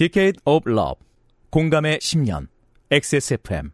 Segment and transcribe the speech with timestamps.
[0.00, 0.94] Decade of Love.
[1.50, 2.46] 공감의 10년.
[2.90, 3.72] XSFM.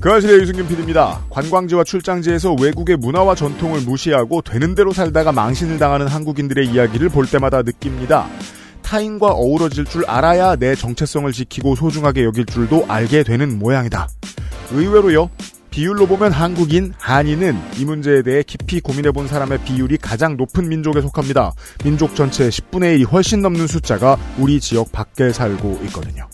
[0.00, 1.24] 그 아실의 유승균 PD입니다.
[1.30, 7.62] 관광지와 출장지에서 외국의 문화와 전통을 무시하고 되는 대로 살다가 망신을 당하는 한국인들의 이야기를 볼 때마다
[7.62, 8.26] 느낍니다.
[8.82, 14.08] 타인과 어우러질 줄 알아야 내 정체성을 지키고 소중하게 여길 줄도 알게 되는 모양이다.
[14.72, 15.30] 의외로요.
[15.70, 21.52] 비율로 보면 한국인, 한인은 이 문제에 대해 깊이 고민해본 사람의 비율이 가장 높은 민족에 속합니다.
[21.84, 26.28] 민족 전체의 10분의 1이 훨씬 넘는 숫자가 우리 지역 밖에 살고 있거든요.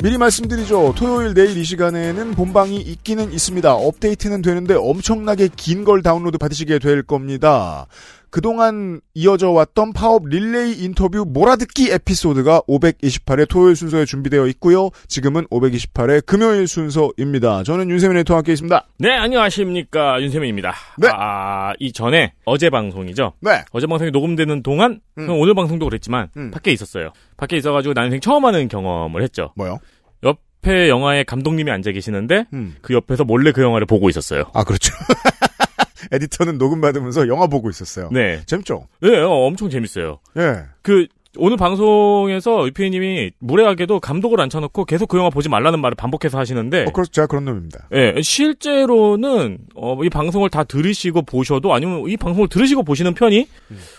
[0.00, 0.94] 미리 말씀드리죠.
[0.96, 3.74] 토요일 내일 이 시간에는 본방이 있기는 있습니다.
[3.74, 7.86] 업데이트는 되는데 엄청나게 긴 걸 다운로드 받으시게 될 겁니다.
[8.30, 14.90] 그동안 이어져 왔던 파업 릴레이 인터뷰 몰아듣기 에피소드가 528회 토요일 순서에 준비되어 있고요.
[15.06, 17.62] 지금은 528회 금요일 순서입니다.
[17.62, 18.86] 저는 윤세민 에디터와 함께 있습니다.
[18.98, 20.20] 네, 안녕하십니까.
[20.20, 20.74] 윤세민입니다.
[20.98, 21.08] 네.
[21.12, 23.32] 아, 이 전에 어제 방송이죠.
[23.40, 23.62] 네.
[23.72, 25.28] 어제 방송이 녹음되는 동안, 음.
[25.30, 26.50] 오늘 방송도 그랬지만, 음.
[26.50, 27.12] 밖에 있었어요.
[27.36, 29.52] 밖에 있어가지고 난 인생 처음 하는 경험을 했죠.
[29.56, 29.78] 뭐요?
[30.22, 32.76] 옆에 영화의 감독님이 앉아 계시는데, 음.
[32.82, 34.44] 그 옆에서 몰래 그 영화를 보고 있었어요.
[34.54, 34.92] 아, 그렇죠.
[36.12, 38.08] 에디터는 녹음 받으면서 영화 보고 있었어요.
[38.12, 38.42] 네.
[38.46, 38.86] 재밌죠?
[39.00, 40.18] 네, 어, 엄청 재밌어요.
[40.36, 40.64] 예.
[40.82, 46.84] 그, 오늘 방송에서 유피님이 무례하게도 감독을 앉혀놓고 계속 그 영화 보지 말라는 말을 반복해서 하시는데,
[46.84, 47.12] 어, 그렇죠.
[47.12, 47.88] 제가 그런 놈입니다.
[47.92, 53.46] 예, 실제로는 어, 이 방송을 다 들으시고 보셔도 아니면 이 방송을 들으시고 보시는 편이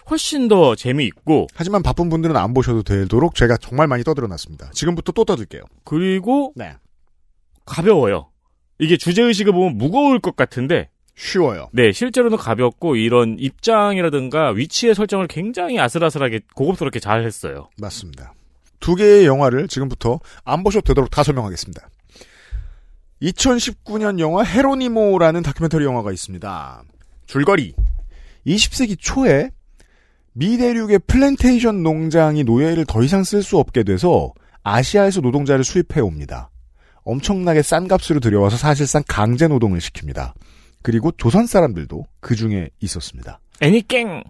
[0.09, 4.71] 훨씬 더 재미있고 하지만 바쁜 분들은 안 보셔도 되도록 제가 정말 많이 떠들어 놨습니다.
[4.73, 5.61] 지금부터 또 떠들게요.
[5.85, 6.73] 그리고 네.
[7.65, 8.29] 가벼워요.
[8.79, 11.67] 이게 주제 의식을 보면 무거울 것 같은데 쉬워요.
[11.73, 17.69] 네, 실제로는 가볍고 이런 입장이라든가 위치의 설정을 굉장히 아슬아슬하게 고급스럽게 잘 했어요.
[17.77, 18.33] 맞습니다.
[18.79, 21.89] 두 개의 영화를 지금부터 안 보셔도 되도록 다 설명하겠습니다.
[23.21, 26.83] 2019년 영화 헤로니모라는 다큐멘터리 영화가 있습니다.
[27.25, 27.75] 줄거리.
[28.47, 29.51] 20세기 초에
[30.31, 34.31] 미 대륙의 플랜테이션 농장이 노예를 더 이상 쓸 수 없게 돼서
[34.63, 36.49] 아시아에서 노동자를 수입해 옵니다.
[37.03, 40.31] 엄청나게 싼 값으로 들여와서 사실상 강제 노동을 시킵니다.
[40.81, 43.39] 그리고 조선 사람들도 그 중에 있었습니다.
[43.61, 44.23] 애니깽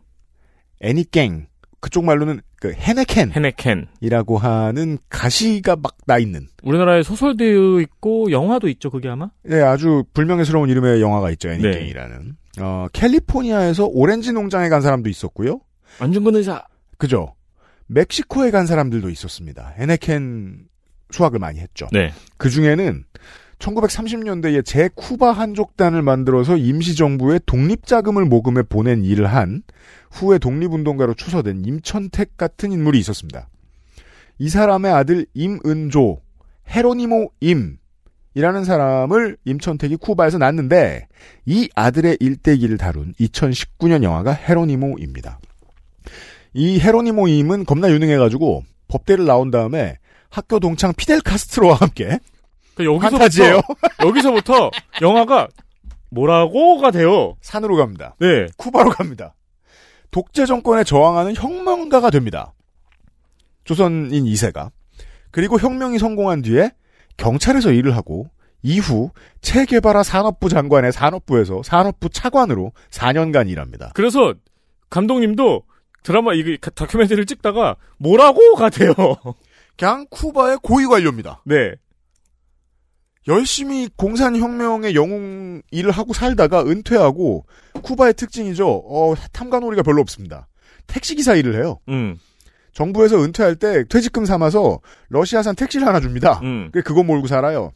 [0.81, 1.47] 애니깽
[1.81, 8.67] 그쪽 말로는 그 헤네켄 헤네켄 이라고 하는 가시가 막 나 있는 우리나라에 소설도 있고 영화도
[8.69, 9.29] 있죠, 그게 아마?
[9.51, 11.49] 예, 아주 불명예스러운 이름의 영화가 있죠.
[11.49, 12.35] 애니깽이라는.
[12.61, 15.59] 어, 캘리포니아에서 오렌지 농장에 간 사람도 있었고요.
[15.99, 16.63] 안중근 의사.
[16.97, 17.35] 그죠?
[17.85, 19.75] 멕시코에 간 사람들도 있었습니다.
[19.77, 20.66] 에네켄
[21.11, 21.87] 수학을 많이 했죠.
[21.91, 22.11] 네.
[22.37, 23.03] 그 중에는
[23.59, 29.64] 1930년대에 제쿠바 한족단을 만들어서 임시정부에 독립자금을 모금해 보낸 일을 한
[30.12, 33.50] 후에 독립운동가로 추서된 임천택 같은 인물이 있었습니다.
[34.40, 36.22] 이 사람의 아들 임은조,
[36.70, 41.08] 헤로니모 임이라는 사람을 임천택이 쿠바에서 낳았는데
[41.46, 45.40] 이 아들의 일대기를 다룬 2019년 영화가 헤로니모입니다.
[46.53, 49.97] 이 헤로니모 임은 겁나 유능해가지고 법대를 나온 다음에
[50.30, 52.20] 학교 동창 피델 카스트로와 함께
[52.84, 53.16] 그러니까.
[53.16, 53.62] 여기서부터
[54.06, 55.47] 여기서부터 영화가
[56.09, 57.35] 뭐라고가 돼요.
[57.41, 58.16] 산으로 갑니다.
[58.19, 58.47] 네.
[58.57, 59.35] 쿠바로 갑니다.
[60.12, 62.53] 독재 정권에 저항하는 혁명가가 됩니다.
[63.63, 64.72] 조선인 2세가.
[65.31, 66.72] 그리고 혁명이 성공한 뒤에
[67.17, 68.29] 경찰에서 일을 하고
[68.63, 69.11] 이후
[69.41, 73.91] 체개발화 산업부 장관의 산업부에서 산업부 차관으로 4년간 일합니다.
[73.94, 74.34] 그래서
[74.90, 75.63] 감독님도
[76.03, 78.94] 드라마 이게 다큐멘터리를 찍다가 뭐라고가 돼요.
[79.78, 81.41] 그냥 쿠바의 고위 관료입니다.
[81.46, 81.75] 네.
[83.29, 87.45] 열심히 공산혁명의 영웅 일을 하고 살다가 은퇴하고
[87.84, 88.67] 쿠바의 특징이죠.
[88.67, 90.47] 어, 탐관오리가 별로 없습니다.
[90.88, 91.79] 택시기사 일을 해요.
[91.90, 92.17] 음.
[92.73, 94.79] 정부에서 은퇴할 때 퇴직금 삼아서
[95.09, 96.40] 러시아산 택시를 하나 줍니다.
[96.44, 96.69] 음.
[96.73, 97.72] 그 그거 몰고 살아요.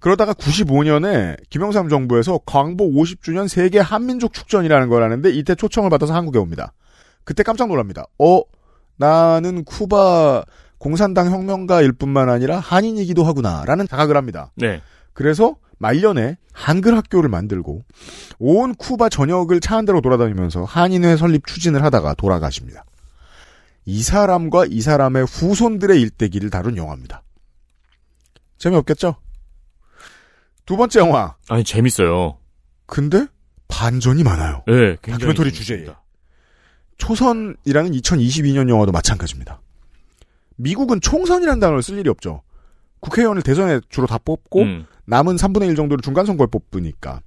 [0.00, 6.38] 그러다가 95년에 김영삼 정부에서 광복 50주년 세계 한민족 축전이라는 걸 하는데 이때 초청을 받아서 한국에
[6.38, 6.72] 옵니다.
[7.24, 8.04] 그때 깜짝 놀랍니다.
[8.18, 8.40] 어,
[8.96, 10.44] 나는 쿠바
[10.86, 14.52] 공산당 혁명가일 뿐만 아니라 한인이기도 하구나라는 자각을 합니다.
[14.54, 14.80] 네.
[15.14, 17.82] 그래서 말년에 한글 학교를 만들고
[18.38, 22.84] 온 쿠바 전역을 차 한 대로 돌아다니면서 한인회 설립 추진을 하다가 돌아가십니다.
[23.84, 27.24] 이 사람과 이 사람의 후손들의 일대기를 다룬 영화입니다.
[28.58, 29.16] 재미없겠죠?
[30.66, 31.34] 두 번째 영화.
[31.48, 32.38] 아니 재밌어요.
[32.86, 33.26] 근데
[33.66, 34.62] 반전이 많아요.
[34.68, 34.94] 네.
[35.02, 35.86] 다큐멘터리 주제에.
[36.98, 39.60] 초선이라는 2022년 영화도 마찬가지입니다.
[40.56, 42.42] 미국은 총선이라는 단어를 쓸 일이 없죠.
[43.00, 44.86] 국회의원을 대선에 주로 다 뽑고 음.
[45.04, 47.20] 남은 3분의 1 정도를 중간 선거에 뽑으니까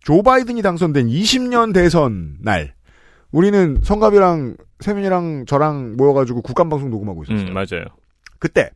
[0.00, 2.74] 조 바이든이 당선된 20년 대선 날
[3.32, 7.48] 우리는 성갑이랑 세민이랑 저랑 모여가지고 국감방송 녹음하고 있었어요.
[7.48, 7.84] 음, 맞아요.
[8.38, 8.70] 그때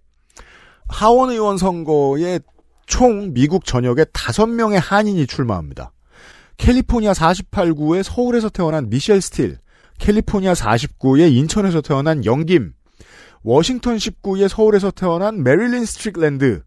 [0.88, 2.40] 하원 의원 선거에
[2.87, 5.92] 총 미국 전역에 다섯 명의 한인이 출마합니다.
[6.56, 9.58] 캘리포니아 48구에 서울에서 태어난 미셸 스틸,
[9.98, 12.72] 캘리포니아 49에 인천에서 태어난 영김,
[13.42, 16.62] 워싱턴 19에 서울에서 태어난 메릴린 스트릭랜드.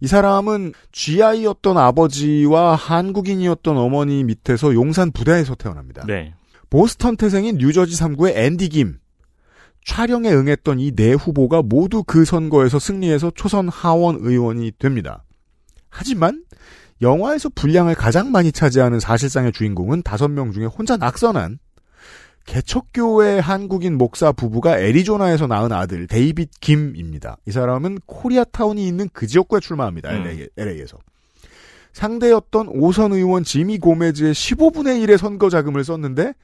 [0.00, 6.04] 이 사람은 GI였던 아버지와 한국인이었던 어머니 밑에서 용산 부대에서 태어납니다.
[6.06, 6.34] 네.
[6.68, 8.98] 보스턴 태생인 뉴저지 3구의 앤디 김.
[9.84, 15.22] 촬영에 응했던 이 네 후보가 모두 그 선거에서 승리해서 초선 하원 의원이 됩니다.
[15.88, 16.44] 하지만
[17.00, 21.58] 영화에서 분량을 가장 많이 차지하는 사실상의 주인공은 다섯 명 중에 혼자 낙선한
[22.46, 27.36] 개척교회 한국인 목사 부부가 애리조나에서 낳은 아들 데이빗 김입니다.
[27.46, 30.10] 이 사람은 코리아타운이 있는 그 지역구에 출마합니다.
[30.10, 30.26] 음.
[30.26, 30.98] LA, LA에서.
[31.92, 36.34] 상대였던 오선 의원 지미 고메즈의 15분의 1의 선거 자금을 썼는데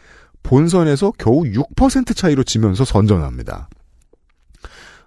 [0.42, 3.68] 본선에서 겨우 6% 차이로 지면서 선전합니다.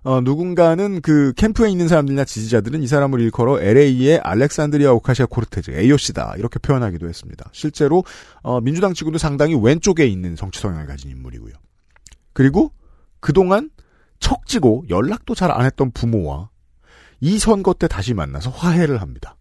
[0.06, 6.36] 어, 누군가는 그 캠프에 있는 사람들이나 지지자들은 이 사람을 일컬어 LA의 알렉산드리아 오카시아 코르테즈 AOC다
[6.38, 7.50] 이렇게 표현하기도 했습니다.
[7.52, 8.04] 실제로
[8.44, 11.54] 어, 민주당 치고도 상당히 왼쪽에 있는 정치 성향을 가진 인물이고요.
[12.34, 12.72] 그리고
[13.20, 13.72] 그동안
[14.20, 16.50] 척지고 연락도 잘 안 했던 부모와
[17.20, 19.36] 이 선거 때 다시 만나서 화해를 합니다.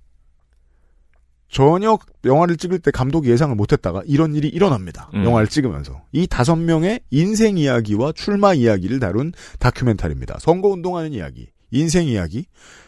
[1.54, 5.08] 전혀 영화를 찍을 때 감독이 예상을 못했다가 이런 일이 일어납니다.
[5.14, 5.24] 음.
[5.24, 10.38] 영화를 찍으면서 이 다섯 명의 인생 이야기와 출마 이야기를 다룬 다큐멘터리입니다.
[10.40, 12.46] 선거 운동하는 이야기, 인생 이야기,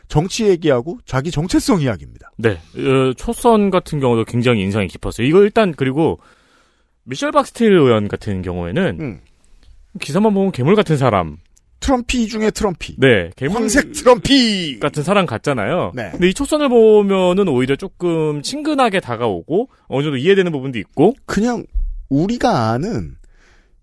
[0.09, 2.33] 정치 얘기하고 자기 정체성 이야기입니다.
[2.39, 2.59] 네.
[2.77, 5.25] 어, 초선 같은 경우도 굉장히 인상이 깊었어요.
[5.25, 6.19] 이거 일단 그리고
[7.05, 9.21] 미셸 박스틸 의원 같은 경우에는 음.
[10.01, 11.37] 기사만 보면 괴물 같은 사람.
[11.81, 13.31] 트럼피 중에 트럼피, 네.
[13.37, 14.79] 괴물 황색 트럼피.
[14.81, 15.93] 같은 사람 같잖아요.
[15.95, 16.11] 네.
[16.13, 21.65] 근데 이 초선을 보면은 오히려 조금 친근하게 다가오고 어느 정도 이해되는 부분도 있고 그냥
[22.09, 23.17] 우리가 아는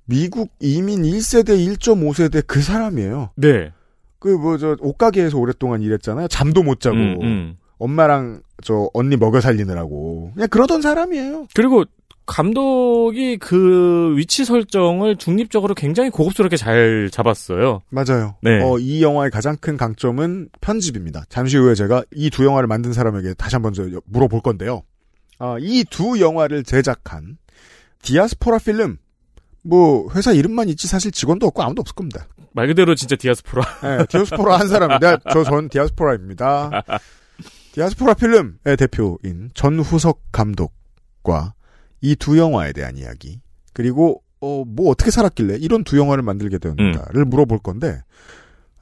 [0.06, 3.30] 미국 이민 1세대, 1.5세대 그 사람이에요.
[3.36, 3.72] 네.
[4.19, 6.28] 그 뭐 저 옷가게에서 오랫동안 일했잖아요.
[6.30, 7.56] 잠도 못 자고 음, 음.
[7.78, 11.48] 엄마랑 저 언니 먹여 살리느라고 그냥 그러던 사람이에요.
[11.54, 11.84] 그리고
[12.25, 17.81] 감독이 그 위치 설정을 중립적으로 굉장히 고급스럽게 잘 잡았어요.
[17.90, 18.36] 맞아요.
[18.42, 18.62] 네.
[18.64, 21.24] 어, 이 영화의 가장 큰 강점은 편집입니다.
[21.30, 24.84] 잠시 후에 제가 이 두 영화를 만든 사람에게 다시 한번 저 물어볼 건데요.
[25.40, 27.38] 아, 이두 영화를 제작한
[28.02, 28.98] 디아스포라 필름
[29.64, 32.28] 뭐 회사 이름만 있지 사실 직원도 없고 아무도 없을 겁니다.
[32.54, 33.64] 말 그대로 진짜 디아스포라.
[33.81, 35.18] 네, 디아스포라 한 사람입니다.
[35.34, 36.84] 저전 디아스포라입니다.
[37.74, 41.54] 디아스포라 필름의 대표인 전후석 감독과
[42.03, 43.39] 이 두 영화에 대한 이야기
[43.73, 48.01] 그리고 어, 뭐 어떻게 살았길래 이런 두 영화를 만들게 되었는가를 물어볼 건데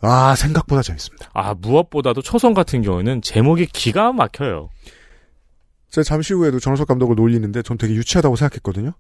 [0.02, 1.30] 아 생각보다 재밌습니다.
[1.34, 4.70] 아, 무엇보다도 초선 같은 경우에는 제목이 기가 막혀요.
[5.92, 8.94] 제가 잠시 후에도 전후석 감독을 놀리는데 전 되게 유치하다고 생각했거든요.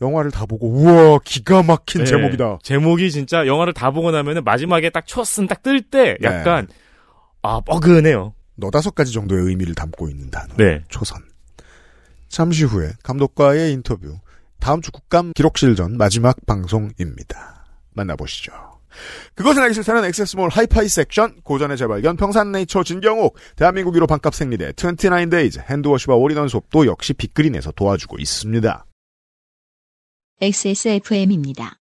[0.00, 2.10] 영화를 다 보고 우와 기가 막힌 네.
[2.10, 2.58] 제목이다.
[2.62, 6.26] 제목이 진짜 영화를 다 보고 나면은 마지막에 딱 초슨 딱 뜰때 네.
[6.26, 6.66] 약간
[7.42, 8.32] 아, 뻐근해요.
[8.56, 10.54] 너다섯 가지 정도의 의미를 담고 있는 단어.
[10.56, 10.80] 네.
[10.88, 11.20] 초선.
[12.32, 14.18] 잠시 후에 감독과의 인터뷰.
[14.58, 17.66] 다음 주 국감 기록실 전 마지막 방송입니다.
[17.90, 18.52] 만나보시죠.
[19.34, 24.72] 그것은 알기 싫다는 액세스몰 하이파이 섹션, 고전의 재발견, 평산 네이처 진경옥, 대한민국 1호 반값 생리대,
[24.72, 28.86] 29데이즈, hand wash와 all-in-one 수업도 역시 빅그린에서 도와주고 있습니다.
[30.40, 31.76] XSFM입니다.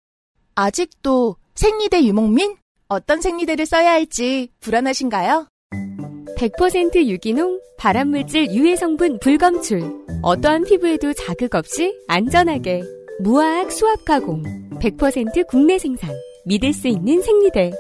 [0.57, 2.57] 아직도 생리대 유목민?
[2.89, 5.47] 어떤 생리대를 써야 할지 불안하신가요?
[6.41, 9.83] 100% 유기농, 발암물질 유해 성분 불검출.
[10.23, 12.83] 어떠한 피부에도 자극 없이 안전하게.
[13.21, 14.43] 무화학 수압 가공.
[14.79, 16.09] 100% 국내 생산.
[16.47, 17.73] 믿을 수 있는 생리대.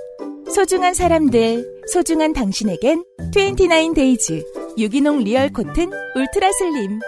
[0.54, 3.02] 소중한 사람들, 소중한 당신에겐
[3.34, 4.44] 29 데이즈
[4.76, 6.98] 유기농 real cotton ultra slim.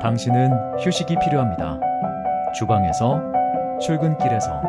[0.00, 1.78] 당신은 휴식이 필요합니다.
[2.54, 3.20] 주방에서,
[3.82, 4.62] 출근길에서,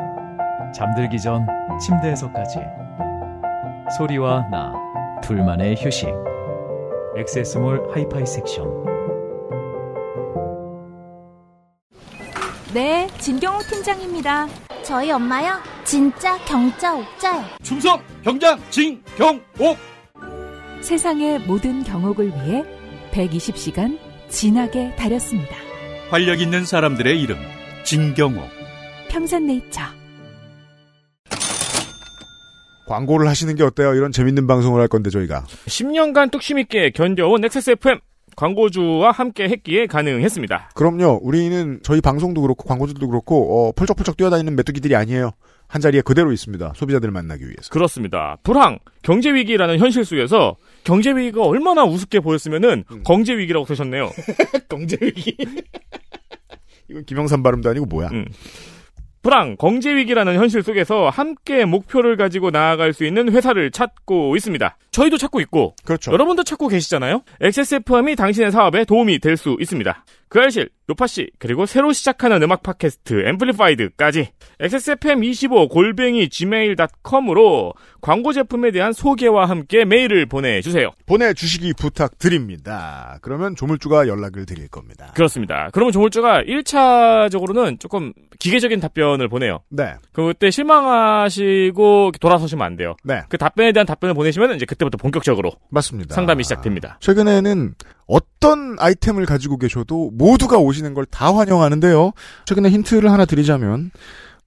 [0.75, 1.47] 잠들기 전
[1.79, 2.80] 침대에서까지.
[3.97, 4.73] 소리와 나,
[5.21, 6.09] 둘만의 휴식.
[7.17, 8.65] 엑세스몰 하이파이 섹션.
[12.73, 14.47] 네, 진경호 팀장입니다.
[14.83, 15.59] 저희 엄마요?
[15.83, 17.43] 진짜 경자 옥자요.
[17.61, 19.77] 충성 경장 진경옥
[20.81, 22.63] 세상의 모든 경옥을 위해
[23.11, 25.55] 120시간 진하게 다렸습니다.
[26.09, 27.37] 활력 있는 사람들의 이름
[27.83, 28.49] 진경옥
[29.09, 30.00] 평산네이처.
[32.91, 33.93] 광고를 하시는 게 어때요?
[33.95, 35.45] 이런 재밌는 방송을 할 건데 저희가.
[35.65, 37.99] 10년간 뚝심 있게 견뎌온 XSFM
[38.35, 40.71] 광고주와 함께 했기에 가능했습니다.
[40.75, 41.19] 그럼요.
[41.21, 45.31] 우리는 저희 방송도 그렇고 광고주도 그렇고 어, 펄쩍펄쩍 뛰어다니는 메뚜기들이 아니에요.
[45.67, 46.73] 한 자리에 그대로 있습니다.
[46.75, 47.69] 소비자들을 만나기 위해서.
[47.69, 48.35] 그렇습니다.
[48.43, 53.03] 불황, 경제 위기라는 현실 속에서 경제 위기가 얼마나 우습게 보였으면은 음.
[53.05, 54.09] 경제 위기라고 쓰셨네요.
[54.67, 55.37] 경제 위기.
[56.89, 58.09] 이건 김영삼 발음도 아니고 뭐야?
[58.09, 58.25] 음.
[59.21, 64.77] 불황, 경제 위기라는 현실 속에서 함께 목표를 가지고 나아갈 수 있는 회사를 찾고 있습니다.
[64.91, 66.11] 저희도 찾고 있고 그렇죠.
[66.11, 67.21] 여러분도 찾고 계시잖아요.
[67.39, 70.03] XSFM이 당신의 사업에 도움이 될 수 있습니다.
[70.31, 74.29] 그 알실, 요파씨, 그리고 새로 시작하는 음악 팟캐스트 앰플리파이드까지
[74.61, 80.91] XSFM25 골뱅이 gmail.com으로 광고 제품에 대한 소개와 함께 메일을 보내주세요.
[81.05, 83.19] 보내주시기 부탁드립니다.
[83.21, 85.11] 그러면 조물주가 연락을 드릴 겁니다.
[85.15, 85.69] 그렇습니다.
[85.73, 89.59] 그러면 조물주가 1차적으로는 조금 기계적인 답변을 보내요.
[89.67, 89.95] 네.
[90.13, 92.95] 그때 실망하시고 돌아서시면 안 돼요.
[93.03, 93.21] 네.
[93.27, 96.15] 그 답변에 대한 답변을 보내시면 이제 그때부터 본격적으로 맞습니다.
[96.15, 96.97] 상담이 시작됩니다.
[97.01, 97.75] 최근에는
[98.11, 102.11] 어떤 아이템을 가지고 계셔도 모두가 오시는 걸 다 환영하는데요.
[102.45, 103.91] 최근에 힌트를 하나 드리자면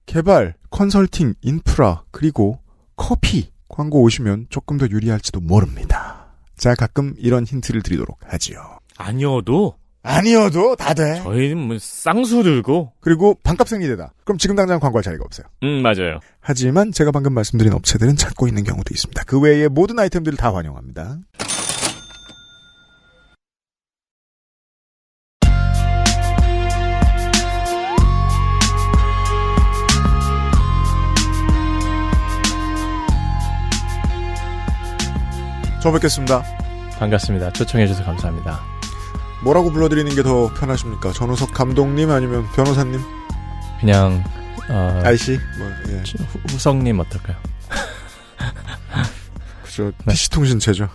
[0.05, 2.59] 개발, 컨설팅, 인프라, 그리고
[2.95, 6.27] 커피 광고 오시면 조금 더 유리할지도 모릅니다.
[6.57, 8.79] 제가 가끔 이런 힌트를 드리도록 하지요.
[8.97, 11.21] 아니어도 아니어도 다 돼.
[11.23, 14.13] 저희는 뭐 쌍수 들고 그리고 반값 생리대다.
[14.23, 15.47] 그럼 지금 당장 광고할 자리가 없어요.
[15.63, 16.19] 음 맞아요.
[16.39, 19.23] 하지만 제가 방금 말씀드린 업체들은 찾고 있는 경우도 있습니다.
[19.25, 21.17] 그 외에 모든 아이템들을 다 환영합니다.
[35.85, 36.41] 저 뵙겠습니다.
[36.97, 37.53] 반갑습니다.
[37.53, 38.59] 초청해주셔서 감사합니다.
[39.43, 41.11] 뭐라고 불러드리는 게 더 편하십니까?
[41.11, 42.99] 전우석 감독님 아니면 변호사님?
[43.79, 44.23] 그냥
[44.67, 45.37] 어, 아이씨?
[45.59, 46.01] 뭐, 예.
[46.23, 47.37] 후- 후성님 어떨까요?
[49.63, 49.91] 그죠.
[50.09, 50.89] PC통신체죠.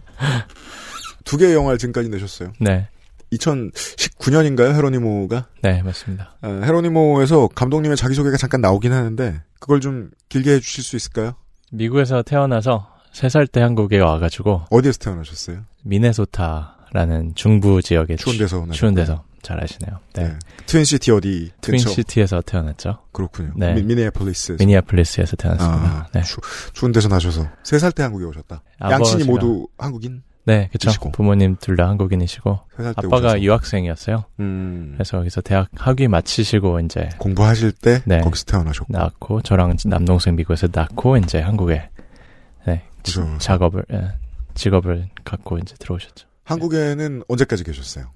[1.26, 2.54] 두 개의 영화를 지금까지 내셨어요.
[2.58, 2.88] 네,
[3.34, 4.74] 2019년인가요?
[4.74, 5.48] 헤로니모가?
[5.60, 6.34] 네 맞습니다.
[6.40, 11.34] 아, 헤로니모에서 감독님의 자기소개가 잠깐 나오긴 하는데 그걸 좀 길게 해주실 수 있을까요?
[11.72, 15.60] 미국에서 태어나서 3살 때 한국에 와가지고 어디에서 태어나셨어요?
[15.84, 18.66] 미네소타라는 중부 지역의 추운 데서.
[18.72, 19.98] 추운 데서 잘 아시네요.
[20.14, 20.24] 네.
[20.24, 20.34] 네.
[20.66, 21.50] 트윈시티 어디?
[21.60, 22.98] 트윈시티에서 태어났죠.
[23.12, 23.52] 그렇군요.
[23.56, 23.74] 네.
[23.74, 24.56] 미, 미네아폴리스.
[24.58, 25.86] 미니아폴리스에서 태어났습니다.
[25.86, 26.22] 아, 네.
[26.22, 26.40] 추,
[26.72, 28.62] 추운 데서 나셔서 세 살 때 한국에 오셨다.
[28.82, 30.22] 양친이 모두 한국인?
[30.44, 30.68] 네.
[30.74, 31.12] 이시고.
[31.12, 33.42] 부모님 둘 다 한국인이시고 세살때 아빠가 오셔서.
[33.42, 34.24] 유학생이었어요.
[34.40, 38.20] 음, 그래서 거기서 대학 학위 마치시고 이제 공부하실 때 네.
[38.20, 38.92] 거기서 태어나셨고.
[38.92, 41.88] 낳고 저랑 남동생 미국에서 낳고 이제 한국에
[43.06, 43.38] 네, 지- 그죠.
[43.38, 44.12] 작업을 예,
[44.54, 46.26] 직업을 갖고 이제 들어오셨죠.
[46.44, 48.10] 한국에는 언제까지 계셨어요?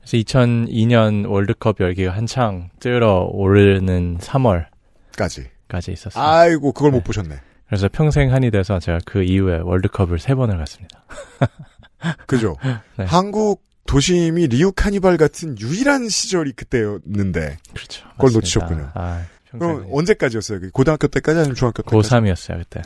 [0.00, 5.92] 그래서 2002년 월드컵 열기가 한창 뜨러 오르는 3월까지 까지.
[5.92, 6.22] 있었어요.
[6.22, 6.98] 아이고 그걸 네.
[6.98, 7.36] 못 보셨네.
[7.66, 11.04] 그래서 평생 한이 돼서 제가 그 이후에 월드컵을 세 번을 갔습니다.
[12.26, 12.56] 그죠?
[12.98, 13.04] 네.
[13.06, 18.02] 한국 도심이 리우 카니발 같은 유일한 시절이 그때였는데 그렇죠.
[18.10, 18.36] 그걸 맞습니다.
[18.38, 18.90] 놓치셨군요.
[18.94, 20.60] 아, 그럼 언제까지였어요?
[20.72, 22.08] 고등학교 때까지 아니면 중학교 때까지?
[22.10, 22.82] 고3이었어요 그때.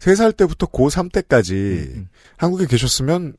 [0.00, 1.54] 3살 때부터 고3 때까지
[1.94, 2.08] 음.
[2.36, 3.34] 한국에 계셨으면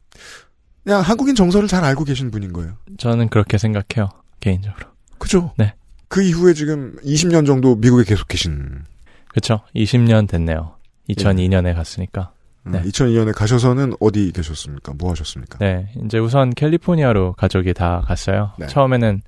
[0.84, 2.78] 그냥 한국인 정서를 잘 알고 계신 분인 거예요.
[2.98, 4.88] 저는 그렇게 생각해요 개인적으로.
[5.18, 5.54] 그죠?
[5.58, 5.74] 네.
[6.08, 8.84] 그 이후에 지금 20년 정도 미국에 계속 계신
[9.30, 9.62] 그렇죠.
[9.76, 10.76] 20년 됐네요.
[11.10, 12.32] 2002년에 갔으니까.
[12.64, 12.82] 네.
[12.84, 14.94] 2002년에 가셔서는 어디 계셨습니까?
[14.98, 15.58] 뭐 하셨습니까?
[15.60, 18.52] 네, 이제 우선 캘리포니아로 가족이 다 갔어요.
[18.60, 18.68] 네.
[18.68, 19.22] 처음에는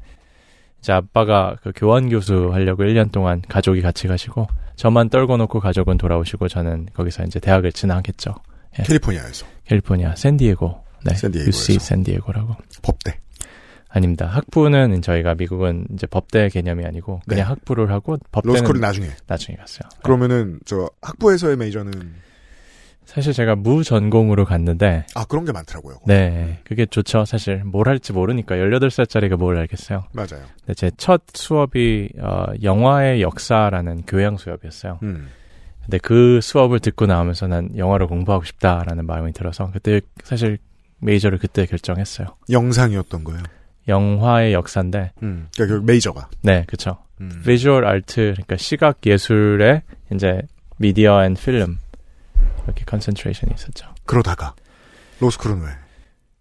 [0.79, 5.97] 이제 아빠가 그 교환 교수 하려고 1년 동안 가족이 같이 가시고 저만 떨궈 놓고 가족은
[5.97, 8.35] 돌아오시고 저는 거기서 이제 대학을 진학했죠.
[8.79, 8.83] 예.
[8.83, 10.83] 캘리포니아에서 캘리포니아 샌디에고.
[11.05, 11.13] 네.
[11.15, 11.49] 샌디에고에서.
[11.49, 12.55] UC 샌디에고라고.
[12.81, 13.19] 법대.
[13.89, 14.25] 아닙니다.
[14.25, 17.49] 학부는 저희가 미국은 이제 법대 개념이 아니고 그냥 네.
[17.49, 19.09] 학부를 하고 법대는 로스쿨은 나중에.
[19.27, 19.87] 나중에 갔어요.
[19.91, 19.99] 네.
[20.03, 21.91] 그러면은 저 학부에서의 메이저는
[23.05, 25.97] 사실 제가 무전공으로 갔는데 아 그런 게 많더라고요.
[26.07, 27.25] 네, 그게 좋죠.
[27.25, 30.03] 사실 뭘 할지 모르니까 18살짜리가 뭘 알겠어요.
[30.13, 30.43] 맞아요.
[30.65, 34.99] 근데 제 첫 수업이 어, 영화의 역사라는 교양 수업이었어요.
[35.03, 35.29] 음.
[35.83, 40.57] 근데 그 수업을 듣고 나오면서 난 영화를 공부하고 싶다라는 마음이 들어서 그때 사실
[40.99, 42.27] major를 그때 결정했어요.
[42.49, 43.43] 영상이었던 거예요.
[43.89, 45.47] 영화의 역사인데, 음.
[45.53, 46.29] 그러니까 그 major가.
[46.41, 46.97] 네, 그쵸.
[47.19, 47.41] 음.
[47.45, 49.81] visual art, 그러니까 시각 예술의
[50.13, 50.41] 이제
[50.77, 51.79] media and film
[52.65, 53.87] 이렇게 concentration이 있었죠.
[54.05, 54.53] 그러다가
[55.19, 55.69] 로스쿨은 왜?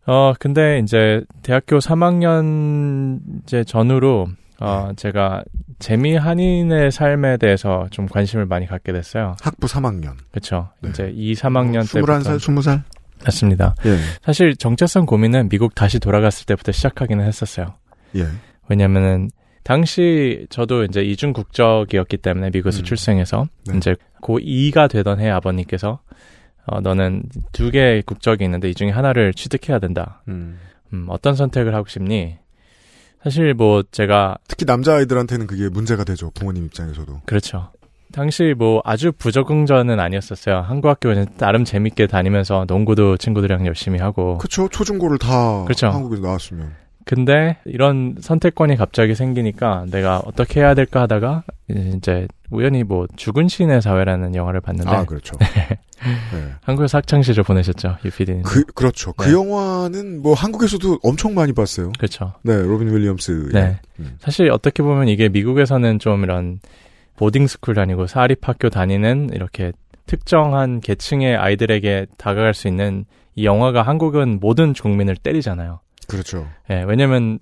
[0.07, 4.27] 어, 근데 이제 대학교 3학년 이제 전후로
[4.61, 4.95] 어, 네.
[4.97, 5.45] 제가
[5.79, 9.37] 재미 한인의 삶에 대해서 좀 관심을 많이 갖게 됐어요.
[9.41, 10.15] 학부 3학년.
[10.31, 10.71] 그쵸.
[10.81, 10.91] 네.
[10.91, 12.19] 이제 2, 3학년 때부터.
[12.19, 12.83] 21살, 20살?
[13.25, 13.75] 맞습니다.
[13.87, 13.99] 예.
[14.23, 17.75] 사실 정체성 고민은 미국 다시 돌아갔을 때부터 시작하기는 했었어요.
[18.17, 18.27] 예.
[18.69, 19.31] 왜냐면은
[19.65, 22.85] 당시 저도 이제 이중 국적이었기 때문에 미국에서 음.
[22.85, 23.77] 출생해서 네.
[23.77, 26.01] 이제 고2가 되던 해 아버님께서
[26.67, 30.23] 어, 너는 두 개의 국적이 있는데 이 중에 하나를 취득해야 된다.
[30.29, 30.59] 음.
[30.93, 32.39] 음, 어떤 선택을 하고 싶니?
[33.23, 36.31] 사실 뭐 제가 특히 남자아이들한테는 그게 문제가 되죠.
[36.35, 37.23] 부모님 입장에서도.
[37.25, 37.71] 그렇죠.
[38.13, 40.61] 당시 뭐 아주 부적응자는 아니었었어요.
[40.61, 44.69] 한국 학교는 나름 재밌게 다니면서 농구도 친구들이랑 열심히 하고 그쵸.
[44.69, 45.89] 초중고를 다 그렇죠.
[45.89, 46.73] 한국에서 나왔으면.
[47.05, 53.83] 근데 이런 선택권이 갑자기 생기니까 내가 어떻게 해야 될까 하다가 이제 우연히 뭐 죽은 시인의
[53.83, 55.37] 사회라는 영화를 봤는데 아, 그렇죠.
[55.41, 55.79] 네.
[56.63, 58.43] 한국에서 학창 시절 보내셨죠, 유피디님.
[58.43, 59.13] 그, 그렇죠.
[59.13, 59.33] 그 네.
[59.33, 61.93] 영화는 뭐 한국에서도 엄청 많이 봤어요.
[61.97, 62.35] 그렇죠.
[62.43, 63.51] 네, 로빈 윌리엄스.
[63.53, 63.79] 네.
[64.01, 64.17] 음.
[64.19, 66.61] 사실 어떻게 보면 이게 미국에서는 좀 이런
[67.17, 69.73] boarding school 다니고 사립학교 다니는 이렇게
[70.07, 73.05] 특정한 계층의 아이들에게 다가갈 수 있는
[73.35, 75.81] 이 영화가 한국은 모든 국민을 때리잖아요.
[76.09, 76.49] 그렇죠.
[76.71, 77.39] 예, 왜냐면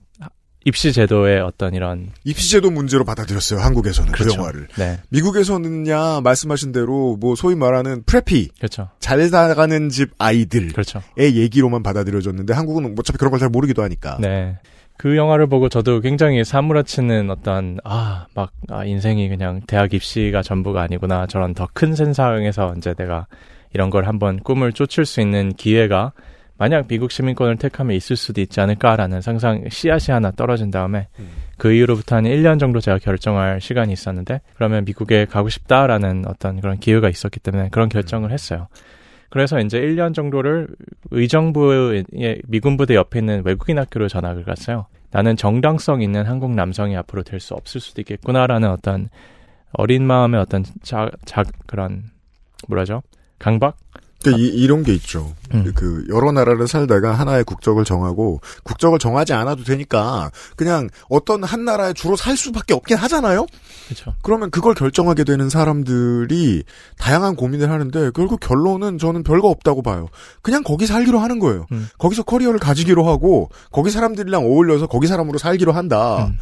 [0.65, 3.61] 입시 제도의 어떤 이런 입시 제도 문제로 받아들였어요.
[3.61, 4.41] 한국에서는 그 그렇죠.
[4.41, 4.69] 영화를.
[4.79, 11.03] 네, 미국에서는야 말씀하신 대로 뭐 소위 말하는 preppy 그렇죠, 잘 나가는 집 아이들의 그렇죠.
[11.19, 14.19] 얘기로만 받아들여졌는데 한국은 어차피 그런 걸 잘 모르기도 하니까.
[14.21, 14.59] 네.
[14.99, 20.83] 그 영화를 보고 저도 굉장히 사무라치는 어떤, 아, 막, 아, 인생이 그냥 대학 입시가 전부가
[20.83, 21.27] 아니구나.
[21.27, 23.27] 저런 더큰 세상에서 이제 내가
[23.73, 26.13] 이런 걸 한번 꿈을 쫓을 수 있는 기회가
[26.61, 31.09] 만약 미국 시민권을 택하면 있을 수도 있지 않을까라는 상상, 씨앗이 하나 떨어진 다음에
[31.57, 36.79] 그 이후로부터 한 1년 정도 제가 결정할 시간이 있었는데 그러면 미국에 가고 싶다라는 어떤 그런
[36.79, 38.69] 기회가 있었기 때문에 그런 결정을 했어요.
[39.31, 40.69] 그래서 이제 1년 정도를
[41.11, 42.05] 의정부의
[42.45, 44.85] 미군 부대 옆에 있는 외국인 학교로 전학을 갔어요.
[45.13, 49.09] 나는 정당성 있는 한국 남성이 앞으로 될 수 없을 수도 있겠구나라는 어떤
[49.73, 52.11] 어린 마음의 어떤 자, 자 그런
[52.69, 53.03] 뭐라죠?
[53.39, 53.79] 강박?
[54.23, 55.35] 그러니까 이, 런 게 있죠.
[55.55, 55.73] 음.
[55.75, 61.93] 그 여러 나라를 살다가 하나의 국적을 정하고 국적을 정하지 않아도 되니까 그냥 어떤 한 나라에
[61.95, 63.47] 주로 살 수밖에 없긴 하잖아요.
[63.89, 64.15] 그렇죠.
[64.23, 66.65] 그러면 그걸 결정하게 되는 사람들이
[66.99, 70.09] 다양한 고민을 하는데 결국 결론은 저는 별거 없다고 봐요.
[70.43, 71.67] 그냥 거기 살기로 하는 거예요.
[71.73, 71.89] 음.
[71.99, 76.27] 거기서 커리어를 가지기로 하고 거기 사람들이랑 어울려서 거기 사람으로 살기로 한다.
[76.27, 76.39] 음.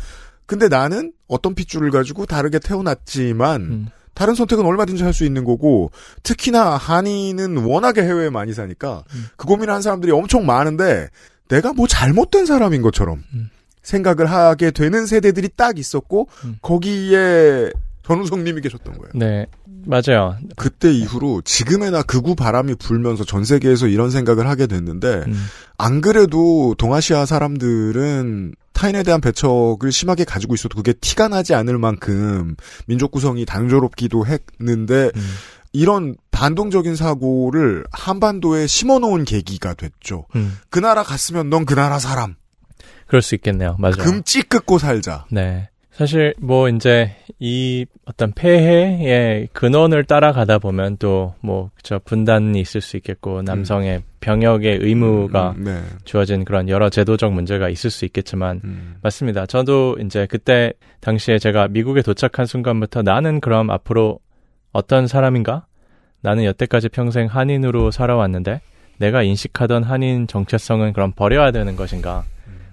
[0.47, 3.87] 근데 나는 어떤 핏줄을 가지고 다르게 태어났지만 음.
[4.19, 5.93] 다른 선택은 얼마든지 할 수 있는 거고
[6.25, 9.27] 특히나 한인은 워낙에 해외에 많이 사니까 음.
[9.37, 11.09] 그 고민을 하는 사람들이 엄청 많은데
[11.49, 13.49] 내가 뭐 잘못된 사람인 것처럼 음.
[13.83, 16.59] 생각을 하게 되는 세대들이 딱 있었고 음.
[16.63, 17.71] 거기에
[18.05, 19.13] 전우성님이 계셨던 거예요.
[19.15, 19.47] 네.
[19.87, 20.37] 맞아요.
[20.57, 25.47] 그때 이후로 지금에나 극우 바람이 불면서 전 세계에서 이런 생각을 하게 됐는데 음.
[25.78, 32.54] 안 그래도 동아시아 사람들은 타인에 대한 배척을 심하게 가지고 있어도 그게 티가 나지 않을 만큼
[32.86, 35.34] 민족 구성이 단조롭기도 했는데 음.
[35.73, 40.26] 이런 반동적인 사고를 한반도에 심어놓은 계기가 됐죠.
[40.36, 40.56] 음.
[40.71, 42.36] 그 나라 갔으면 넌 그 나라 사람.
[43.08, 43.75] 그럴 수 있겠네요.
[43.80, 43.97] 맞아요.
[43.97, 45.26] 금찌 끄고 살자.
[45.32, 45.71] 네.
[45.99, 53.43] 사실 뭐 이제 이 어떤 폐해의 근원을 따라가다 보면 또뭐 그쵸 분단이 있을 수 있겠고
[53.43, 55.82] 남성의 병역의 의무가 음, 네.
[56.04, 58.95] 주어진 그런 여러 제도적 문제가 있을 수 있겠지만 음.
[59.02, 59.47] 맞습니다.
[59.47, 64.21] 저도 이제 그때 당시에 제가 미국에 도착한 순간부터 나는 그럼 앞으로
[64.71, 65.67] 어떤 사람인가?
[66.21, 68.61] 나는 여태까지 평생 한인으로 살아왔는데
[68.99, 72.23] 내가 인식하던 한인 정체성은 그럼 버려야 되는 것인가?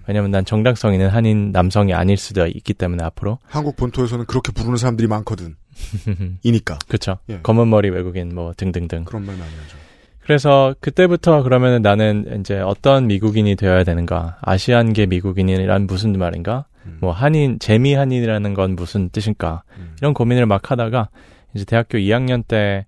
[0.08, 3.40] 왜냐면 난 정당성 있는 한인 남성이 아닐 수도 있기 때문에 앞으로.
[3.48, 5.56] 한국 본토에서는 그렇게 부르는 사람들이 많거든.
[6.44, 6.80] 이니까.
[6.88, 7.18] 그쵸.
[7.30, 7.40] 예.
[7.42, 9.06] 검은 머리 외국인 뭐 등등등.
[9.06, 9.78] 그런 말 많이 하죠.
[10.22, 14.40] 그래서 그때부터 그러면은 나는 이제 어떤 미국인이 되어야 되는가?
[14.42, 16.66] 아시안계 미국인이란 무슨 말인가?
[16.86, 16.98] 음.
[17.00, 19.64] 뭐 한인 재미 한인이라는 건 무슨 뜻일까?
[19.78, 19.96] 음.
[20.00, 21.10] 이런 고민을 막 하다가
[21.54, 22.86] 이제 대학교 2학년 때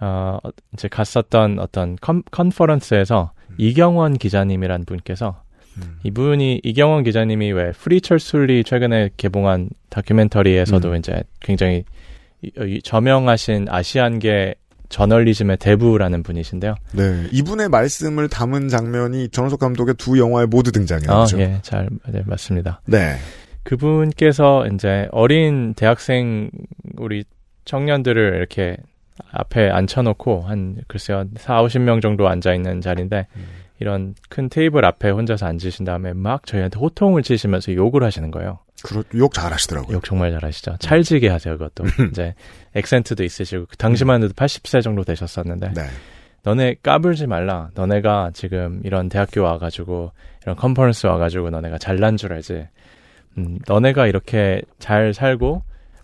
[0.00, 0.38] 어,
[0.72, 5.42] 이제 갔었던 어떤 con, conference에서 이경원 기자님이란 분께서
[5.82, 5.98] 음.
[6.02, 10.96] 이분이 이경원 기자님이 왜 Free Chol Soo Lee 최근에 개봉한 다큐멘터리에서도 음.
[10.96, 11.84] 이제 굉장히
[12.42, 14.54] 이- 이 저명하신 아시안계
[14.88, 16.74] 저널리즘의 대부라는 분이신데요.
[16.92, 17.26] 네.
[17.30, 21.10] 이분의 말씀을 담은 장면이 전후석 감독의 두 영화에 모두 등장해요.
[21.10, 21.38] 아, 그죠?
[21.40, 22.80] 예, 잘 네, 맞습니다.
[22.86, 23.14] 네.
[23.62, 26.50] 그분께서 이제 어린 대학생
[26.96, 27.24] 우리
[27.64, 28.76] 청년들을 이렇게
[29.32, 33.26] 앞에 앉혀놓고 한 글쎄요 4, 50명 정도 앉아 있는 자리인데
[33.80, 38.58] 이런 큰 테이블 앞에 혼자서 앉으신 다음에 막 저희한테 호통을 치시면서 욕을 하시는 거예요.
[38.82, 39.96] 그렇, 욕 잘하시더라고요.
[39.96, 40.76] 욕 정말 잘하시죠.
[40.78, 41.84] 찰지게 하세요 그것도.
[42.10, 42.34] 이제
[42.74, 45.82] 액센트도 있으시고 그 당시만 해도 80세 정도 되셨었는데 네.
[46.42, 47.70] 너네 까불지 말라.
[47.74, 50.12] 너네가 지금 이런 대학교 와가지고
[50.42, 52.66] 이런 컨퍼런스 와가지고 너네가 잘난 줄 알지.
[53.38, 55.62] 음, 너네가 이렇게 잘 살고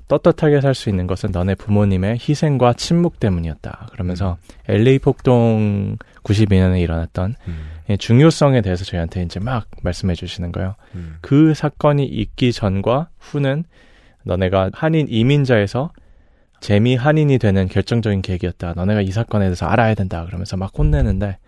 [0.08, 3.88] 떳떳하게 살 수 있는 것은 너네 부모님의 희생과 침묵 때문이었다.
[3.92, 4.36] 그러면서
[4.68, 7.68] LA 폭동 92년에 일어났던 음.
[7.88, 10.74] 이 중요성에 대해서 저희한테 이제 막 말씀해 주시는 거예요.
[10.94, 11.16] 음.
[11.20, 13.64] 그 사건이 있기 전과 후는
[14.24, 15.92] 너네가 한인 이민자에서
[16.60, 18.74] 재미 한인이 되는 결정적인 계기였다.
[18.74, 20.24] 너네가 이 사건에 대해서 알아야 된다.
[20.26, 21.38] 그러면서 막 혼내는데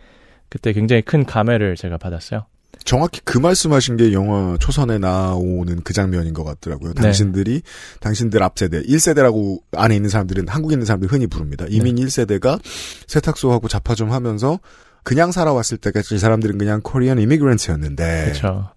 [0.48, 2.46] 그때 굉장히 큰 감회를 제가 받았어요.
[2.84, 6.94] 정확히 그 말씀하신 게 영화 초선에 나오는 그 장면인 것 같더라고요.
[6.94, 7.02] 네.
[7.02, 7.62] 당신들이
[8.00, 11.66] 당신들 앞세대 1세대라고 안에 있는 사람들은 한국에 있는 사람들 흔히 부릅니다.
[11.68, 12.04] 이민 네.
[12.04, 12.60] 1세대가
[13.06, 14.58] 세탁소하고 잡화 좀 하면서
[15.02, 18.70] 그냥 살아왔을 때까지 이 사람들은 그냥 Korean immigrant였는데 그렇죠.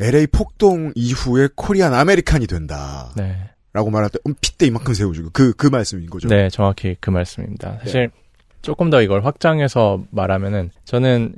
[0.00, 3.10] LA 폭동 이후에 Korean American이 된다.
[3.16, 3.36] 네.
[3.72, 6.26] 라고 말할 때, 음, 핏대 이만큼 세우시고, 그, 그 말씀인 거죠.
[6.28, 7.78] 네, 정확히 그 말씀입니다.
[7.80, 8.10] 사실
[8.62, 11.34] 조금 더 이걸 확장해서 말하면은 저는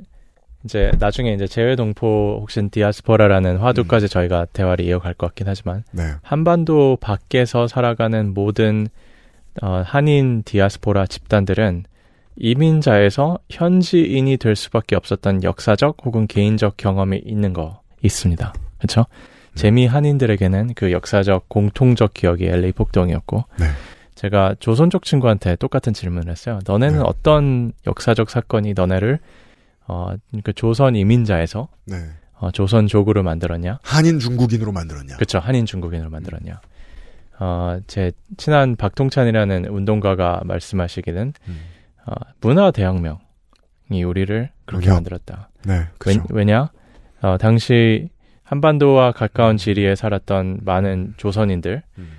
[0.63, 6.03] 이제 나중에 이제 재외동포 혹은 디아스포라라는 화두까지 저희가 대화를 이어갈 것 같긴 하지만 네.
[6.21, 8.87] 한반도 밖에서 살아가는 모든
[9.61, 11.83] 어, 한인 디아스포라 집단들은
[12.37, 18.53] 이민자에서 현지인이 될 수밖에 없었던 역사적 혹은 개인적 경험이 있는 거 있습니다.
[18.77, 19.05] 그렇죠?
[19.55, 23.65] 재미 한인들에게는 그 역사적 공통적 기억이 LA 폭동이었고 네.
[24.15, 26.59] 제가 조선족 친구한테 똑같은 질문을 했어요.
[26.65, 27.03] 너네는 네.
[27.05, 29.19] 어떤 역사적 사건이 너네를
[29.91, 31.97] 어, 그 조선 이민자에서 네.
[32.35, 33.79] 어, 조선족으로 만들었냐?
[33.83, 35.15] 한인 중국인으로 만들었냐.
[35.15, 35.39] 그렇죠.
[35.39, 36.61] 한인 중국인으로 만들었냐.
[37.39, 41.59] 어, 제 친한 박동찬이라는 운동가가 말씀하시기는 음.
[42.05, 44.95] 어, 문화 대혁명이 우리를 그렇게 그럼요.
[44.95, 45.49] 만들었다.
[45.65, 45.87] 네.
[45.97, 46.23] 그죠.
[46.29, 46.71] 왜, 냐
[47.21, 48.09] 어, 당시
[48.43, 52.11] 한반도와 가까운 지리에 살았던 많은 조선인들의 음.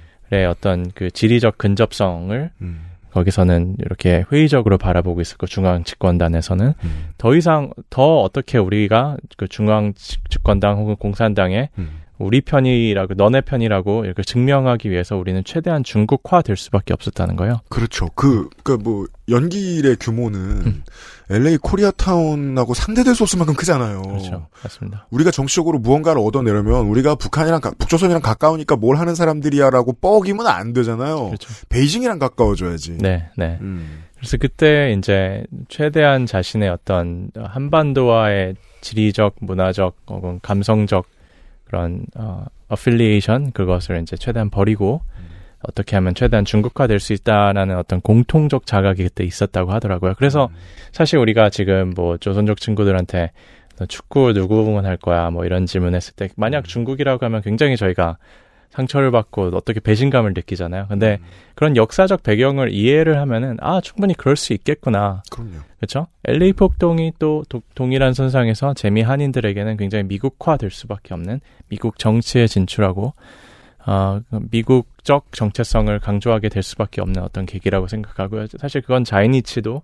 [0.50, 2.91] 어떤 그 지리적 근접성을 음.
[3.12, 7.08] 거기서는 이렇게 회의적으로 바라보고 있었고 중앙 집권단에서는 음.
[7.18, 12.00] 더 이상 더 어떻게 우리가 그 중앙 집- 집권당 혹은 공산당에 음.
[12.18, 17.60] 우리 편이라고 너네 편이라고 이렇게 증명하기 위해서 우리는 최대한 중국화 될 수밖에 없었다는 거예요.
[17.68, 18.08] 그렇죠.
[18.14, 20.82] 그, 그, 뭐, 연길의 규모는 음.
[21.32, 24.02] LA 코리아타운하고 상대될 수 없을 만큼 크잖아요.
[24.02, 24.48] 그렇죠.
[24.62, 25.06] 맞습니다.
[25.10, 31.26] 우리가 정치적으로 무언가를 얻어내려면 우리가 북한이랑, 가- 북조선이랑 가까우니까 뭘 하는 사람들이야라고 뻐기면 안 되잖아요.
[31.26, 31.48] 그렇죠.
[31.68, 32.98] 베이징이랑 가까워져야지.
[32.98, 33.58] 네, 네.
[33.60, 34.04] 음.
[34.16, 41.06] 그래서 그때 이제 최대한 자신의 어떤 한반도와의 지리적, 문화적, 혹은 감성적
[41.64, 45.00] 그런 어 어필리에이션 그것을 이제 최대한 버리고
[45.68, 50.14] 어떻게 하면 최대한 중국화 될 수 있다라는 어떤 공통적 자각이 그때 있었다고 하더라고요.
[50.16, 50.48] 그래서
[50.92, 53.30] 사실 우리가 지금 뭐 조선족 친구들한테
[53.78, 58.18] 너 축구 누구 응원할 거야 뭐 이런 질문했을 때 만약 중국이라고 하면 굉장히 저희가
[58.70, 60.86] 상처를 받고 어떻게 배신감을 느끼잖아요.
[60.88, 61.18] 근데
[61.54, 65.22] 그런 역사적 배경을 이해를 하면은 아 충분히 그럴 수 있겠구나.
[65.30, 65.56] 그럼요.
[65.76, 66.06] 그렇죠?
[66.24, 72.46] LA 폭동이 또 도- 동일한 선상에서 재미 한인들에게는 굉장히 미국화 될 수밖에 없는 미국 정치에
[72.46, 73.12] 진출하고
[73.86, 78.46] 어, 그 미국적 정체성을 강조하게 될 수밖에 없는 어떤 계기라고 생각하고요.
[78.58, 79.82] 사실 그건 자이니치도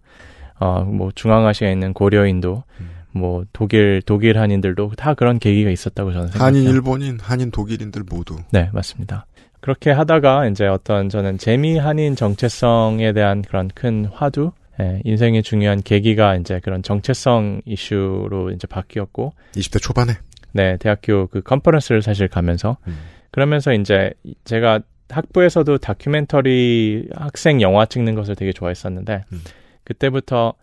[0.60, 2.64] 어, 뭐 중앙아시아에 있는 고려인도
[3.12, 6.46] 뭐 독일 독일 한인들도 다 그런 계기가 있었다고 저는 생각해요.
[6.46, 8.36] 한인 일본인, 한인 독일인들 모두.
[8.50, 9.26] 네, 맞습니다.
[9.60, 15.82] 그렇게 하다가 이제 어떤 저는 재미 한인 정체성에 대한 그런 큰 화두, 예, 인생의 중요한
[15.82, 20.12] 계기가 이제 그런 정체성 이슈로 이제 바뀌었고, 20대 초반에.
[20.52, 22.96] 네, 대학교 그 컨퍼런스를 사실 가면서 음.
[23.30, 24.12] 그러면서 이제
[24.44, 29.40] 제가 학부에서도 다큐멘터리 학생 영화 찍는 것을 되게 좋아했었는데 음.
[29.84, 30.54] 그때부터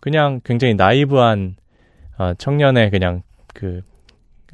[0.00, 1.56] 그냥 굉장히 나이브한
[2.18, 3.22] 어, 청년의 그냥
[3.52, 3.82] 그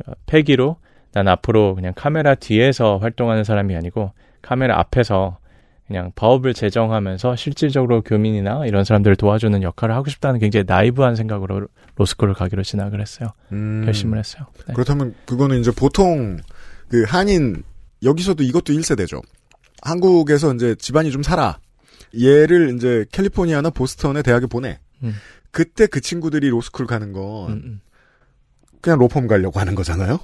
[0.06, 0.76] 어, 패기로
[1.12, 5.38] 난 앞으로 그냥 카메라 뒤에서 활동하는 사람이 아니고 카메라 앞에서
[5.86, 12.34] 그냥 법을 제정하면서 실질적으로 교민이나 이런 사람들을 도와주는 역할을 하고 싶다는 굉장히 나이브한 생각으로 로스쿨을
[12.34, 13.30] 가기로 진학을 했어요.
[13.50, 13.82] 음.
[13.84, 14.46] 결심을 했어요.
[14.68, 14.74] 네.
[14.74, 16.38] 그렇다면 그거는 이제 보통
[16.90, 17.62] 그 한인
[18.02, 19.22] 여기서도 이것도 1세대죠.
[19.82, 21.58] 한국에서 이제 집안이 좀 살아.
[22.20, 24.78] 얘를 이제 캘리포니아나 보스턴에 대학에 보내.
[25.02, 25.14] 음.
[25.52, 27.22] 그때 그 친구들이 로스쿨 가는 건
[27.52, 27.80] 음, 음.
[28.80, 30.18] 그냥 로펌 가려고 하는 거잖아요.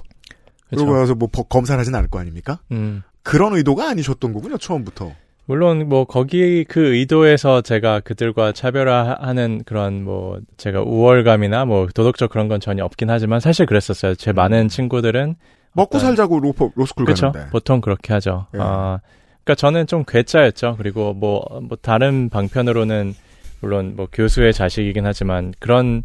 [0.69, 0.99] 그러고 그렇죠.
[0.99, 2.59] 나서 뭐 법- 검사를 하진 않을 거 아닙니까?
[2.71, 3.01] 음.
[3.23, 5.13] 그런 의도가 아니셨던 거군요, 처음부터.
[5.45, 12.49] 물론 뭐 거기 그 의도에서 제가 그들과 차별화하는 그런 뭐 제가 우월감이나 뭐 도덕적 그런
[12.49, 14.15] 건 전혀 없긴 하지만 사실 그랬었어요.
[14.15, 15.35] 제 많은 친구들은
[15.77, 17.31] 먹고 어떤- 살자고 로퍼, 로스쿨 그렇죠.
[17.31, 17.51] 가는데.
[17.51, 18.47] 보통 그렇게 하죠.
[18.55, 18.59] 예.
[18.61, 18.99] 아,
[19.43, 20.75] 그러니까 저는 좀 괴짜였죠.
[20.77, 23.13] 그리고 뭐, 뭐 다른 방편으로는
[23.61, 26.03] 물론 뭐 교수의 자식이긴 하지만 그런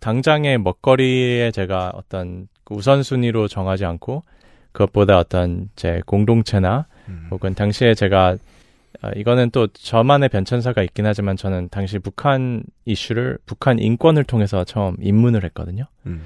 [0.00, 4.22] 당장의 먹거리에 제가 어떤 그 우선순위로 정하지 않고
[4.72, 7.28] 그것보다 어떤 제 공동체나 음.
[7.30, 8.36] 혹은 당시에 제가
[9.00, 14.96] 아, 이거는 또 저만의 변천사가 있긴 하지만 저는 당시 북한 이슈를 북한 인권을 통해서 처음
[15.00, 15.84] 입문을 했거든요.
[16.06, 16.22] 음.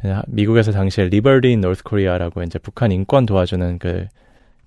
[0.00, 4.06] 그냥 미국에서 당시에 Liberty in North Korea라고 이제 북한 인권 도와주는 그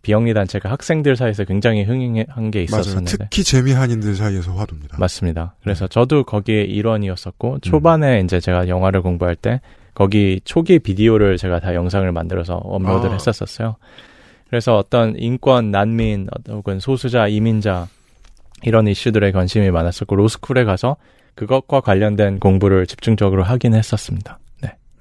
[0.01, 2.81] 비영리 단체가 학생들 사이에서 굉장히 흥행한 게 맞아요.
[2.81, 4.97] 있었었는데 특히 재미 한인들 사이에서 화두입니다.
[4.99, 5.55] 맞습니다.
[5.61, 5.93] 그래서 네.
[5.93, 7.59] 저도 거기에 일원이었었고 음.
[7.61, 9.59] 초반에 이제 제가 영화를 공부할 때
[9.93, 13.13] 거기 초기 비디오를 제가 다 영상을 만들어서 업로드를 아.
[13.15, 13.75] 했었었어요.
[14.49, 17.87] 그래서 어떤 인권, 난민 혹은 소수자, 이민자
[18.63, 20.95] 이런 이슈들에 관심이 많았었고 로스쿨에 가서
[21.35, 24.39] 그것과 관련된 공부를 집중적으로 하긴 했었습니다.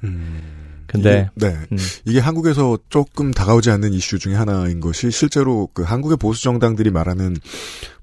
[0.05, 0.67] 음.
[0.87, 1.57] 근데 이게, 네.
[1.73, 6.91] 음, 이게 한국에서 조금 다가오지 않는 이슈 중에 하나인 것이 실제로 그 한국의 보수 정당들이
[6.91, 7.37] 말하는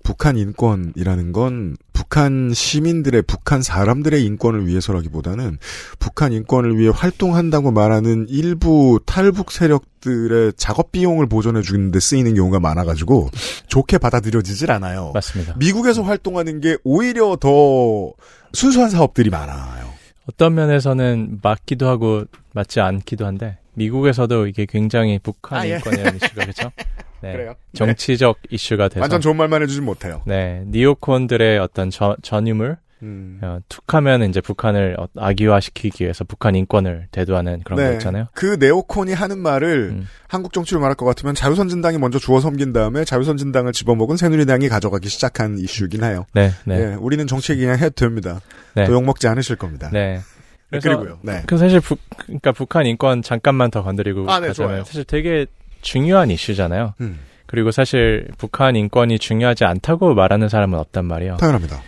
[0.03, 5.59] 북한 인권이라는 건 북한 시민들의 북한 사람들의 인권을 위해서라기보다는
[5.97, 13.29] 북한 인권을 위해 활동한다고 말하는 일부 탈북 세력들의 작업 비용을 보존해 주는데 쓰이는 경우가 많아가지고
[13.67, 15.11] 좋게 받아들여지질 않아요.
[15.13, 15.55] 맞습니다.
[15.57, 18.11] 미국에서 활동하는 게 오히려 더
[18.51, 19.82] 순수한 사업들이 많아요.
[20.29, 25.75] 어떤 면에서는 맞기도 하고 맞지 않기도 한데 미국에서도 이게 굉장히 북한 아, 예.
[25.75, 26.71] 인권이라는 이슈가 그렇죠.
[27.21, 27.31] 네.
[27.31, 27.55] 그래요?
[27.73, 30.21] 정치적 이슈가 돼서 완전 좋은 말만 해주진 못해요.
[30.25, 33.39] 네 니오콘들의 어떤 저, 전유물 음.
[33.41, 38.27] 어, 툭하면 이제 북한을 어, 악의화시키기 위해서 북한 인권을 대두하는 그런 거 있잖아요.
[38.33, 40.07] 그 네오콘이 하는 말을 음.
[40.27, 45.59] 한국 정치로 말할 것 같으면 자유선진당이 먼저 주워 섬긴 다음에 자유선진당을 집어먹은 새누리당이 가져가기 시작한
[45.59, 46.25] 이슈이긴 해요.
[46.33, 48.39] 네, 네, 예, 우리는 정치 그냥 해도 됩니다.
[48.73, 48.85] 네.
[48.85, 49.89] 또 욕먹지 않으실 겁니다.
[49.91, 50.21] 네.
[50.69, 51.19] 그래서 그리고요.
[51.21, 51.43] 네.
[51.45, 54.85] 그 사실 북 그러니까 북한 인권 잠깐만 더 건드리고 아, 네, 가자면.
[54.85, 55.45] 사실 되게
[55.81, 56.95] 중요한 이슈잖아요.
[57.01, 61.37] 음, 그리고 사실 북한 인권이 중요하지 않다고 말하는 사람은 없단 말이에요.
[61.37, 61.81] 당연합니다.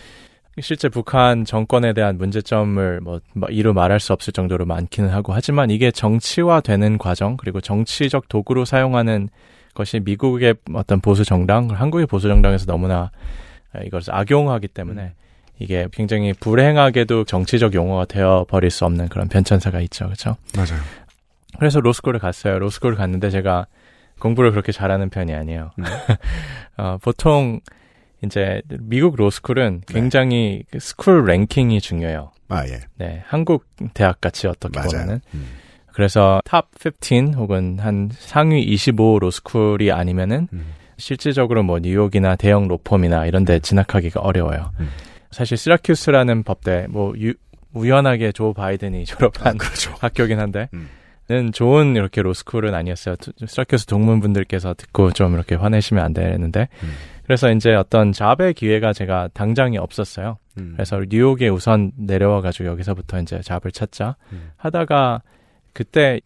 [0.60, 5.70] 실제 북한 정권에 대한 문제점을 뭐, 뭐 이루 말할 수 없을 정도로 많기는 하고 하지만
[5.70, 9.28] 이게 정치화되는 과정 그리고 정치적 도구로 사용하는
[9.74, 13.10] 것이 미국의 어떤 보수 정당, 한국의 보수 정당에서 너무나
[13.84, 15.12] 이것을 악용하기 때문에
[15.58, 20.36] 이게 굉장히 불행하게도 정치적 용어가 되어 버릴 수 없는 그런 변천사가 있죠, 그렇죠?
[20.54, 20.80] 맞아요.
[21.58, 22.58] 그래서 로스쿨을 갔어요.
[22.58, 23.66] 로스쿨을 갔는데 제가
[24.18, 25.70] 공부를 그렇게 잘하는 편이 아니에요.
[25.78, 25.84] 음.
[26.76, 27.60] 어, 보통
[28.26, 29.92] 이제 미국 로스쿨은 네.
[29.94, 32.30] 굉장히 그 school ranking이 중요해요.
[32.48, 32.80] 아, 예.
[32.96, 34.90] 네, 한국 대학 같이 어떻게 맞아요.
[34.90, 35.46] 보면은 음.
[35.92, 36.68] 그래서 top
[37.00, 40.66] 15 혹은 한 상위 25 로스쿨이 아니면은 음.
[40.98, 44.72] 실질적으로 뭐 뉴욕이나 대형 로펌이나 이런 데 진학하기가 어려워요.
[44.80, 44.88] 음.
[45.30, 47.34] 사실 시라큐스라는 법대 뭐 유-
[47.74, 49.94] 우연하게 조 바이든이 졸업한 그렇죠.
[50.00, 50.88] 학교긴 한데 음.
[51.28, 53.16] 는 좋은 이렇게 로스쿨은 아니었어요.
[53.16, 56.92] 두- 시라큐스 동문분들께서 듣고 좀 이렇게 화내시면 안 되는데 음.
[57.26, 60.38] 그래서 이제 어떤 job의 기회가 제가 당장이 없었어요.
[60.58, 60.74] 음.
[60.76, 64.52] 그래서 뉴욕에 우선 내려와 가지고 여기서부터 이제 job을 찾자 음.
[64.56, 65.22] 하다가
[65.72, 66.20] 그때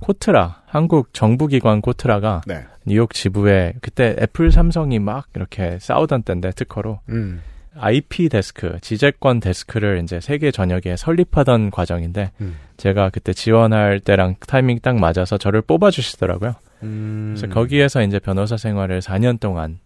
[0.00, 2.64] 코트라 한국 정부기관 코트라가 네.
[2.84, 7.40] 뉴욕 지부에 그때 애플 삼성이 막 이렇게 싸우던 때인데 특허로 음.
[7.74, 12.56] IP 데스크 지재권 데스크를 이제 세계 전역에 설립하던 과정인데 음.
[12.76, 16.56] 제가 그때 지원할 때랑 타이밍 딱 맞아서 저를 뽑아주시더라고요.
[16.82, 17.34] 음.
[17.34, 19.78] 그래서 거기에서 이제 변호사 생활을 4년 동안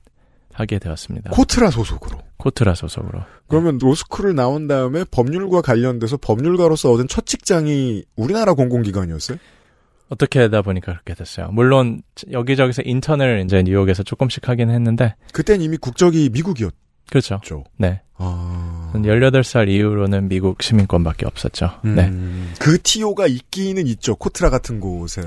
[0.56, 1.30] 하게 되었습니다.
[1.30, 2.18] 코트라 소속으로.
[2.38, 3.20] 코트라 소속으로.
[3.46, 9.38] 그러면 로스쿨을 나온 다음에 법률과 관련돼서 법률가로서 얻은 첫 직장이 우리나라 공공기관이었어요?
[10.08, 11.48] 어떻게 하다 보니까 그렇게 됐어요.
[11.52, 16.76] 물론 여기저기서 인턴을 이제 뉴욕에서 조금씩 하긴 했는데 그땐 이미 국적이 미국이었죠.
[17.10, 17.40] 그렇죠.
[17.76, 18.00] 네.
[18.16, 18.92] 아.
[18.94, 21.70] 18살 이후로는 미국 시민권밖에 없었죠.
[21.84, 22.08] 네.
[22.08, 22.52] 음.
[22.58, 24.16] 그 TO가 있기는 있죠.
[24.16, 25.22] 코트라 같은 곳에.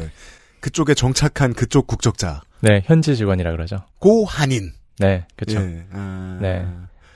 [0.59, 2.41] 그쪽에 정착한 그쪽 국적자.
[2.61, 3.77] 네, 현지 직원이라 그러죠.
[3.99, 4.71] 고 한인.
[4.99, 5.59] 네, 그렇죠.
[5.59, 5.85] 예.
[5.91, 6.37] 아.
[6.41, 6.65] 네.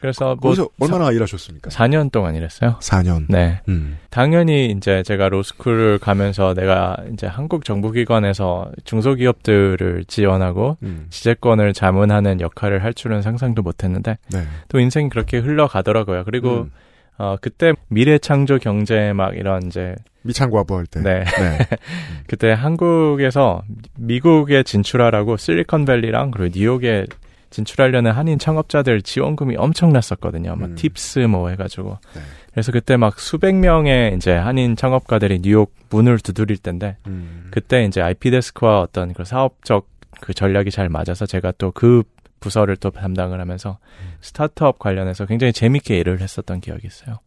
[0.04, 1.70] 그래서 뭐 거기서 얼마나 일하셨습니까?
[1.70, 2.76] 4년 동안 일했어요.
[2.82, 3.26] 4년.
[3.30, 3.62] 네.
[3.70, 3.98] 음.
[4.10, 11.06] 당연히 이제 제가 로스쿨을 가면서 내가 이제 한국 정부 기관에서 중소기업들을 지원하고 음.
[11.10, 14.44] 지재권을 자문하는 역할을 할 줄은 상상도 못 했는데 네.
[14.68, 16.26] 또 인생이 그렇게 흘러가더라고요.
[16.26, 16.72] 그리고 음.
[17.18, 21.00] 어 그때 미래 창조 경제 막 이런 이제 미창과부 할 때.
[21.00, 21.58] 네 네.
[22.28, 23.64] 그때 한국에서
[23.98, 27.06] 미국에 진출하라고 실리콘밸리랑 그리고 뉴욕에
[27.54, 30.56] 진출하려는 한인 창업자들 지원금이 엄청났었거든요.
[30.56, 30.76] 막 음.
[30.76, 32.00] 팁스 뭐 해가지고.
[32.16, 32.22] 네.
[32.52, 37.48] 그래서 그때 막 수백 명의 이제 한인 창업가들이 뉴욕 문을 두드릴 텐데 음.
[37.52, 39.88] 그때 이제 IP 데스크와 어떤 그 사업적
[40.20, 42.04] 그 전략이 잘 맞아서 제가 또그
[42.40, 44.14] 부서를 또 담당을 하면서 음.
[44.22, 47.20] 스타트업 관련해서 굉장히 재밌게 일을 했었던 기억이 있어요.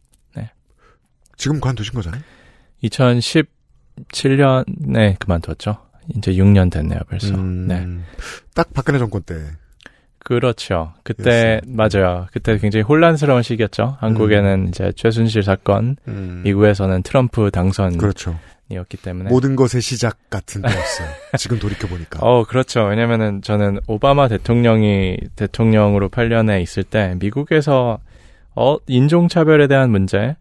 [1.37, 2.21] 지금 관두신 거잖아요.
[2.83, 5.77] 2017년에 그만뒀죠.
[6.15, 7.35] 이제 6년 됐네요, 벌써.
[7.35, 7.67] 음.
[7.67, 7.85] 네.
[8.53, 9.35] 딱 박근혜 정권 때.
[10.27, 10.91] 그렇죠.
[11.03, 12.27] 그때 맞아요.
[12.33, 13.95] 그때 굉장히 혼란스러운 시기였죠.
[14.01, 16.41] 한국에는 이제 최순실 사건, 음.
[16.43, 18.35] 미국에서는 트럼프 당선이었기 그렇죠.
[19.01, 21.07] 때문에 모든 것의 시작 같은 때였어요.
[21.39, 22.19] 지금 돌이켜 보니까.
[22.21, 22.83] 어, 그렇죠.
[22.83, 27.99] 왜냐면은 저는 오바마 대통령이 대통령으로 8년에 있을 때 미국에서
[28.53, 30.35] 어, 인종 차별에 대한 문제,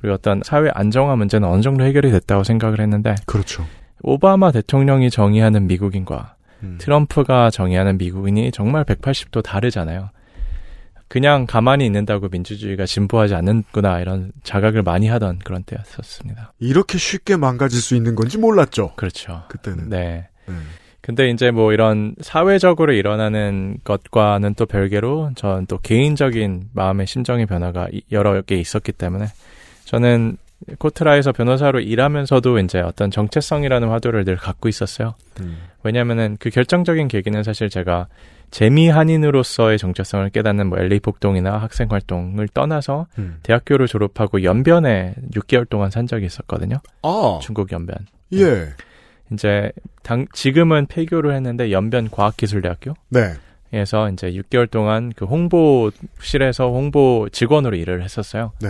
[0.00, 3.66] 그리고 어떤 사회 안정화 문제는 어느 정도 해결이 됐다고 생각을 했는데 그렇죠.
[4.02, 6.78] 오바마 대통령이 정의하는 미국인과 음.
[6.80, 10.10] 트럼프가 정의하는 미국인이 정말 180도 다르잖아요.
[11.08, 16.54] 그냥 가만히 있는다고 민주주의가 진보하지 않는구나 이런 자각을 많이 하던 그런 때였었습니다.
[16.58, 18.94] 이렇게 쉽게 망가질 수 있는 건지 몰랐죠.
[18.96, 19.42] 그렇죠.
[19.48, 19.90] 그때는.
[19.90, 20.28] 네.
[20.48, 20.68] 음.
[21.02, 27.88] 근데 이제 뭐 이런 사회적으로 일어나는 것과는 또 별개로 저는 또 개인적인 마음의 심정의 변화가
[27.92, 29.26] 이- 여러 개 있었기 때문에
[29.84, 30.36] 저는
[30.78, 35.14] 코트라에서 변호사로 일하면서도 이제 어떤 정체성이라는 화두를 늘 갖고 있었어요.
[35.40, 35.58] 음.
[35.82, 38.08] 왜냐면은 그 결정적인 계기는 사실 제가
[38.50, 43.38] 재미 한인으로서의 정체성을 깨닫는 뭐 LA 폭동이나 학생 활동을 떠나서 음.
[43.42, 46.76] 대학교를 졸업하고 연변에 6개월 동안 산 적이 있었거든요.
[47.02, 47.96] 아, 중국 연변.
[48.34, 48.68] 예.
[49.32, 49.72] 이제
[50.02, 53.32] 당 지금은 폐교를 했는데 연변 과학기술대학교 네.
[53.72, 58.52] 에서 이제 6개월 동안 그 홍보실에서 홍보 직원으로 일을 했었어요.
[58.60, 58.68] 네.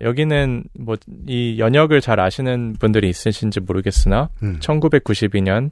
[0.00, 0.96] 여기는 뭐
[1.28, 4.58] 이 연역을 잘 아시는 분들이 있으신지 모르겠으나 음.
[4.60, 5.70] 1992년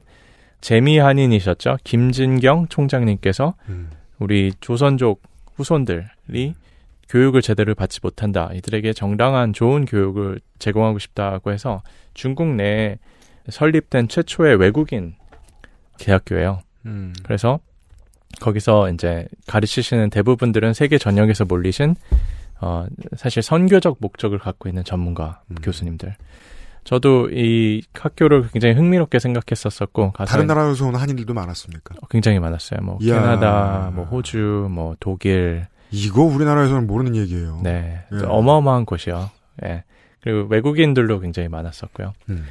[0.61, 1.77] 재미 한인이셨죠.
[1.83, 3.89] 김진경 총장님께서 음.
[4.19, 5.21] 우리 조선족
[5.55, 6.53] 후손들이
[7.09, 8.49] 교육을 제대로 받지 못한다.
[8.53, 11.81] 이들에게 정당한 좋은 교육을 제공하고 싶다고 해서
[12.13, 12.97] 중국 내에
[13.49, 15.15] 설립된 최초의 외국인
[15.97, 16.61] 대학교예요.
[16.85, 17.13] 음.
[17.23, 17.59] 그래서
[18.39, 21.95] 거기서 이제 가르치시는 대부분들은 세계 전역에서 몰리신
[22.61, 25.55] 어 사실 선교적 목적을 갖고 있는 전문가 음.
[25.61, 26.15] 교수님들.
[26.83, 31.95] 저도 이 학교를 굉장히 흥미롭게 생각했었었고 다른 나라에서 온 한인들도 많았습니까?
[32.09, 32.79] 굉장히 많았어요.
[32.81, 33.15] 뭐 이야.
[33.21, 37.59] 캐나다, 뭐 호주, 뭐 독일, 이거 우리나라에서는 모르는 얘기예요.
[37.63, 38.25] 네 예.
[38.25, 39.29] 어마어마한 곳이요.
[39.65, 39.83] 예.
[40.21, 42.13] 그리고 외국인들도 굉장히 많았었고요.
[42.29, 42.45] 음.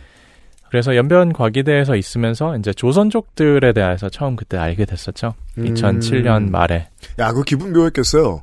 [0.71, 5.35] 그래서 연변 과기대에서 있으면서 이제 조선족들에 대해서 처음 그때 알게 됐었죠.
[5.59, 5.65] 음.
[5.75, 6.89] 2007년 말에.
[7.19, 8.43] 야, 그 기분 묘했겠어요.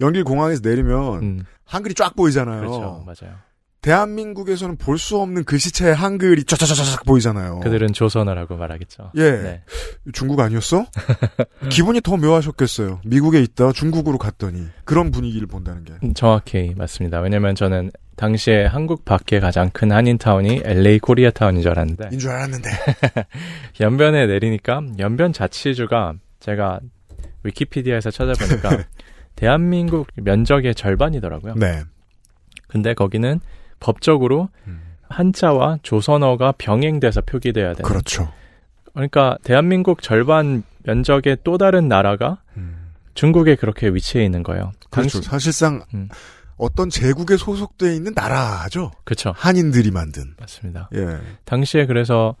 [0.00, 2.60] 연길 공항에서 내리면 음, 한글이 쫙 보이잖아요.
[2.60, 3.34] 그렇죠, 맞아요.
[3.80, 7.60] 대한민국에서는 볼 수 없는 글씨체의 한글이 쫙쫙쫙쫙 보이잖아요.
[7.60, 9.10] 그들은 조선어라고 말하겠죠.
[9.16, 9.30] 예.
[9.30, 9.62] 네.
[10.14, 10.86] 중국 아니었어?
[11.68, 13.00] 기분이 더 묘하셨겠어요.
[13.04, 15.92] 미국에 있다 중국으로 갔더니 그런 분위기를 본다는 게.
[16.02, 17.20] 음, 정확히 맞습니다.
[17.20, 22.70] 왜냐면 저는 당시에 한국 밖에 가장 큰 한인타운이 LA 코리아타운인 줄 알았는데 인 줄 알았는데.
[23.80, 26.80] 연변에 내리니까 연변 자치주가 제가
[27.42, 28.84] 위키피디아에서 찾아보니까
[29.36, 31.54] 대한민국 면적의 절반이더라고요.
[31.56, 31.82] 네.
[32.68, 33.40] 근데 거기는
[33.80, 34.80] 법적으로 음.
[35.08, 37.84] 한자와 조선어가 병행돼서 표기돼야 돼요.
[37.84, 38.32] 그렇죠.
[38.92, 42.92] 그러니까 대한민국 절반 면적의 또 다른 나라가 음.
[43.14, 44.72] 중국에 그렇게 위치해 있는 거예요.
[44.90, 45.18] 그렇죠.
[45.20, 46.08] 당시- 사실상 음.
[46.56, 48.92] 어떤 제국에 소속되어 있는 나라죠.
[49.04, 49.32] 그렇죠.
[49.36, 50.34] 한인들이 만든.
[50.38, 50.88] 맞습니다.
[50.94, 51.18] 예.
[51.44, 52.36] 당시에 그래서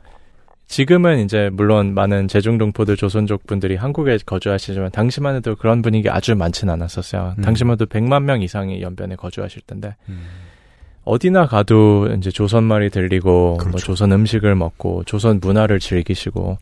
[0.66, 6.72] 지금은 이제 물론 많은 제중동포들 조선족 분들이 한국에 거주하시지만 당시만 해도 그런 분위기 아주 많지는
[6.72, 7.34] 않았었어요.
[7.38, 7.42] 음.
[7.42, 10.24] 당시만 해도 100만 명 이상이 연변에 거주하실 텐데 음.
[11.04, 13.78] 어디나 가도 이제 조선 말이 들리고 뭐 그렇죠.
[13.78, 16.58] 조선 음식을 먹고 조선 문화를 즐기시고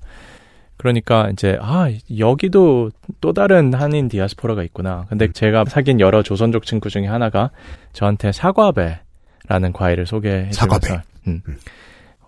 [0.76, 5.06] 그러니까 이제 아 여기도 또 다른 한인 디아스포라가 있구나.
[5.08, 5.32] 근데 음.
[5.32, 7.50] 제가 사귄 여러 조선족 친구 중에 하나가
[7.92, 11.02] 저한테 사과배라는 과일을 소개해 주면서 사과배.
[11.28, 11.42] 음.
[11.46, 11.56] 음.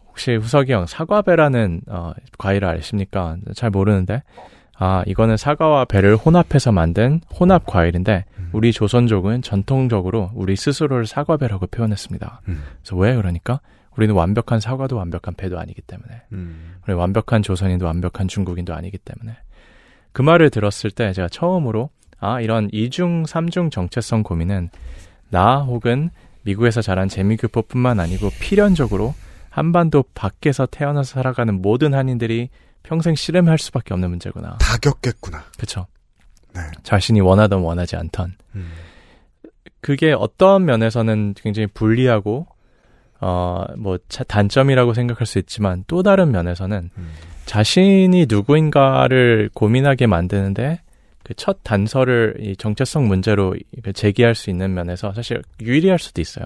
[0.09, 3.37] 혹시 후석이 형 사과배라는 어, 과일을 아십니까?
[3.55, 4.23] 잘 모르는데
[4.77, 8.51] 아 이거는 사과와 배를 혼합해서 만든 혼합 과일인데 음.
[8.53, 12.43] 우리 조선족은 전통적으로 우리 스스로를 사과배라고 표현했습니다.
[12.49, 12.63] 음.
[12.83, 13.61] 그래서 왜 그러니까
[13.97, 16.77] 우리는 완벽한 사과도 완벽한 배도 아니기 때문에 음.
[16.87, 19.37] 우리 완벽한 조선인도 완벽한 중국인도 아니기 때문에
[20.13, 24.71] 그 말을 들었을 때 제가 처음으로 아 이런 이중 삼중 정체성 고민은
[25.31, 26.11] 나 혹은
[26.43, 29.15] 미국에서 자란 재미교포뿐만 아니고 필연적으로
[29.51, 32.51] 한반도 밖에서 태어나서 살아가는 모든 한인들이
[32.83, 34.59] 평생 씨름할 수밖에 없는 문제구나.
[34.59, 35.45] 다 겪겠구나.
[35.59, 35.87] 그쵸?
[36.55, 36.61] 네.
[36.83, 38.73] 자신이 원하던 원하지 않던 음.
[39.81, 42.47] 그게 어떤 면에서는 굉장히 불리하고
[43.25, 47.11] 어 뭐 단점이라고 생각할 수 있지만 또 다른 면에서는 음.
[47.47, 50.81] 자신이 누구인가를 고민하게 만드는데
[51.23, 56.45] 그 첫 단서를 이 정체성 문제로 그 제기할 수 있는 면에서 사실 유리할 수도 있어요.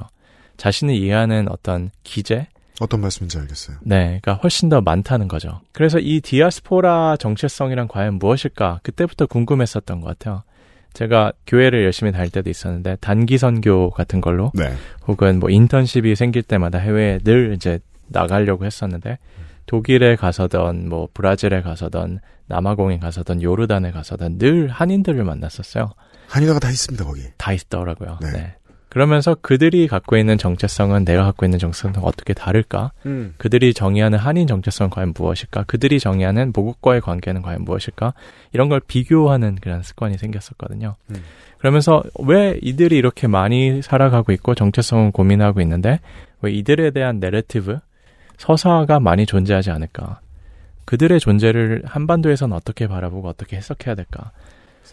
[0.57, 2.47] 자신을 이해하는 어떤 기제,
[2.81, 3.79] 어떤 말씀인지 알겠어요.
[3.83, 5.61] 네, 그러니까 훨씬 더 많다는 거죠.
[5.73, 8.81] 그래서 이 디아스포라 정체성이란 과연 무엇일까?
[8.85, 10.45] 그때부터 궁금했었던 것 같아요.
[10.93, 14.73] 제가 교회를 열심히 다닐 때도 있었는데 단기 선교 같은 걸로 네.
[15.07, 19.19] 혹은 뭐 인턴십이 생길 때마다 해외에 늘 이제 나가려고 했었는데
[19.67, 25.93] 독일에 가서던 뭐 브라질에 가서던 남아공에 가서던 요르단에 가서던 늘 한인들을 만났었어요.
[26.29, 27.23] 한인화가 다 있습니다 거기.
[27.37, 28.19] 다 있더라고요.
[28.23, 28.31] 네.
[28.33, 28.55] 네.
[28.89, 32.93] 그러면서 그들이 갖고 있는 정체성은 내가 갖고 있는 정체성과 어떻게 다를까?
[33.07, 33.35] 음.
[33.37, 35.65] 그들이 정의하는 한인 정체성은 과연 무엇일까?
[35.65, 38.15] 그들이 정의하는 모국과의 관계는 과연 무엇일까?
[38.53, 40.97] 이런 걸 비교하는 그런 습관이 생겼었거든요.
[41.11, 41.23] 음.
[41.59, 46.01] 그러면서 왜 이들이 이렇게 많이 살아가고 있고 정체성을 고민하고 있는데
[46.41, 47.79] 왜 이들에 대한 내러티브,
[48.39, 50.21] 서사가 많이 존재하지 않을까?
[50.87, 54.31] 그들의 존재를 한반도에서는 어떻게 바라보고 어떻게 해석해야 될까?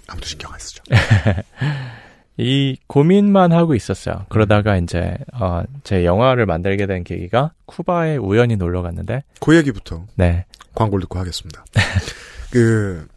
[0.08, 0.84] 아무도 신경 안 쓰죠.
[2.38, 4.26] 이 고민만 하고 있었어요.
[4.30, 10.46] 그러다가 이제 어, 제 영화를 만들게 된 계기가 쿠바에 우연히 놀러 갔는데 그 얘기부터 네.
[10.74, 11.64] 광고를 듣고 하겠습니다.
[12.52, 13.08] 그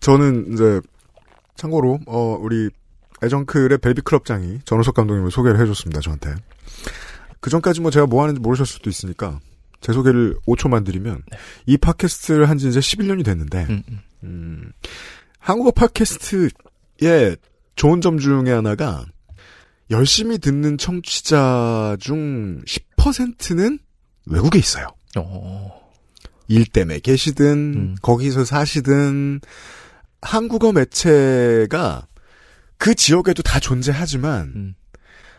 [0.00, 0.80] 저는 이제
[1.54, 2.68] 참고로 어 우리
[3.22, 6.34] 애정클의 벨비 클럽장이 전우석 감독님을 소개를 해줬습니다, 저한테.
[7.40, 9.38] 그 전까지 뭐 제가 뭐 하는지 모르셨을 수도 있으니까
[9.80, 11.22] 제 소개를 5초만 드리면
[11.66, 14.00] 이 팟캐스트를 한 지 이제 11년이 됐는데 음, 음.
[14.24, 14.72] 음,
[15.38, 17.36] 한국어 팟캐스트의
[17.76, 19.06] 좋은 점 중에 하나가
[19.90, 23.78] 열심히 듣는 청취자 중 10%는
[24.26, 24.88] 외국에 있어요.
[25.16, 25.92] 어,
[26.48, 27.96] 일 때문에 계시든 음.
[28.02, 29.40] 거기서 사시든
[30.20, 32.08] 한국어 매체가
[32.78, 34.74] 그 지역에도 다 존재하지만 음.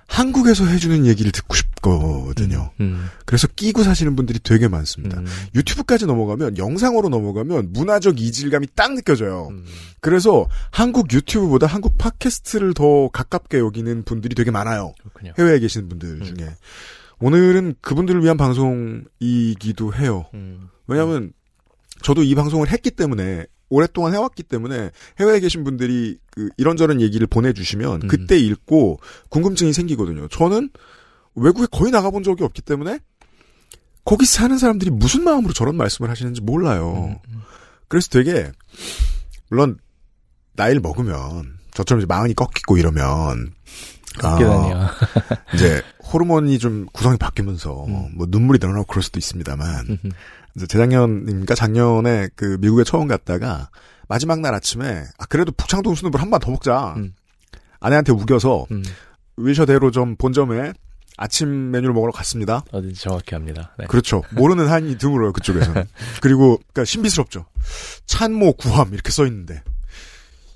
[0.07, 2.71] 한국에서 해주는 얘기를 듣고 싶거든요.
[2.79, 5.19] 음, 그래서 끼고 사시는 분들이 되게 많습니다.
[5.19, 9.49] 음, 유튜브까지 넘어가면 영상으로 넘어가면 문화적 이질감이 딱 느껴져요.
[9.51, 9.65] 음.
[9.99, 14.93] 그래서 한국 유튜브보다 한국 팟캐스트를 더 가깝게 여기는 분들이 되게 많아요.
[15.01, 15.33] 그렇군요.
[15.37, 16.49] 해외에 계신 분들 중에.
[17.19, 20.25] 오늘은 그분들을 위한 방송이기도 해요.
[20.33, 21.33] 음, 왜냐하면
[22.01, 28.03] 저도 이 방송을 했기 때문에 오랫동안 해왔기 때문에 해외에 계신 분들이 그 이런저런 얘기를 보내주시면
[28.03, 28.07] 음.
[28.07, 28.99] 그때 읽고
[29.29, 30.27] 궁금증이 생기거든요.
[30.29, 30.69] 저는
[31.35, 32.99] 외국에 거의 나가본 적이 없기 때문에
[34.05, 37.19] 거기 사는 사람들이 무슨 마음으로 저런 말씀을 하시는지 몰라요.
[37.27, 37.41] 음, 음.
[37.87, 38.51] 그래서 되게
[39.49, 39.77] 물론
[40.53, 43.53] 나이를 먹으면 저처럼 이제 마흔이 꺾이고 이러면
[44.19, 44.89] 다니요.
[45.53, 48.11] 이제 호르몬이 좀 구성이 바뀌면서 음.
[48.15, 49.99] 뭐 눈물이 늘어나고 그럴 수도 있습니다만
[50.57, 53.69] 이제 재작년인가 작년에 그 미국에 처음 갔다가
[54.09, 57.13] 마지막 날 아침에 아 그래도 북창동 순두부를 한번 더 먹자 음.
[57.79, 58.83] 아내한테 우겨서 음,
[59.37, 60.73] 위셔대로 좀 본점에
[61.15, 62.63] 아침 메뉴를 먹으러 갔습니다.
[62.71, 63.73] 어딘지 정확히 합니다.
[63.77, 63.85] 네.
[63.85, 64.23] 그렇죠.
[64.31, 65.85] 모르는 한이 드물어요 그쪽에서는.
[66.21, 67.45] 그리고 그러니까 신비스럽죠.
[68.07, 69.61] 찬모 구함 이렇게 써 있는데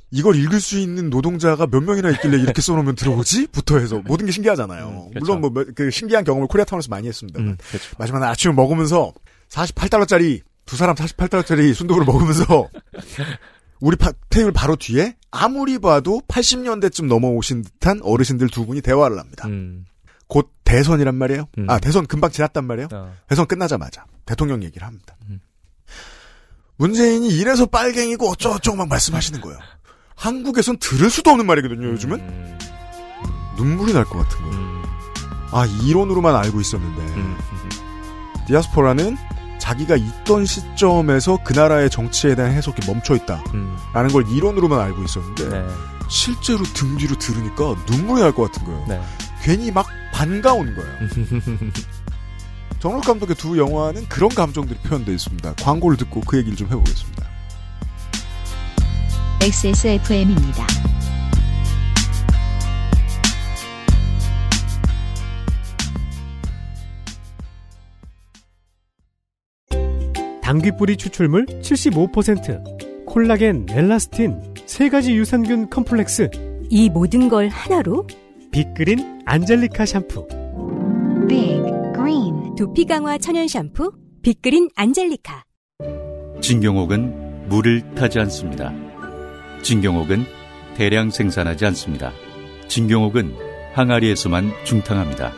[0.09, 3.47] 이걸 읽을 수 있는 노동자가 몇 명이나 있길래 이렇게 써놓으면 들어오지?
[3.47, 4.87] 부터 해서 모든 게 신기하잖아요.
[4.87, 5.35] 음, 그렇죠.
[5.37, 7.39] 물론 뭐 그 신기한 경험을 코리아타운에서 많이 했습니다.
[7.39, 7.95] 음, 그렇죠.
[7.97, 9.13] 마지막 날 아침을 먹으면서
[9.51, 12.69] 48달러짜리 두 사람 48달러짜리 순두부를 먹으면서
[13.81, 19.47] 우리 파- 테이블 바로 뒤에 아무리 봐도 80년대쯤 넘어오신 듯한 어르신들 두 분이 대화를 합니다.
[19.47, 19.85] 음,
[20.27, 21.47] 곧 대선이란 말이에요.
[21.57, 21.69] 음.
[21.69, 22.87] 아 대선 금방 지났단 말이에요.
[22.93, 25.15] 어, 대선 끝나자마자 대통령 얘기를 합니다.
[25.29, 25.41] 음.
[26.77, 29.59] 문재인이 이래서 빨갱이고 어쩌고저쩌고 막 말씀하시는 거예요.
[30.15, 31.87] 한국에선 들을 수도 없는 말이거든요.
[31.89, 32.59] 요즘은 음,
[33.57, 34.55] 눈물이 날 것 같은 거예요.
[34.57, 34.83] 음,
[35.51, 37.37] 아 이론으로만 알고 있었는데 음,
[38.47, 39.17] 디아스포라는
[39.61, 45.49] 자기가 있던 시점에서 그 나라의 정치에 대한 해석이 멈춰 있다라는 음, 걸 이론으로만 알고 있었는데
[45.49, 45.67] 네,
[46.09, 48.85] 실제로 등 뒤로 들으니까 눈물이 날 것 같은 거예요.
[48.87, 49.01] 네.
[49.43, 50.91] 괜히 막 반가운 거예요.
[52.79, 55.53] 정록 감독의 두 영화는 그런 감정들이 표현되어 있습니다.
[55.61, 57.21] 광고를 듣고 그 얘기를 좀 해보겠습니다.
[59.41, 60.65] XSFM입니다.
[70.51, 76.29] 당귀뿌리 추출물 75%, 콜라겐, 엘라스틴, 세 가지 유산균 컴플렉스,
[76.69, 78.05] 이 모든 걸 하나로
[78.51, 80.27] 빅그린 안젤리카 샴푸.
[81.29, 81.61] Big
[81.95, 83.93] Green 두피 강화 천연 샴푸
[84.23, 85.45] 빅그린 안젤리카.
[86.41, 88.73] 진경옥은 물을 타지 않습니다.
[89.61, 90.25] 진경옥은
[90.75, 92.11] 대량 생산하지 않습니다.
[92.67, 93.35] 진경옥은
[93.71, 95.31] 항아리에서만 중탕합니다.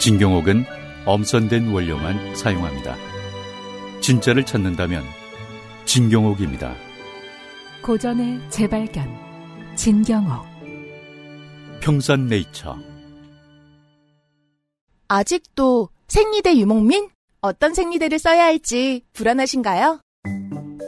[0.00, 0.64] 진경옥은
[1.06, 3.11] 엄선된 원료만 사용합니다.
[4.02, 5.04] 진짜를 찾는다면
[5.84, 6.74] 진경옥입니다.
[7.82, 9.08] 고전의 재발견
[9.76, 10.44] 진경옥
[11.80, 12.76] 평산네이처
[15.06, 17.10] 아직도 생리대 유목민?
[17.40, 20.00] 어떤 생리대를 써야 할지 불안하신가요?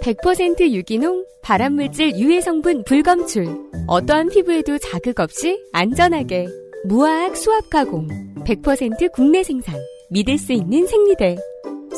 [0.03, 3.47] 100% 유기농, 발암물질 유해 성분 불검출.
[3.87, 6.47] 어떠한 피부에도 자극 없이 안전하게.
[6.85, 8.09] 무화학 수압 가공.
[8.45, 9.77] 100% 국내 생산.
[10.11, 11.37] 믿을 수 있는 생리대.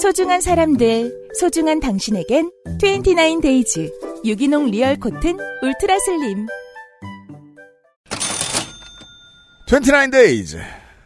[0.01, 3.91] 소중한 사람들, 소중한 당신에겐 29days
[4.27, 6.47] 유기농 real cotton ultra slim
[9.69, 10.59] 29days.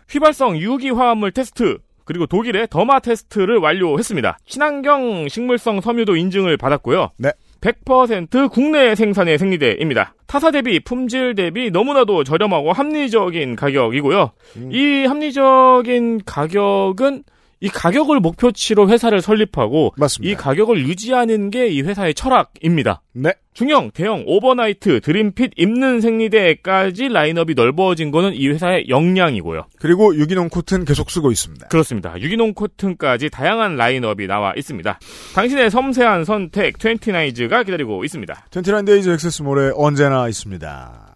[0.09, 4.39] 휘발성 유기 화합물 테스트 그리고 독일의 derma 테스트를 완료했습니다.
[4.45, 7.11] 친환경 식물성 섬유도 인증을 받았고요.
[7.19, 7.31] 네.
[7.61, 10.15] 100% 국내 생산의 생리대입니다.
[10.27, 14.33] 타사 대비 품질 대비 너무나도 저렴하고 합리적인 가격이고요.
[14.57, 14.73] 음.
[14.73, 17.23] 이 합리적인 가격은
[17.61, 20.33] 이 가격을 목표치로 회사를 설립하고 맞습니다.
[20.33, 23.03] 이 가격을 유지하는 게 이 회사의 철학입니다.
[23.13, 23.33] 네.
[23.53, 29.67] 중형, 대형, overnight, dream fit, 입는 생리대까지 라인업이 넓어진 거는 이 회사의 역량이고요.
[29.79, 31.69] 그리고 유기농 코튼 계속 쓰고 있습니다.
[31.69, 32.19] 그렇습니다.
[32.21, 34.99] 유기농 코튼까지 다양한 라인업이 나와 있습니다.
[35.35, 38.47] 당신의 섬세한 선택 29days가 기다리고 있습니다.
[38.51, 41.10] 29days 액세스몰에 언제나 있습니다.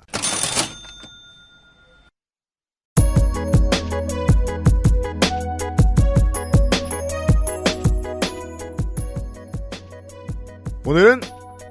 [10.86, 11.22] 오늘은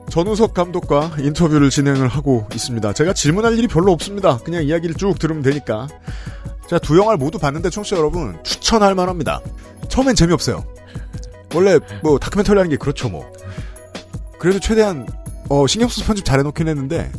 [0.10, 2.94] 전우석 감독과 인터뷰를 진행을 하고 있습니다.
[2.94, 4.38] 제가 질문할 일이 별로 없습니다.
[4.40, 5.88] 그냥 이야기를 쭉 들으면 되니까.
[6.68, 9.40] 자, 두 영화를 모두 봤는데 청취자 여러분 추천할 만합니다.
[9.88, 10.64] 처음엔 재미없어요.
[11.54, 13.32] 원래 뭐 다큐멘터리 하는 게 그렇죠 뭐.
[14.40, 15.08] 그래도 최대한
[15.50, 17.12] 어, 신경 써서 편집 잘 해놓긴 했는데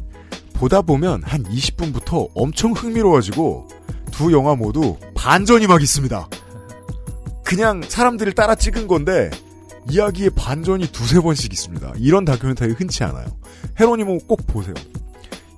[0.54, 3.68] 보다 보면 한 20분부터 엄청 흥미로워지고
[4.10, 6.28] 두 영화 모두 반전이 막 있습니다.
[7.44, 9.30] 그냥 사람들을 따라 찍은 건데
[9.90, 11.94] 이야기의 반전이 두세 번씩 있습니다.
[11.98, 13.26] 이런 다큐멘터리 흔치 않아요.
[13.78, 14.74] 헤로니모 꼭 보세요.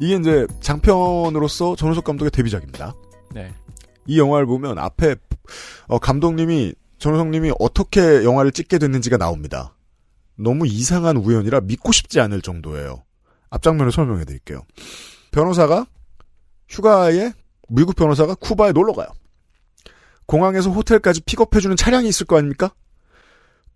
[0.00, 2.94] 이게 이제 장편으로서 전우석 감독의 데뷔작입니다.
[3.32, 3.52] 네.
[4.06, 5.16] 이 영화를 보면 앞에
[5.86, 9.74] 어, 감독님이 전우석님이 어떻게 영화를 찍게 됐는지가 나옵니다.
[10.36, 13.04] 너무 이상한 우연이라 믿고 싶지 않을 정도예요.
[13.50, 14.62] 앞장면을 설명해 드릴게요.
[15.30, 15.86] 변호사가
[16.68, 17.32] 휴가에
[17.68, 19.06] 미국 변호사가 쿠바에 놀러 가요.
[20.26, 22.72] 공항에서 호텔까지 픽업해주는 차량이 있을 거 아닙니까?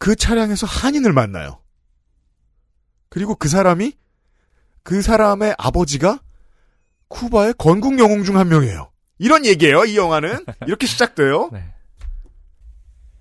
[0.00, 1.60] 그 차량에서 한인을 만나요.
[3.10, 3.92] 그리고 그 사람이
[4.82, 6.20] 그 사람의 아버지가
[7.08, 8.90] 쿠바의 건국 영웅 중 한 명이에요.
[9.18, 9.84] 이런 얘기예요.
[9.84, 11.50] 이 영화는 이렇게 시작돼요.
[11.52, 11.62] 네.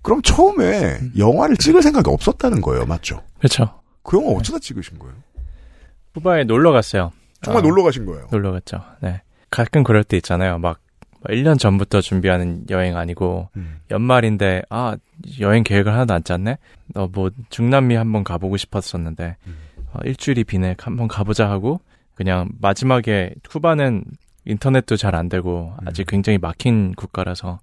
[0.00, 3.22] 그럼 처음에 영화를 찍을 생각이 없었다는 거예요, 맞죠?
[3.38, 3.82] 그렇죠.
[4.02, 5.14] 그 영화 어쩌다 찍으신 거예요?
[6.14, 7.12] 쿠바에 놀러 갔어요.
[7.42, 8.26] 정말 어, 놀러 가신 거예요.
[8.30, 8.82] 놀러 갔죠.
[9.02, 9.20] 네.
[9.50, 10.58] 가끔 그럴 때 있잖아요.
[10.58, 10.80] 막
[11.28, 13.76] 1년 전부터 준비하는 여행 아니고 음.
[13.90, 14.96] 연말인데 아
[15.40, 16.56] 여행 계획을 하나도 안 짰네.
[16.94, 19.56] 너 뭐 중남미 한번 가보고 싶었었는데 음.
[19.92, 21.80] 어, 일주일이 비네 한번 가보자 하고
[22.14, 24.04] 그냥 마지막에 쿠바는
[24.46, 25.88] 인터넷도 잘 안 되고 음.
[25.88, 27.58] 아직 굉장히 막힌 국가라서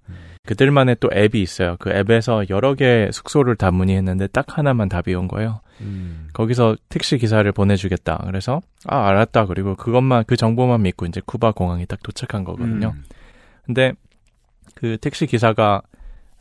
[0.46, 1.76] 그들만의 또 앱이 있어요.
[1.78, 5.60] 그 앱에서 여러 개 숙소를 다 문의했는데 딱 하나만 답이 온 거예요.
[5.80, 6.28] 음.
[6.32, 8.22] 거기서 택시 기사를 보내주겠다.
[8.26, 9.46] 그래서 아 알았다.
[9.46, 12.94] 그리고 그것만 그 정보만 믿고 이제 쿠바 공항에 딱 도착한 거거든요.
[12.96, 13.04] 음.
[13.68, 13.92] 근데
[14.74, 15.82] 그 택시 기사가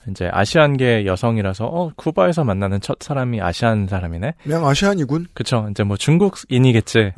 [0.09, 4.35] 이제 아시안계 여성이라서 어 쿠바에서 만나는 첫 사람이 아시안 사람이네.
[4.41, 5.27] 그냥 아시안이군.
[5.33, 5.67] 그쵸.
[5.69, 6.99] 이제 뭐 중국인이겠지.
[6.99, 7.13] 예.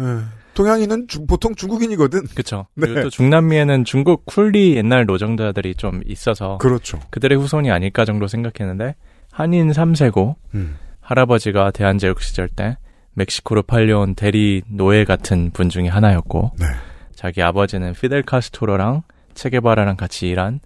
[0.55, 2.25] 동양인은 주- 보통 중국인이거든.
[2.33, 2.65] 그쵸.
[2.73, 2.87] 네.
[2.87, 6.99] 그리고 또 중남미에는 중국 쿨리 옛날 노정자들이 좀 있어서 그렇죠.
[7.11, 8.95] 그들의 후손이 아닐까 정도 생각했는데
[9.31, 10.75] 한인 3세고 음.
[11.01, 12.75] 할아버지가 대한제국 시절 때
[13.13, 16.65] 멕시코로 팔려온 대리 노예 같은 분 중에 하나였고 네.
[17.13, 19.03] 자기 아버지는 피델 카스트로랑
[19.39, 20.59] 체게바라랑 같이 일한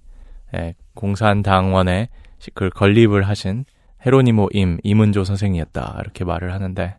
[0.56, 2.10] 예, 공산당원의
[2.40, 3.66] 시- 그 건립을 하신
[4.06, 6.96] 헤로니모 임 이문조 선생이었다 이렇게 말을 하는데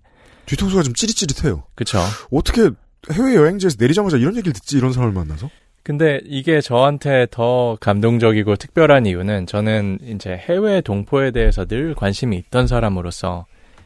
[0.47, 1.65] 뒤통수가 좀 찌릿찌릿해요.
[1.75, 1.99] 그쵸
[2.33, 2.71] 어떻게
[3.13, 5.51] 해외 여행지에서 내리자마자 이런 얘기를 듣지 이런 사람을 만나서?
[5.83, 12.67] 근데 이게 저한테 더 감동적이고 특별한 이유는 저는 이제 해외 동포에 대해서 늘 관심이 있던
[12.67, 13.45] 사람으로서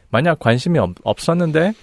[0.09, 1.73] 만약 관심이 없, 없었는데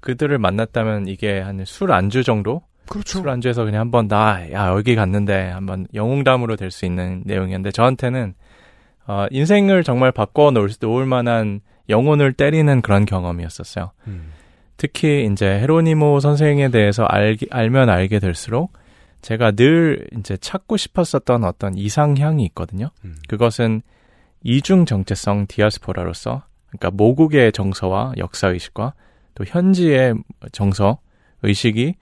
[0.00, 2.60] 그들을 만났다면 이게 한 술 안주 정도?
[2.88, 3.20] 그렇죠.
[3.20, 8.34] 술 안주에서 그냥 한번 나, 야, 여기 갔는데 한번 영웅담으로 될 수 있는 내용이었는데 저한테는
[9.06, 13.90] 어, 인생을 정말 바꿔 놓을, 놓을 만한 영혼을 때리는 그런 경험이었었어요.
[14.06, 14.32] 음.
[14.76, 18.72] 특히 이제 헤로니모 선생에 대해서 알, 알면 알게 될수록
[19.20, 22.90] 제가 늘 이제 찾고 싶었었던 어떤 이상향이 있거든요.
[23.04, 23.16] 음.
[23.28, 23.82] 그것은
[24.42, 28.94] 이중 정체성 디아스포라로서 그러니까 모국의 정서와 역사 의식과
[29.34, 30.14] 또 현지의
[30.52, 30.98] 정서
[31.42, 31.94] 의식이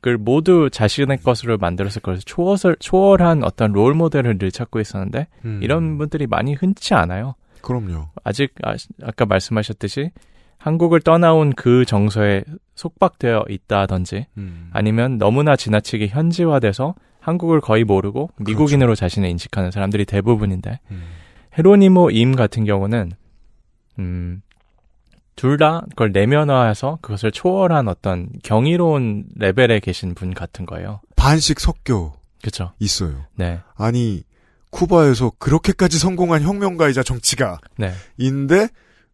[0.00, 5.60] 그걸 모두 자신의 것으로 만들었을 것을 초월 초월한 어떤 롤 모델을 늘 찾고 있었는데 음.
[5.62, 7.34] 이런 분들이 많이 흔치 않아요.
[7.60, 8.08] 그럼요.
[8.24, 10.10] 아직 아, 아까 말씀하셨듯이
[10.56, 12.44] 한국을 떠나온 그 정서에
[12.74, 14.70] 속박되어 있다든지 음.
[14.72, 21.02] 아니면 너무나 지나치게 현지화돼서 한국을 거의 모르고 미국인으로 자신을 인식하는 사람들이 대부분인데 음.
[21.58, 23.12] 헤로니모 임 같은 경우는
[23.98, 24.42] 음,
[25.36, 31.00] 둘 다 그걸 내면화해서 그것을 초월한 어떤 경이로운 레벨에 계신 분 같은 거예요.
[31.16, 32.72] 반씩 섞여 그렇죠.
[32.78, 33.24] 있어요.
[33.36, 33.60] 네.
[33.76, 34.22] 아니
[34.70, 37.92] 쿠바에서 그렇게까지 성공한 혁명가이자 정치가 네.
[38.18, 38.68] 인데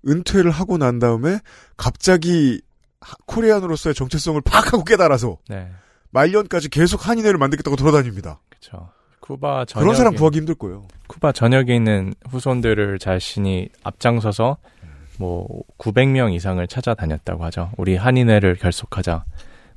[0.07, 1.39] 은퇴를 하고 난 다음에
[1.77, 2.61] 갑자기
[3.01, 5.69] 하- 코리안으로서의 정체성을 파악하고 깨달아서 네.
[6.11, 8.41] 말년까지 계속 한인회를 만들겠다고 돌아다닙니다.
[8.51, 8.91] 그렇죠.
[9.21, 10.87] 쿠바 전역에 그런 사람 구하기 힘들 거예요.
[11.09, 14.57] 쿠바 전역에 있는 후손들을 자신이 앞장서서
[15.19, 17.71] 뭐 900명 이상을 찾아다녔다고 하죠.
[17.77, 19.25] 우리 한인회를 결속하자,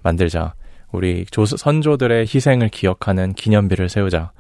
[0.04, 0.54] 만들자.
[0.92, 4.32] 우리 조 선조들의 희생을 기억하는 기념비를 세우자.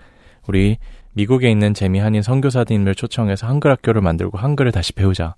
[0.48, 0.78] 우리
[1.14, 5.36] 미국에 있는 재미 한인 선교사님을 초청해서 한글 학교를 만들고 한글을 다시 배우자.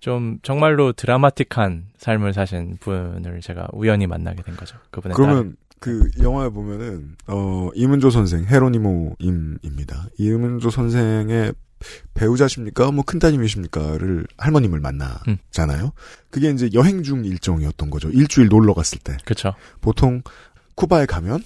[0.00, 4.76] 좀 정말로 드라마틱한 삶을 사신 분을 제가 우연히 만나게 된 거죠.
[4.90, 5.14] 그분의.
[5.14, 10.06] 그러면 그 영화에 보면은 어 이문조 선생 헤로니모 임입니다.
[10.18, 11.52] 이문조 선생의
[12.14, 12.90] 배우자십니까?
[12.90, 15.92] 뭐 큰따님이십니까?를 할머님을 만나잖아요.
[16.30, 18.08] 그게 이제 여행 중 일정이었던 거죠.
[18.10, 19.16] 일주일 놀러 갔을 때.
[19.24, 19.54] 그렇죠.
[19.80, 20.22] 보통
[20.74, 21.42] 쿠바에 가면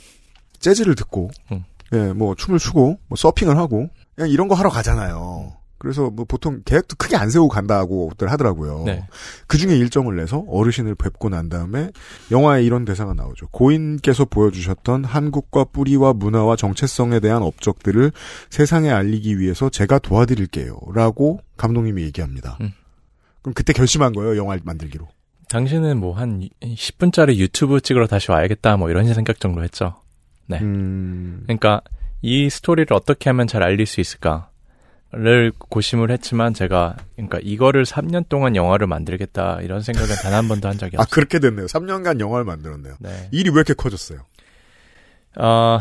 [0.59, 1.65] 재즈를 듣고 음.
[1.93, 5.58] 예, 뭐 춤을 추고 뭐 서핑을 하고 그냥 이런 거 하러 가잖아요.
[5.79, 8.85] 그래서 뭐 보통 계획도 크게 안 세우고 간다고들 하더라고요.
[8.85, 9.07] 네.
[9.47, 11.91] 그 중에 일정을 내서 어르신을 뵙고 난 다음에
[12.31, 13.49] 영화에 이런 대사가 나오죠.
[13.49, 18.13] 고인께서 보여주셨던 한국과 뿌리와 문화와 정체성에 대한 업적들을
[18.51, 20.79] 세상에 알리기 위해서 제가 도와드릴게요.
[20.95, 22.59] 라고 감독님이 얘기합니다.
[22.61, 22.73] 음.
[23.43, 24.37] 그럼 그때 결심한 거예요.
[24.37, 25.07] 영화를 만들기로.
[25.49, 29.95] 당신은 뭐 한 10분짜리 유튜브 찍으러 다시 와야겠다 뭐 이런 생각 정도 했죠.
[30.47, 30.59] 네.
[30.61, 31.81] 음, 그러니까
[32.21, 34.48] 이 스토리를 어떻게 하면 잘 알릴 수 있을까
[35.11, 40.69] 를 고심을 했지만 제가 그러니까 이거를 3년 동안 영화를 만들겠다 이런 생각은 단 한 번도
[40.69, 41.15] 한 적이 아, 없어요.
[41.15, 41.65] 그렇게 됐네요.
[41.65, 42.97] 3년간 영화를 만들었네요.
[43.01, 43.29] 네.
[43.31, 44.21] 일이 왜 이렇게 커졌어요?
[45.37, 45.81] 어,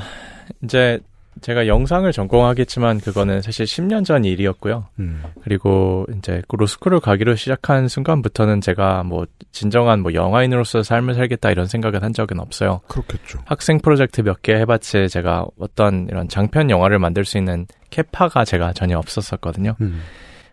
[0.63, 1.01] 이제
[1.41, 4.85] 제가 영상을 전공하겠지만 그거는 사실 10년 전 일이었고요.
[4.99, 11.51] 음, 그리고 이제 그 로스쿨을 가기로 시작한 순간부터는 제가 뭐 진정한 뭐 영화인으로서 삶을 살겠다
[11.51, 12.81] 이런 생각은 한 적은 없어요.
[12.87, 13.39] 그렇겠죠.
[13.45, 18.73] 학생 프로젝트 몇 개 해봤지 제가 어떤 이런 장편 영화를 만들 수 있는 캐파가 제가
[18.73, 19.75] 전혀 없었었거든요.
[19.81, 20.01] 음,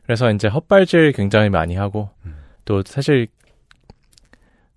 [0.05, 2.11] 그래서 이제 헛발질 굉장히 많이 하고
[2.64, 3.26] 또 사실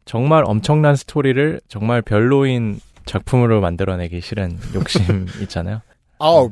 [0.06, 5.82] 정말 엄청난 스토리를 정말 별로인 작품으로 만들어내기 싫은 욕심 있잖아요.
[6.20, 6.48] 아,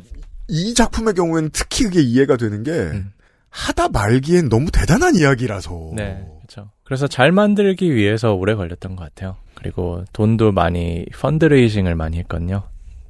[0.47, 3.11] 이 작품의 경우에는 특히 그게 이해가 되는 게 음.
[3.49, 5.91] 하다 말기엔 너무 대단한 이야기라서.
[5.95, 6.69] 네, 그렇죠.
[6.83, 9.37] 그래서 잘 만들기 위해서 오래 걸렸던 것 같아요.
[9.55, 12.63] 그리고 돈도 많이 펀드레이징을 많이 했거든요.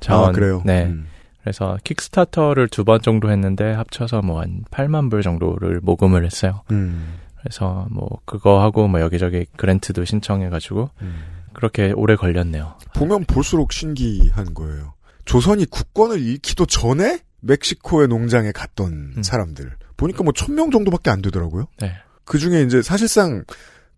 [0.08, 0.62] 아, 그래요?
[0.66, 0.86] 네.
[0.86, 1.08] 음.
[1.42, 6.62] 그래서 킥스타터를 두 번 정도 했는데 합쳐서 뭐 한 8만 불 정도를 모금을 했어요.
[6.72, 7.16] 음.
[7.40, 11.16] 그래서 뭐 그거 하고 뭐 여기저기 그랜트도 신청해가지고 음.
[11.54, 12.76] 그렇게 오래 걸렸네요.
[12.96, 14.94] 보면 볼수록 신기한 거예요.
[15.26, 19.24] 조선이 국권을 잃기도 전에 멕시코의 농장에 갔던 음.
[19.24, 19.72] 사람들.
[19.98, 21.68] 보니까 뭐 천 명 정도밖에 안 되더라고요.
[21.80, 21.94] 네.
[22.26, 23.44] 그 중에 이제 사실상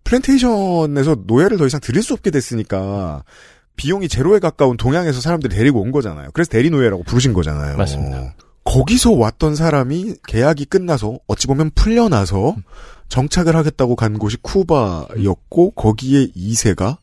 [0.04, 3.24] 플랜테이션에서 노예를 더 이상 들일 수 없게 됐으니까
[3.76, 6.30] 비용이 제로에 가까운 동양에서 사람들 데리고 온 거잖아요.
[6.34, 7.78] 그래서 대리 노예라고 부르신 거잖아요.
[7.78, 8.36] 맞습니다.
[8.64, 12.64] 거기서 왔던 사람이 계약이 끝나서 어찌 보면 풀려나서 음.
[13.10, 16.98] 정착을 하겠다고 간 곳이 쿠바였고 거기에 2세가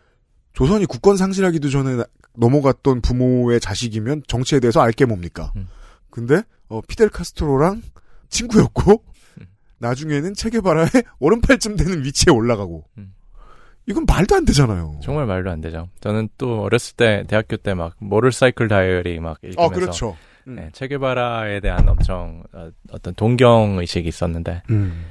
[0.53, 2.05] 조선이 국권 상실하기도 전에 나-
[2.37, 5.53] 넘어갔던 부모의 자식이면 정치에 대해서 알게 뭡니까?
[5.57, 5.69] 음.
[6.11, 7.83] 근데 어, 피델 카스트로랑
[8.29, 9.03] 친구였고
[9.41, 9.47] 음.
[9.79, 13.15] 나중에는 체게바라의 오른팔쯤 되는 위치에 올라가고 음.
[13.87, 14.99] 이건 말도 안 되잖아요.
[15.03, 15.89] 정말 말도 안 되죠.
[16.01, 20.17] 저는 또 어렸을 때 대학교 때 막 모tor사이클 다이어리 막 읽으면서 아 그렇죠.
[20.47, 20.57] 음.
[20.57, 25.05] 네, 체게바라에 대한 엄청 어, 어떤 동경 의식이 있었는데 음.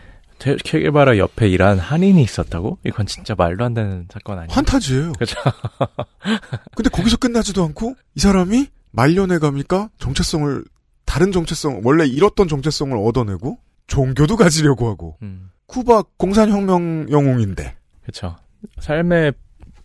[0.43, 2.79] 체- 체게바라 옆에 일하는 한인이 있었다고?
[2.85, 4.49] 이건 진짜 말도 안 되는 사건 아니에요?
[4.53, 5.13] 환타지예요.
[5.13, 5.39] 그렇죠.
[6.75, 10.63] 근데 거기서 끝나지도 않고 이 사람이 말년에 가니까 정체성을
[11.05, 18.35] 다른 정체성 원래 잃었던 정체성을 얻어내고 종교도 가지려고 하고 음, 쿠바 공산혁명 영웅인데 그렇죠.
[18.79, 19.33] 삶의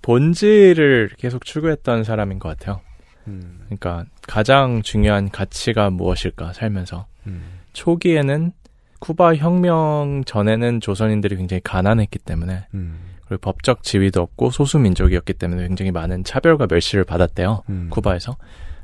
[0.03, 2.81] 본질을 계속 추구했던 사람인 것 같아요.
[3.27, 7.43] 음, 그러니까 가장 중요한 가치가 무엇일까 살면서 음,
[7.75, 8.53] 초기에는
[8.99, 15.67] 쿠바 혁명 전에는 조선인들이 굉장히 가난했기 때문에 음, 그리고 법적 지위도 없고 소수 민족이었기 때문에
[15.69, 17.63] 굉장히 많은 차별과 멸시를 받았대요.
[17.69, 17.89] 음.
[17.91, 18.37] 쿠바에서.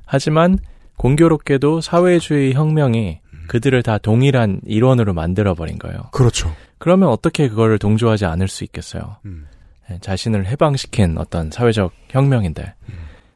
[0.07, 0.59] 하지만
[0.97, 6.09] 공교롭게도 사회주의 혁명이 그들을 다 동일한 일원으로 만들어 버린 거예요.
[6.13, 6.51] 그렇죠.
[6.79, 9.17] 그러면 어떻게 그거를 동조하지 않을 수 있겠어요?
[9.25, 9.47] 음.
[9.91, 12.75] 예, 자신을 해방시킨 어떤 사회적 혁명인데.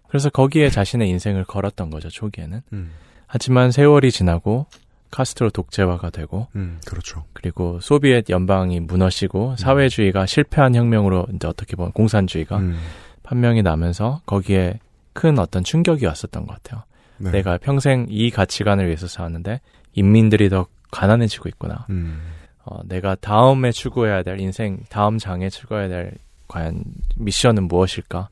[0.09, 2.62] 그래서 거기에 자신의 인생을 걸었던 거죠, 초기에는.
[2.72, 2.91] 음,
[3.26, 4.66] 하지만 세월이 지나고
[5.11, 7.25] 카스트로 독재화가 되고 음, 그렇죠.
[7.33, 12.79] 그리고 소비에트 연방이 무너지고 사회주의가 실패한 혁명으로 이제 어떻게 보면 공산주의가 음,
[13.23, 14.81] 판명이 나면서 거기에
[15.13, 16.85] 큰 어떤 충격이 왔었던 것 같아요.
[17.19, 17.31] 네.
[17.33, 19.61] 내가 평생 이 가치관을 위해서 살았는데
[19.95, 21.87] 인민들이 더 가난해지고 있구나.
[21.91, 22.21] 음,
[22.65, 26.13] 어, 내가 다음에 추구해야 될 인생 다음 장에 추구해야 될
[26.47, 26.85] 과연
[27.17, 28.29] 미션은 무엇일까?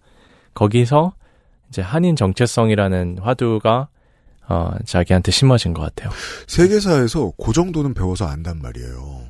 [0.54, 1.14] 거기서
[1.68, 3.88] 이제 한인 정체성이라는 화두가
[4.48, 6.10] 어, 자기한테 심어진 것 같아요.
[6.46, 9.24] 세계사에서 그 정도는 배워서 안단 말이에요.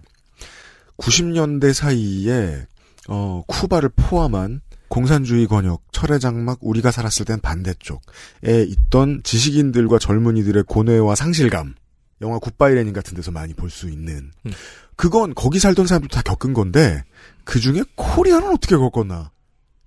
[0.98, 2.66] 90년대 사이에
[3.08, 11.14] 어, 쿠바를 포함한 공산주의 권역, 철의 장막, 우리가 살았을 땐 반대쪽에 있던 지식인들과 젊은이들의 고뇌와
[11.14, 11.74] 상실감.
[12.22, 14.30] 영화 굿바이 레닌 같은 데서 많이 볼 수 있는.
[14.46, 14.52] 음.
[14.94, 17.02] 그건 거기 살던 사람들 다 겪은 건데,
[17.44, 19.30] 그 중에 코리아는 어떻게 겪었나.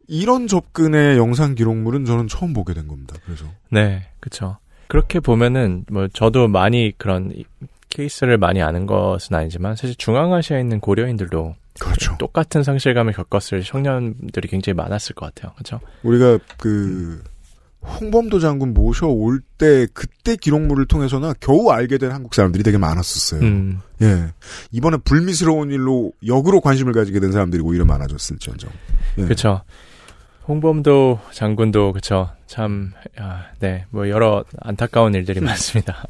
[0.08, 3.16] 이런 접근의 영상 기록물은 저는 처음 보게 된 겁니다.
[3.26, 3.46] 그래서.
[3.72, 4.58] 네, 그렇죠.
[4.90, 7.46] 그렇게 보면은 뭐 저도 많이 그런 이-
[7.90, 12.16] 케이스를 많이 아는 것은 아니지만 사실 중앙아시아에 있는 고려인들도 그렇죠.
[12.20, 15.54] 똑같은 상실감을 겪었을 청년들이 굉장히 많았을 것 같아요.
[15.54, 15.80] 그렇죠?
[16.04, 17.24] 우리가 그
[17.82, 23.42] 홍범도 장군 모셔올 때 그때 기록물을 통해서나 겨우 알게 된 한국 사람들이 되게 많았었어요.
[23.42, 24.28] 음, 예.
[24.72, 28.70] 이번에 불미스러운 일로 역으로 관심을 가지게 된 사람들이 오히려 많아졌을지언정.
[29.20, 29.24] 예.
[29.24, 29.62] 그렇죠.
[30.50, 32.32] 홍범도 장군도 그렇죠.
[32.48, 36.04] 참, 아, 네, 뭐 여러 안타까운 일들이 많습니다.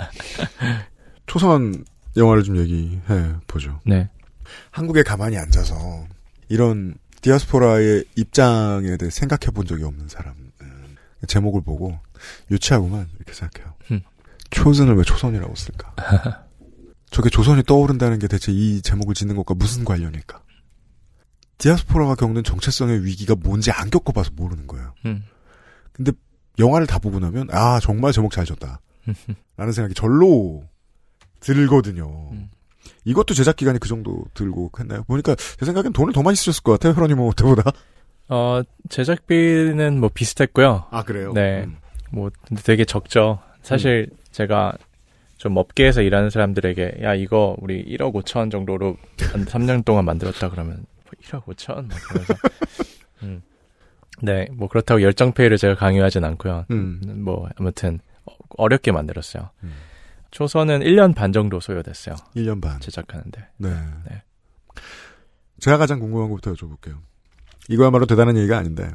[1.26, 1.84] 초선의
[2.16, 3.82] 영화를 좀 얘기해 보죠.
[3.86, 4.10] 네.
[4.72, 5.76] 한국에 가만히 앉아서
[6.48, 10.96] 이런 디아스포라의 입장에 대해 생각해 본 적이 없는 사람 음,
[11.28, 12.00] 제목을 보고
[12.50, 13.74] 유치하구만 이렇게 생각해요.
[13.92, 14.02] 음.
[14.52, 15.94] 초선을 왜 초선이라고 쓸까?
[17.12, 20.42] 저게 조선이 떠오른다는 게 대체 이 제목을 짓는 것과 무슨 관련일까?
[21.60, 24.94] 디아스포라가 겪는 정체성의 위기가 뭔지 안 겪어봐서 모르는 거예요.
[25.06, 25.24] 음.
[25.92, 26.12] 근데
[26.58, 28.80] 영화를 다 보고 나면 아 정말 제목 잘 졌다.
[29.58, 30.64] 라는 생각이 절로
[31.40, 32.32] 들거든요.
[33.06, 35.04] 이것도 제작 기간이 그 정도 들고 했나요?
[35.04, 36.94] 보니까 제 생각엔 돈을 더 많이 쓰셨을 것 같아요.
[36.94, 37.72] 헤로니모 때보다.
[38.30, 40.86] 어, 제작비는 뭐 비슷했고요.
[40.92, 41.34] 아, 그래요?
[41.34, 41.64] 네.
[41.64, 41.78] 음.
[42.12, 43.40] 뭐, 근데 되게 적죠.
[43.64, 44.74] 사실 제가
[45.38, 48.98] 좀 업계에서 일하는 사람들에게, 야, 이거 우리 1억 5천 정도로
[49.32, 50.86] 한 3년 동안 만들었다 그러면, 뭐
[51.22, 51.88] 1억 5천?
[51.88, 52.34] 막 그러면서.
[53.24, 53.42] 음.
[54.22, 56.66] 네, 뭐 그렇다고 열정페이를 제가 강요하진 않고요.
[56.72, 57.00] 음.
[57.24, 59.50] 뭐, 아무튼, 어- 어렵게 만들었어요.
[60.32, 62.16] 초선은 1년 반 정도 소요됐어요.
[62.36, 62.80] 1년 반.
[62.80, 63.48] 제작하는데.
[63.58, 63.70] 네.
[64.10, 64.24] 네.
[65.60, 66.98] 제가 가장 궁금한 것부터 여쭤볼게요.
[67.70, 68.90] 이거야말로 대단한 얘기가 아닌데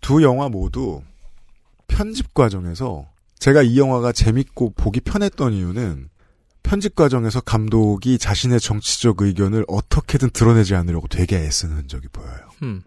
[0.00, 1.02] 두 영화 모두
[1.86, 3.08] 편집 과정에서
[3.38, 6.08] 제가 이 영화가 재밌고 보기 편했던 이유는
[6.62, 12.40] 편집 과정에서 감독이 자신의 정치적 의견을 어떻게든 드러내지 않으려고 되게 애쓰는 흔적이 보여요.
[12.62, 12.82] 음.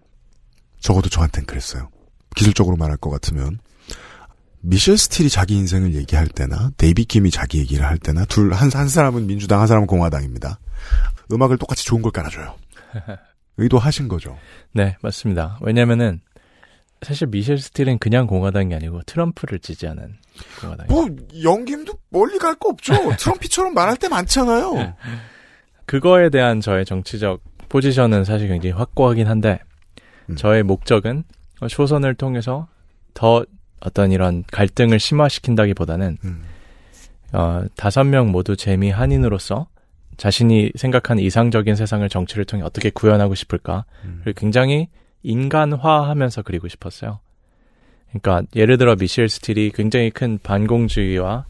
[0.80, 1.90] 적어도 저한텐 그랬어요.
[2.36, 3.60] 기술적으로 말할 것 같으면
[4.62, 9.28] 미셸 스틸이 자기 인생을 얘기할 때나 데이비 김이 자기 얘기를 할 때나 둘한 한 사람은
[9.28, 10.60] 민주당 한 사람은 공화당입니다.
[11.32, 12.56] 음악을 똑같이 좋은 걸 깔아줘요.
[13.58, 14.38] 의도하신 거죠.
[14.74, 15.58] 네, 맞습니다.
[15.62, 16.20] 왜냐면은,
[17.06, 20.16] 사실 미셸 스틸은 그냥 공화당이 아니고 트럼프를 지지하는
[20.60, 21.08] 공화당이 뭐
[21.44, 22.94] 연김도 멀리 갈 거 없죠.
[23.18, 24.96] 트럼피처럼 말할 때 많잖아요.
[25.86, 29.60] 그거에 대한 저의 정치적 포지션은 사실 굉장히 확고하긴 한데
[30.36, 31.24] 저의 목적은
[31.70, 32.68] 초선을 통해서
[33.14, 33.46] 더
[33.82, 36.18] 어떤 이런 갈등을 심화시킨다기보다는
[37.34, 39.68] 어, 다섯 명 모두 재미 한인으로서
[40.18, 43.86] 자신이 생각하는 이상적인 세상을 정치를 통해 어떻게 구현하고 싶을까
[44.24, 44.88] 를 굉장히
[45.26, 47.20] 인간화하면서 그리고 싶었어요.
[48.10, 51.46] 그러니까 예를 들어 미셸 스틸이 굉장히 큰 반공주의와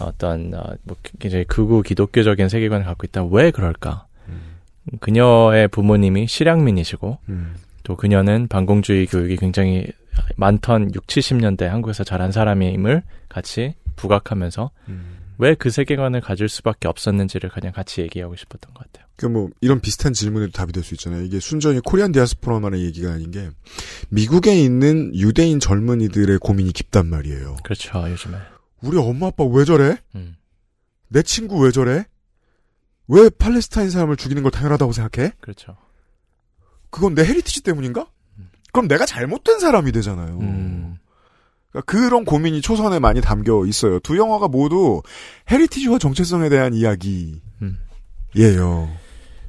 [0.00, 3.24] 어떤 어, 뭐 굉장히 극우 기독교적인 세계관을 갖고 있다.
[3.24, 4.06] 왜 그럴까?
[5.00, 7.54] 그녀의 부모님이 실향민이시고 음.
[7.84, 9.86] 또 그녀는 반공주의 교육이 굉장히
[10.36, 14.70] 많던 6, 70년대 한국에서 자란 사람임을 같이 부각하면서
[15.42, 19.06] 왜 그 세계관을 가질 수밖에 없었는지를 그냥 같이 얘기하고 싶었던 것 같아요.
[19.16, 21.22] 그뭐 이런 비슷한 질문에도 답이 될 수 있잖아요.
[21.24, 23.50] 이게 순전히 코리안 디아스포라만의 얘기가 아닌 게
[24.08, 27.56] 미국에 있는 유대인 젊은이들의 고민이 깊단 말이에요.
[27.64, 28.36] 그렇죠, 요즘에.
[28.82, 29.96] 우리 엄마 아빠 왜 저래?
[30.14, 30.36] 음.
[31.08, 32.04] 내 친구 왜 저래?
[33.08, 35.32] 왜 팔레스타인 사람을 죽이는 걸 당연하다고 생각해?
[35.40, 35.76] 그렇죠.
[36.90, 38.06] 그건 내 heritage 때문인가?
[38.72, 40.38] 그럼 내가 잘못된 사람이 되잖아요.
[40.40, 40.91] 음.
[41.72, 43.98] 그러니까 그런 고민이 초선에 많이 담겨 있어요.
[44.00, 45.02] 두 영화가 모두
[45.50, 47.40] heritage와 정체성에 대한 이야기예요.
[47.62, 47.78] 음.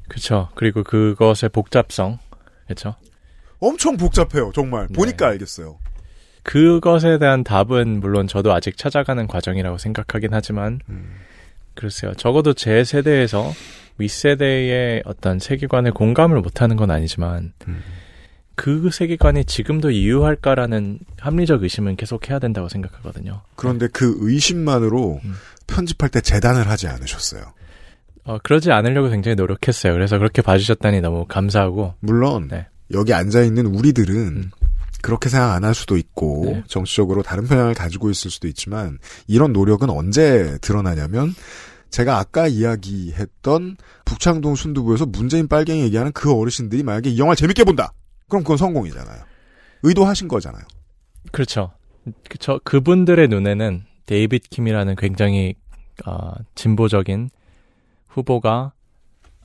[0.08, 0.48] 그렇죠.
[0.54, 2.18] 그리고 그것의 복잡성,
[2.64, 2.94] 그렇죠.
[3.60, 4.86] 엄청 복잡해요, 정말.
[4.88, 4.94] 네.
[4.94, 5.78] 보니까 알겠어요.
[6.42, 10.80] 그것에 대한 답은 물론 저도 아직 찾아가는 과정이라고 생각하긴 하지만
[11.74, 12.12] 글쎄요.
[12.14, 13.50] 적어도 제 세대에서
[13.96, 17.54] 윗세대의 어떤 세계관에 공감을 못하는 건 아니지만
[18.54, 23.42] 그 세계관이 지금도 유효할까라는 합리적 의심은 계속 해야 된다고 생각하거든요.
[23.56, 25.34] 그런데 그 의심만으로 음.
[25.66, 27.42] 편집할 때 재단을 하지 않으셨어요.
[28.24, 29.92] 어, 그러지 않으려고 굉장히 노력했어요.
[29.92, 31.94] 그래서 그렇게 봐주셨다니 너무 감사하고.
[32.00, 32.66] 물론 네.
[32.92, 34.50] 여기 앉아 있는 우리들은
[35.02, 36.64] 그렇게 생각 안 할 수도 있고 네.
[36.66, 41.34] 정치적으로 다른 편향을 가지고 있을 수도 있지만 이런 노력은 언제 드러나냐면
[41.90, 47.92] 제가 아까 이야기했던 북창동 순두부에서 문재인 빨갱이 얘기하는 그 어르신들이 만약에 이 영화를 재밌게 본다.
[48.34, 49.22] 그럼 그건 성공이잖아요.
[49.84, 50.62] 의도하신 거잖아요.
[51.30, 51.70] 그렇죠.
[52.28, 55.54] 그, 저, 그분들의 눈에는 데이빗 킴이라는 굉장히
[56.04, 57.30] 어, 진보적인
[58.08, 58.72] 후보가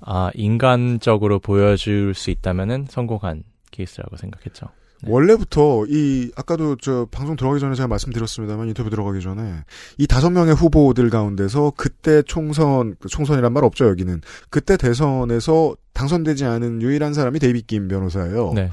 [0.02, 4.70] 아, 인간적으로 보여줄 수 있다면은 성공한 케이스라고 생각했죠.
[5.06, 9.64] 원래부터 이 아까도 저 방송 들어가기 전에 제가 말씀드렸습니다만 인터뷰 들어가기 전에
[9.98, 16.46] 이 다섯 명의 후보들 가운데서 그때 총선 그 총선이란 말 없죠 여기는 그때 대선에서 당선되지
[16.46, 18.54] 않은 유일한 사람이 데이빗 김 변호사예요.
[18.54, 18.70] 네.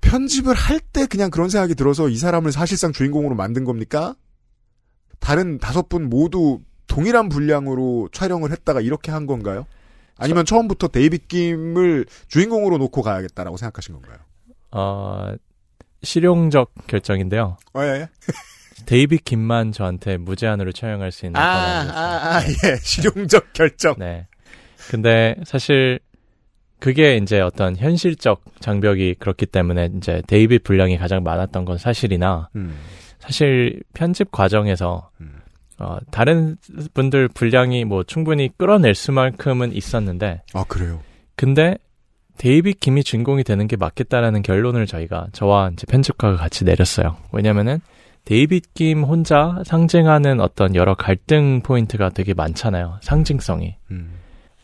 [0.00, 4.14] 편집을 할 때 그냥 그런 생각이 들어서 이 사람을 사실상 주인공으로 만든 겁니까?
[5.18, 9.66] 다른 다섯 분 모두 동일한 분량으로 촬영을 했다가 이렇게 한 건가요?
[10.16, 14.18] 아니면 처음부터 데이빗 김을 주인공으로 놓고 가야겠다라고 생각하신 건가요?
[14.70, 15.34] 어,
[16.04, 17.56] 실용적 결정인데요.
[17.74, 18.08] 어, 예, 예.
[18.86, 22.76] 데이빗 김만 저한테 무제한으로 촬영할 수 있는 아, 아, 아, 예.
[22.76, 23.96] 실용적 결정.
[23.98, 24.28] 네.
[24.88, 25.98] 근데 사실
[26.84, 32.76] 그게 이제 어떤 현실적 장벽이 그렇기 때문에 이제 데이빗 분량이 가장 많았던 건 사실이나 음.
[33.18, 35.08] 사실 편집 과정에서
[35.78, 36.58] 어, 다른
[36.92, 41.00] 분들 분량이 뭐 충분히 끌어낼 수만큼은 있었는데 아 그래요.
[41.36, 41.78] 근데
[42.36, 47.16] 데이빗 김이 주인공이 되는 게 맞겠다라는 결론을 저희가 저와 이제 편집가가 같이 내렸어요.
[47.32, 47.80] 왜냐면은
[48.26, 52.98] 데이빗 김 혼자 상징하는 어떤 여러 갈등 포인트가 되게 많잖아요.
[53.00, 53.76] 상징성이.
[53.90, 54.18] 음.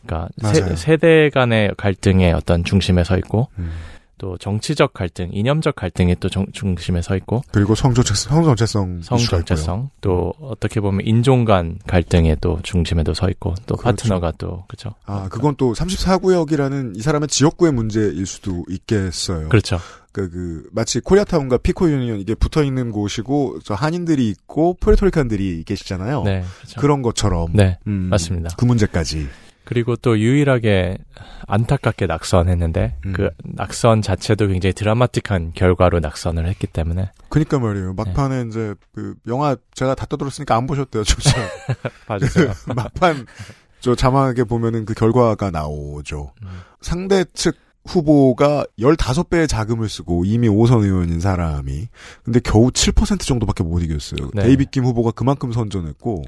[0.07, 0.69] 그러니까 맞아요.
[0.71, 3.71] 세, 세대 간의 갈등의 어떤 중심에 서 있고 음.
[4.19, 9.01] 또 정치적 갈등, 이념적 갈등이 또 정- 중심에 서 있고 그리고 성정체성, 성정체성.
[9.03, 13.97] 성정체성 또 어떻게 보면 인종 간 갈등의 또 중심에도 서 있고 또 그렇죠.
[13.97, 19.49] 파트너가 또 그죠 아, 그건 또 34구역이라는 이 사람의 지역구의 문제일 수도 있겠어요.
[19.49, 19.79] 그렇죠.
[20.13, 25.63] 그, 그, 마치 코리아타운과 피코 유니언 이게 붙어 있는 곳이고, 저 한인들이 있고, Puerto Rican들이
[25.63, 26.25] 계시잖아요.
[26.25, 26.81] 네, 그렇죠.
[26.81, 27.51] 그런 것처럼.
[27.55, 28.57] 네, 음, 맞습니다.
[28.59, 29.29] 그 문제까지.
[29.65, 30.99] 그리고 또 유일하게
[31.47, 33.13] 안타깝게 낙선했는데 음.
[33.13, 37.95] 그 낙선 자체도 굉장히 드라마틱한 결과로 낙선을 했기 때문에 그니까 말이에요.
[37.95, 41.31] 막판에 이제, 그, 영화 제가 다 떠들었으니까 안 보셨대요, 진짜.
[42.07, 42.53] 봐주세요.
[42.75, 43.27] 막판,
[43.81, 46.33] 저 자막에 보면은 그 결과가 나오죠.
[46.43, 46.49] 음.
[46.81, 47.57] 상대 측
[47.87, 51.89] 후보가 15배의 자금을 쓰고 이미 5선 의원인 사람이
[52.23, 54.31] 근데 겨우 7% 정도밖에 못 이겼어요.
[54.35, 54.43] 네.
[54.43, 56.23] 데이빗 김 후보가 그만큼 선전했고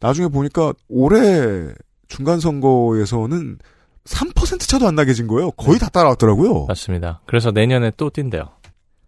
[0.00, 1.68] 나중에 보니까 올해
[2.08, 3.58] 중간 선거에서는
[4.04, 5.50] 3% 차도 안 나게 진 거예요.
[5.52, 6.66] 거의 다 따라왔더라고요.
[6.66, 7.20] 맞습니다.
[7.26, 8.48] 그래서 내년에 또 뛴대요.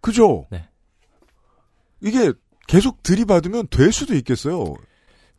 [0.01, 0.45] 그죠?
[0.51, 0.67] 네.
[2.01, 2.33] 이게
[2.67, 4.75] 계속 들이받으면 될 수도 있겠어요.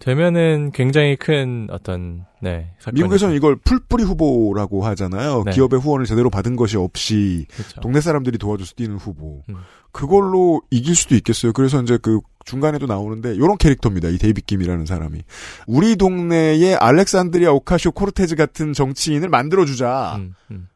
[0.01, 5.43] 되면은 굉장히 큰 어떤 네 사건이 미국에서는 이걸 풀뿌리 후보라고 하잖아요.
[5.45, 5.53] 네.
[5.53, 7.81] 기업의 후원을 제대로 받은 것이 없이 그렇죠.
[7.83, 9.43] 동네 사람들이 도와줘서 뛰는 후보.
[9.51, 9.57] 음.
[9.93, 11.53] 그걸로 이길 수도 있겠어요.
[11.53, 14.09] 그래서 이제 그 중간에도 나오는데 요런 캐릭터입니다.
[14.09, 15.23] 이 데이빗 김이라는 사람이.
[15.67, 20.17] 우리 동네에 알렉산드리아 오카시오 코르테즈 같은 정치인을 만들어 주자.
[20.17, 20.69] 음, 음.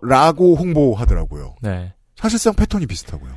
[0.00, 1.56] 라고 홍보하더라고요.
[1.62, 1.94] 네.
[2.16, 3.32] 사실상 패턴이 비슷하고요.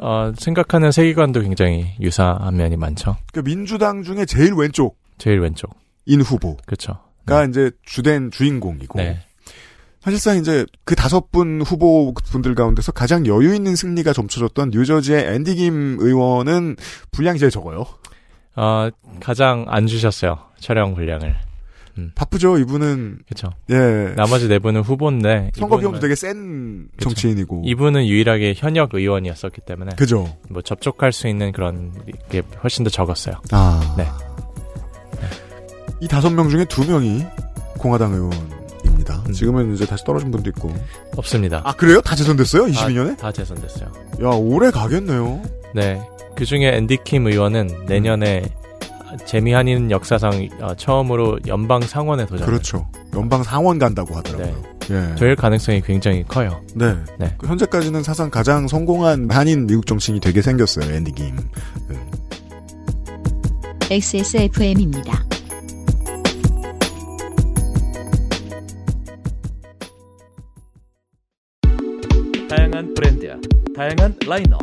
[0.00, 3.16] 어, 생각하는 세계관도 굉장히 유사한 면이 많죠.
[3.32, 5.74] 그 민주당 중에 제일 왼쪽인 제일 왼쪽.
[6.08, 6.98] 후보가 그렇죠.
[7.48, 8.98] 이제 주된 주인공이고.
[8.98, 9.25] 네.
[10.06, 15.56] 사실상 이제 그 다섯 분 후보 분들 가운데서 가장 여유 있는 승리가 점쳐졌던 뉴저지의 앤디
[15.56, 16.76] 김 의원은
[17.10, 17.86] 분량이 제일 적어요.
[18.54, 18.88] 어,
[19.20, 20.38] 가장 안 주셨어요.
[20.60, 21.34] 촬영 분량을.
[22.14, 23.22] 바쁘죠, 이분은.
[23.26, 23.50] 그렇죠.
[23.70, 24.14] 예.
[24.14, 27.08] 나머지 네 분은 후보인데 선거 비용도 되게 센 그쵸.
[27.08, 27.62] 정치인이고.
[27.64, 30.36] 이분은 유일하게 현역 의원이었었기 때문에 그죠.
[30.48, 31.92] 뭐 접촉할 수 있는 그런
[32.30, 33.40] 게 훨씬 더 적었어요.
[33.50, 33.94] 아.
[33.98, 34.06] 네.
[36.00, 37.26] 이 다섯 명 중에 두 명이
[37.78, 38.65] 공화당 의원
[39.06, 39.22] 입니다.
[39.26, 39.32] 음.
[39.32, 40.74] 지금은 이제 다시 떨어진 분도 있고.
[41.16, 41.62] 없습니다.
[41.64, 42.00] 아, 그래요?
[42.00, 42.66] 다 재선됐어요?
[42.66, 43.16] 22년에?
[43.16, 43.88] 다, 다 재선됐어요.
[44.22, 45.42] 야, 오래 가겠네요.
[45.74, 46.02] 네.
[46.34, 48.42] 그 중에 앤디 킴 의원은 내년에
[49.24, 52.44] 재미 한인 역사상 어, 처음으로 연방 상원에 도전.
[52.46, 52.86] 그렇죠.
[53.14, 54.62] 연방 상원 간다고 하더라고요.
[54.80, 54.86] 네.
[54.90, 55.14] 예.
[55.16, 56.60] 될 가능성이 굉장히 커요.
[56.74, 56.94] 네.
[57.18, 57.34] 네.
[57.38, 61.36] 그 현재까지는 사상 가장 성공한 한인 미국 정치인이 되게 생겼어요, 앤디 김.
[61.88, 61.96] 네.
[63.90, 65.24] XSFM입니다.
[72.76, 73.40] 다양한 브랜드,
[73.74, 74.60] 다양한 라인업,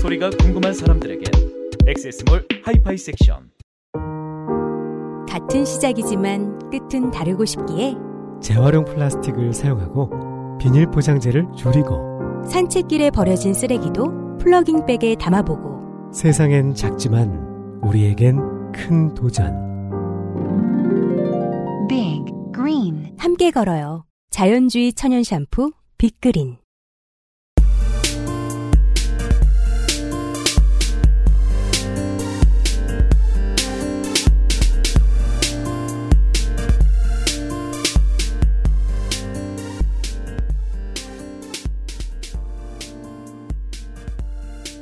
[0.00, 1.22] 소리가 궁금한 사람들에게
[1.86, 3.52] 엑세스몰 하이파이 섹션.
[5.28, 7.94] 같은 시작이지만 끝은 다르고 싶기에
[8.42, 18.72] 재활용 플라스틱을 사용하고 비닐 포장재를 줄이고 산책길에 버려진 쓰레기도 plogging bag에 담아보고 세상엔 작지만 우리에겐
[18.72, 19.54] 큰 도전.
[21.88, 24.04] Big Green 함께 걸어요.
[24.30, 26.59] 자연주의 천연 샴푸 빅그린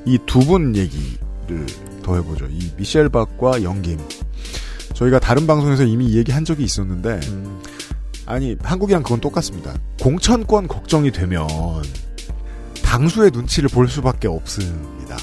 [0.09, 1.66] 이 두 분 얘기를
[2.02, 2.46] 더 해보죠.
[2.50, 3.98] 이 미셸 박과 영김.
[4.94, 7.20] 저희가 다른 방송에서 이미 이 얘기 한 적이 있었는데,
[8.26, 9.74] 아니, 한국이랑 그건 똑같습니다.
[10.00, 11.46] 공천권 걱정이 되면,
[12.82, 15.16] 당수의 눈치를 볼 수밖에 없습니다.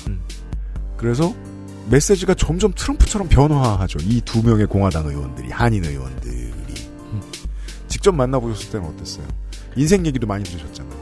[0.98, 1.34] 그래서,
[1.90, 4.00] 메시지가 점점 트럼프처럼 변화하죠.
[4.04, 6.54] 이 두 명의 공화당 의원들이, 한인 의원들이.
[7.88, 9.26] 직접 만나보셨을 때는 어땠어요?
[9.76, 10.96] 인생 얘기도 많이 들으셨잖아요.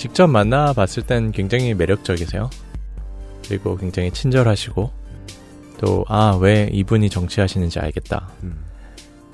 [0.00, 2.48] 직접 만나봤을 땐 굉장히 매력적이세요.
[3.46, 4.90] 그리고 굉장히 친절하시고
[5.78, 8.30] 또 아 왜 이분이 정치하시는지 알겠다.
[8.42, 8.64] 음.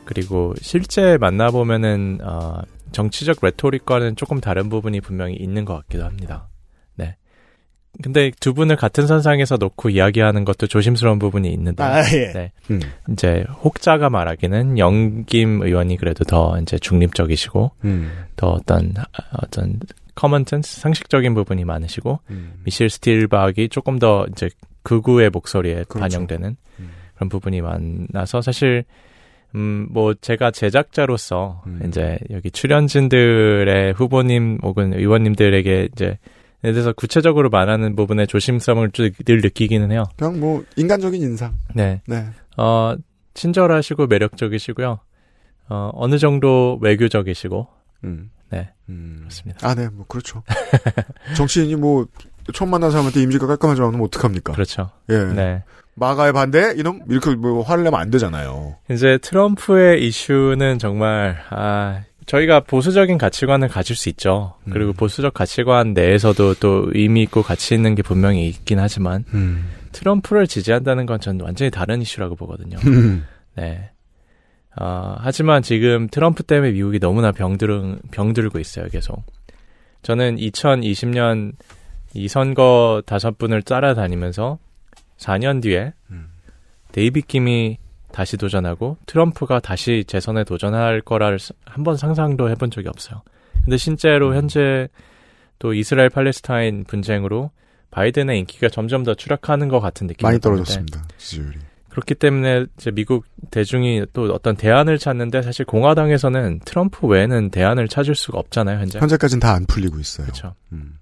[0.05, 6.49] 그리고 실제 만나보면은 어, 정치적 레토릭과는 조금 다른 부분이 분명히 있는 것 같기도 합니다.
[6.97, 7.14] 네.
[8.03, 12.33] 근데 두 분을 같은 선상에서 놓고 이야기하는 것도 조심스러운 부분이 있는데, 아, 예.
[12.33, 12.53] 네.
[12.73, 12.81] 음.
[13.12, 18.11] 이제 혹자가 말하기는 영김 의원이 그래도 더 이제 중립적이시고 음.
[18.35, 18.95] 더 어떤
[19.33, 19.79] 어떤
[20.16, 22.55] common sense 상식적인 부분이 많으시고 음.
[22.64, 24.49] 미셸 스틸박이 조금 더 이제
[24.83, 26.01] 극우의 목소리에 그렇죠.
[26.01, 26.57] 반영되는
[27.14, 28.85] 그런 부분이 많아서 사실
[29.55, 31.81] 음, 뭐, 제가 제작자로서, 음.
[31.87, 36.19] 이제, 여기 출연진들의 후보님 혹은 의원님들에게 이제,
[36.62, 40.05] 예를 들어서 구체적으로 말하는 부분에 조심성을 쭉 늘 느끼기는 해요.
[40.17, 41.55] 그냥 뭐 인간적인 인상.
[41.75, 42.03] 네.
[42.07, 42.27] 네.
[42.59, 42.97] 어,
[43.35, 44.99] 친절하시고 매력적이시고요.
[45.69, 47.67] 어, 어느 정도 외교적이시고,
[48.05, 48.31] 음.
[48.51, 48.70] 네.
[48.88, 49.16] 음.
[49.20, 49.68] 그렇습니다.
[49.68, 50.42] 아, 네, 뭐 그렇죠.
[51.36, 52.07] 정치인이 뭐
[52.55, 54.53] 처음 만난 사람한테 이미지가 깔끔하지 않으면 어떡합니까?
[54.53, 54.90] 그렇죠.
[55.11, 55.18] 예.
[55.18, 55.62] 네.
[55.94, 58.76] 마가의 반대 이놈 이렇게 뭐 화를 내면 안 되잖아요.
[58.90, 64.55] 이제 트럼프의 이슈는 정말 아 저희가 보수적인 가치관을 가질 수 있죠.
[64.64, 64.72] 음.
[64.72, 69.68] 그리고 보수적 가치관 내에서도 또 의미 있고 가치 있는 게 분명히 있긴 하지만 음.
[69.92, 72.76] 트럼프를 지지한다는 건 전 완전히 다른 이슈라고 보거든요.
[73.57, 73.90] 네.
[74.77, 79.24] 아, 하지만 지금 트럼프 때문에 미국이 너무나 병들, 병들고 있어요, 계속.
[80.03, 81.53] 저는 2020년
[82.14, 84.59] 이 선거 다섯 분을 따라다니면서
[85.18, 85.93] 4년 뒤에
[86.93, 87.79] 데이비 김이
[88.12, 93.22] 다시 도전하고 트럼프가 다시 재선에 도전할 거라를 한 번 상상도 해본 적이 없어요.
[93.64, 94.89] 근데 실제로 현재
[95.59, 97.51] 또 이스라엘 팔레스타인 분쟁으로
[97.91, 101.05] 바이든의 인기가 점점 더 추락하는 것 같은 느낌이 많이 떨어졌습니다.
[101.18, 101.59] 지지율이.
[101.97, 108.14] 그렇기 때문에 이제 미국 대중이 또 어떤 대안을 찾는데 사실 공화당에서는 트럼프 외에는 대안을 찾을
[108.14, 108.99] 수가 없잖아요, 현재.
[108.99, 110.26] 현재까지는 다 안 풀리고 있어요.
[110.26, 110.55] 그렇죠.
[110.72, 110.99] 음.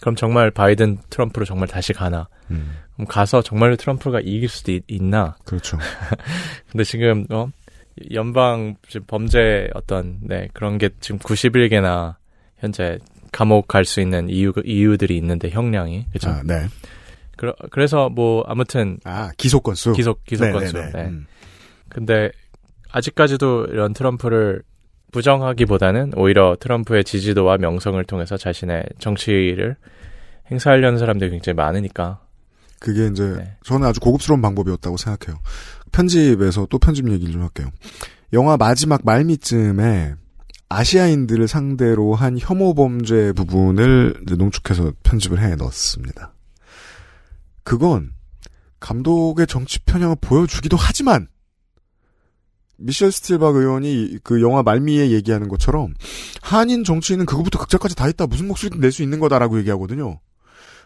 [0.00, 2.26] 그럼 정말 바이든 트럼프로 정말 다시 가나?
[2.50, 2.72] 음.
[2.94, 5.78] 그럼 가서 정말로 트럼프가 이길 수도 있, 나 그렇죠.
[6.72, 7.48] 근데 지금 어
[8.12, 8.74] 연방
[9.06, 12.16] 범죄 어떤 네 그런 게 지금 91개나
[12.58, 12.98] 현재
[13.30, 16.30] 감옥 갈 수 있는 이유 이유들이 있는데 형량이 그렇죠.
[16.30, 16.66] 아, 네.
[17.36, 19.92] 그러, 그래서 뭐 아무튼 아 기소 건수.
[19.92, 20.74] 기소 기소 네, 건수.
[20.74, 20.90] 네, 네.
[20.92, 21.08] 네.
[21.08, 21.26] 음.
[21.88, 22.30] 근데
[22.90, 24.62] 아직까지도 이런 트럼프를
[25.12, 29.76] 부정하기보다는 오히려 트럼프의 지지도와 명성을 통해서 자신의 정치를
[30.50, 32.20] 행사하려는 사람들이 굉장히 많으니까
[32.78, 33.56] 그게 이제 네.
[33.64, 35.40] 저는 아주 고급스러운 방법이었다고 생각해요.
[35.92, 37.70] 편집에서 또 편집 얘기를 좀 할게요.
[38.32, 40.14] 영화 마지막 말미쯤에
[40.68, 46.32] 아시아인들을 상대로 한 혐오 범죄 부분을 농축해서 편집을 해 넣었습니다.
[47.66, 48.12] 그건
[48.78, 51.26] 감독의 정치 편향을 보여주기도 하지만
[52.76, 55.92] 미셸 스틸박 의원이 그 영화 말미에 얘기하는 것처럼
[56.42, 60.20] 한인 정치인은 그거부터 극자까지 다 있다 무슨 목소리든 낼수 있는 거다라고 얘기하거든요.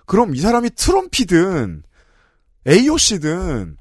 [0.06, 1.82] 그럼 이 사람이 트럼피든
[2.66, 3.76] AOC든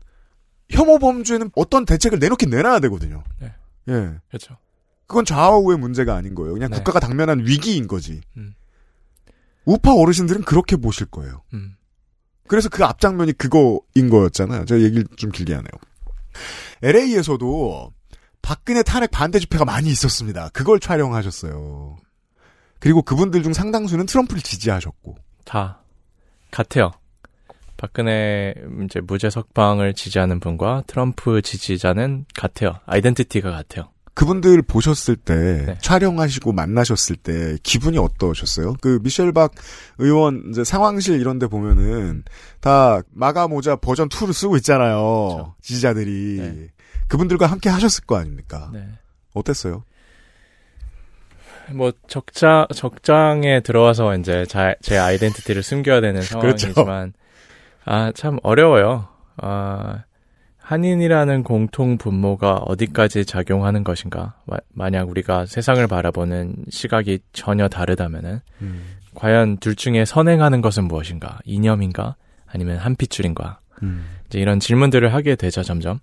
[0.70, 3.24] 혐오 범죄는 어떤 대책을 내놓긴 내놔야 되거든요.
[3.40, 3.54] 네.
[3.88, 4.20] 예.
[4.28, 4.58] 그렇죠.
[5.08, 6.54] 그건 좌우의 문제가 아닌 거예요.
[6.54, 6.78] 그냥 네.
[6.78, 8.20] 국가가 당면한 위기인 거지.
[8.36, 8.56] 음.
[9.64, 11.44] 우파 어르신들은 그렇게 보실 거예요.
[11.54, 11.78] 음.
[12.50, 14.66] 그래서 그 앞장면이 그거인 거였잖아요.
[14.66, 15.70] 제가 얘기를 좀 길게 하네요.
[16.82, 17.94] LA에서도
[18.42, 20.50] 박근혜 탄핵 반대 집회가 많이 있었습니다.
[20.52, 21.98] 그걸 촬영하셨어요.
[22.80, 25.16] 그리고 그분들 중 상당수는 트럼프를 지지하셨고.
[25.46, 25.84] 다
[26.50, 26.92] 같아요.
[27.78, 32.80] 박근혜 이제 무죄 석방을 지지하는 분과 트럼프 지지자는 같아요.
[32.88, 33.92] 아이덴티티가 같아요.
[34.20, 35.78] 그분들 보셨을 때 네.
[35.80, 38.74] 촬영하시고 만나셨을 때 기분이 어떠셨어요?
[38.82, 39.54] 그 미셸 박
[39.98, 42.26] 의원 이제 상황실 이런 데 보면은
[42.60, 44.96] 다 마가 모자 버전 2를 쓰고 있잖아요.
[44.98, 45.56] 그렇죠.
[45.62, 46.68] 지지자들이 네.
[47.08, 48.70] 그분들과 함께 하셨을 거 아닙니까?
[48.74, 48.90] 네.
[49.34, 49.86] 어땠어요?
[51.72, 56.74] 뭐 적장 적장에 들어와서 이제 자, 제 아이덴티티를 숨겨야 되는 그렇죠.
[56.74, 57.14] 상황이지만
[57.86, 59.08] 아참 어려워요.
[59.38, 60.04] 아
[60.70, 64.36] 한인이라는 공통 분모가 어디까지 작용하는 것인가?
[64.46, 68.84] 마- 만약 우리가 세상을 바라보는 시각이 전혀 다르다면은 음.
[69.16, 71.40] 과연 둘 중에 선행하는 것은 무엇인가?
[71.44, 72.16] 이념인가?
[72.46, 73.60] 아니면 한 핏줄인가?
[73.82, 74.06] 음.
[74.28, 75.98] 이제 이런 질문들을 하게 되죠, 점점.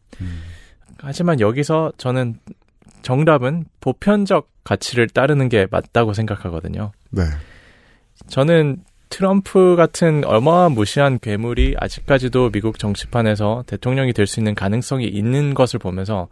[0.99, 2.35] 하지만 여기서 저는
[3.03, 6.91] 정답은 보편적 가치를 따르는 게 맞다고 생각하거든요.
[7.11, 7.23] 네.
[8.27, 8.83] 저는
[9.17, 16.29] 트럼프 같은 어마무시한 괴물이 아직까지도 미국 정치판에서 대통령이 될 수 있는 가능성이 있는 것을 보면서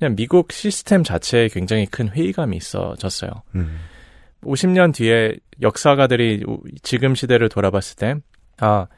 [0.00, 3.30] 그냥 미국 시스템 자체에 굉장히 큰 회의감이 있어졌어요.
[3.54, 3.78] 음.
[4.42, 8.16] 50년 뒤에 역사가들이 우- 지금 시대를 돌아봤을 때,
[8.58, 8.88] 아,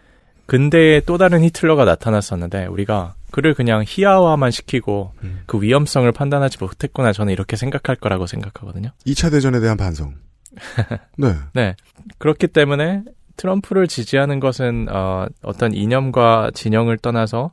[0.46, 5.42] 근대에 또 다른 히틀러가 나타났었는데, 우리가 그를 그냥 희화화만 시키고 음.
[5.44, 7.12] 그 위험성을 판단하지 못했구나.
[7.12, 8.88] 저는 이렇게 생각할 거라고 생각하거든요.
[9.06, 10.14] 2차 대전에 대한 반성.
[11.18, 11.34] 네.
[11.52, 11.76] 네.
[12.16, 13.02] 그렇기 때문에
[13.36, 17.52] 트럼프를 지지하는 것은, 어, 어떤 이념과 진영을 떠나서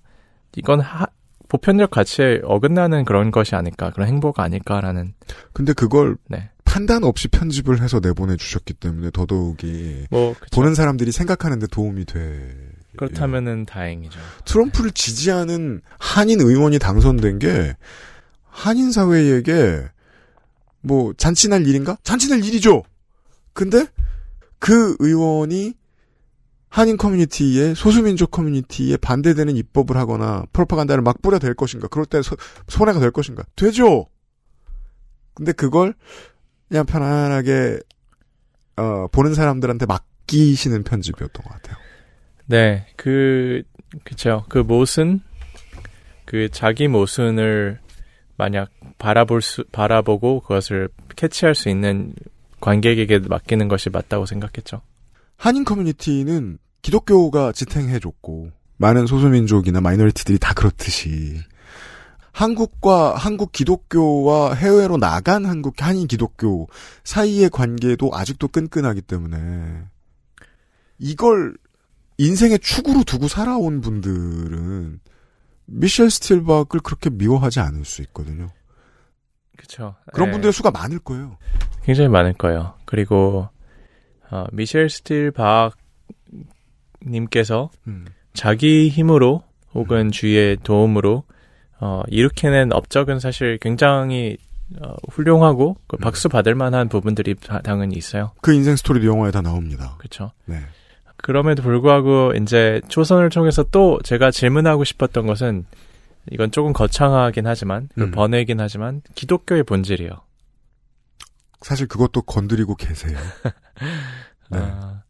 [0.55, 1.05] 이건 하,
[1.49, 5.13] 보편적 가치에 어긋나는 그런 것이 아닐까, 그런 행보가 아닐까라는,
[5.53, 6.49] 근데 그걸 네.
[6.65, 10.33] 판단 없이 편집을 해서 내보내 주셨기 때문에 더더욱이 뭐.
[10.51, 12.55] 보는 사람들이 생각하는데 도움이 돼.
[12.97, 14.19] 그렇다면은 다행이죠.
[14.45, 17.75] 트럼프를 지지하는 한인 의원이 당선된 게
[18.45, 19.83] 한인 사회에게
[20.81, 21.97] 뭐 잔치 날 일인가?
[22.03, 22.83] 잔치 날 일이죠.
[23.53, 23.85] 근데
[24.63, 25.73] 그 의원이
[26.69, 31.89] 한인 커뮤니티에 소수민족 커뮤니티에 반대되는 입법을 하거나 프로파간다를 막 뿌려댈 것인가?
[31.89, 32.37] 그럴 때 소,
[32.69, 33.43] 손해가 될 것인가?
[33.57, 34.07] 되죠.
[35.33, 35.93] 근데 그걸
[36.69, 37.81] 그냥 편안하게
[38.77, 41.75] 어, 보는 사람들한테 맡기시는 편집이었던 것 같아요.
[42.45, 43.63] 네, 그
[44.05, 44.45] 그쵸.
[44.47, 45.19] 그 모순
[46.23, 47.81] 그 자기 모순을
[48.37, 50.87] 만약 바라볼 수 바라보고 그것을
[51.17, 52.15] 캐치할 수 있는
[52.63, 54.81] 관객에게 맡기는 것이 맞다고 생각했죠.
[55.35, 61.41] 한인 커뮤니티는 기독교가 지탱해줬고 많은 소수민족이나 마이너리티들이 다 그렇듯이
[62.31, 66.69] 한국과 한국 기독교와 해외로 나간 한국 한인 기독교
[67.03, 69.83] 사이의 관계도 아직도 끈끈하기 때문에
[70.99, 71.57] 이걸
[72.17, 75.01] 인생의 축으로 두고 살아온 분들은
[75.65, 78.51] 미셸 스틸박을 그렇게 미워하지 않을 수 있거든요.
[79.57, 79.95] 그렇죠.
[80.13, 81.37] 그런 분들의 수가 많을 거예요.
[81.83, 82.73] 굉장히 많을 거예요.
[82.85, 83.49] 그리고
[84.29, 85.73] 어, 미셸 스틸 박
[87.05, 88.05] 님께서 음.
[88.33, 89.43] 자기 힘으로
[89.73, 91.23] 혹은 주위의 도움으로
[91.79, 94.37] 어, 일으켜낸 업적은 사실 굉장히
[94.81, 98.31] 어, 훌륭하고 그 박수 받을 만한 부분들이 다, 당연히 있어요.
[98.41, 99.95] 그 인생 스토리도 영화에 다 나옵니다.
[99.97, 100.31] 그렇죠.
[100.45, 100.59] 네.
[101.17, 105.65] 그럼에도 불구하고 이제 초선을 통해서 또 제가 질문하고 싶었던 것은
[106.31, 108.11] 이건 조금 거창하긴 하지만 그 음.
[108.11, 110.11] 번외긴 하지만 기독교의 본질이에요.
[111.61, 113.17] 사실 그것도 건드리고 계세요.
[114.51, 114.59] 네.
[114.59, 115.03] 아,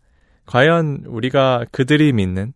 [0.46, 2.54] 과연 우리가 그들이 믿는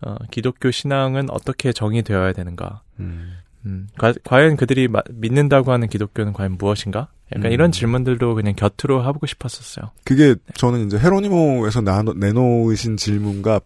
[0.00, 2.82] 어, 기독교 신앙은 어떻게 정의되어야 되는가?
[3.00, 3.36] 음.
[3.66, 7.08] 음, 과, 과연 그들이 마, 믿는다고 하는 기독교는 과연 무엇인가?
[7.34, 7.52] 약간 음.
[7.52, 9.90] 이런 질문들도 그냥 곁으로 하고 싶었었어요.
[10.04, 13.60] 그게 저는 이제 헤로니모에서 나, 내놓으신 질문과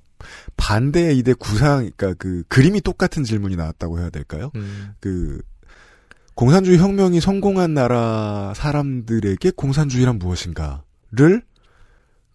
[0.57, 4.51] 반대의 이대 구상, 그러니까 그 그림이 똑같은 질문이 나왔다고 해야 될까요?
[4.57, 5.41] 음, 그
[6.35, 11.43] 공산주의 혁명이 성공한 나라 사람들에게 공산주의란 무엇인가를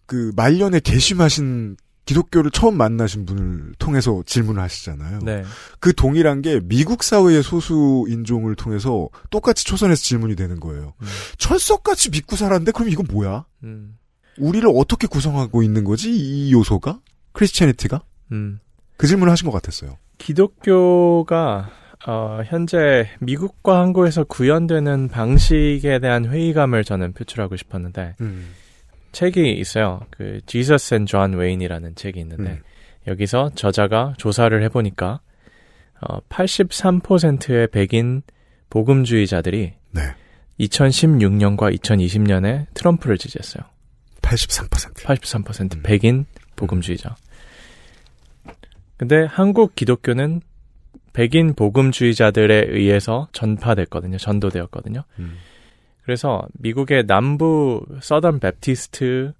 [0.06, 1.76] 그 말년에 개심하신
[2.08, 5.18] 기독교를 처음 만나신 분을 통해서 질문을 하시잖아요.
[5.24, 5.44] 네.
[5.78, 10.94] 그 동일한 게 미국 사회의 소수 인종을 통해서 똑같이 초선에서 질문이 되는 거예요.
[11.02, 11.06] 음.
[11.36, 13.44] 철석같이 믿고 살았는데 그럼 이건 뭐야?
[13.64, 13.98] 음,
[14.38, 16.10] 우리를 어떻게 구성하고 있는 거지?
[16.10, 16.98] 이 요소가?
[17.34, 18.00] 크리스티애니티가?
[18.32, 18.58] 음.
[18.96, 19.98] 그 질문을 하신 것 같았어요.
[20.16, 21.68] 기독교가
[22.06, 28.48] 어, 현재 미국과 한국에서 구현되는 방식에 대한 회의감을 저는 표출하고 싶었는데 음.
[29.12, 30.00] 책이 있어요.
[30.10, 32.62] 그 Jesus and John Wayne이라는 책이 있는데 음.
[33.06, 35.20] 여기서 저자가 조사를 해보니까
[36.00, 38.22] 어, 83%의 백인
[38.70, 40.02] 복음주의자들이 네.
[40.60, 43.64] 2016년과 2020년에 트럼프를 지지했어요.
[44.22, 45.04] 83%.
[45.04, 45.82] 83% 음.
[45.82, 47.16] 백인 복음주의자.
[48.96, 50.40] 근데 한국 기독교는
[51.12, 54.18] 백인 복음주의자들에 의해서 전파됐거든요.
[54.18, 55.04] 전도되었거든요.
[55.20, 55.36] 음.
[56.08, 59.34] 그래서 미국의 남부 서던 베프티스트의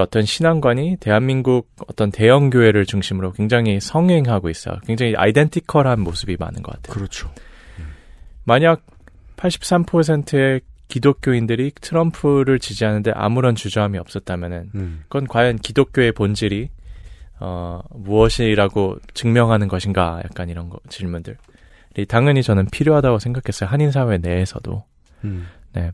[0.00, 4.78] 어떤 신앙관이 대한민국 어떤 대형 교회를 중심으로 굉장히 성행하고 있어요.
[4.86, 6.94] 굉장히 아이덴티컬한 모습이 많은 것 같아요.
[6.94, 7.30] 그렇죠.
[8.44, 8.86] 만약
[9.36, 15.00] 83%의 기독교인들이 트럼프를 지지하는데 아무런 주저함이 없었다면은 음.
[15.08, 16.70] 그건 과연 기독교의 본질이
[17.40, 20.22] 어, 무엇이라고 증명하는 것인가?
[20.24, 21.36] 약간 이런 거, 질문들.
[22.08, 23.68] 당연히 저는 필요하다고 생각했어요.
[23.68, 24.84] 한인 사회 내에서도.
[25.24, 25.46] 음.
[25.74, 25.92] 네.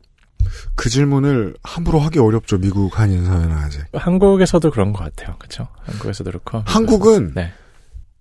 [0.75, 2.59] 그 질문을 함부로 하기 어렵죠.
[2.59, 3.83] 미국 한인 사회는 아직.
[3.93, 5.37] 한국에서도 그런 것 같아요.
[5.39, 5.68] 그렇죠?
[5.85, 6.62] 한국에서도 그렇고.
[6.66, 7.53] 한국은 네.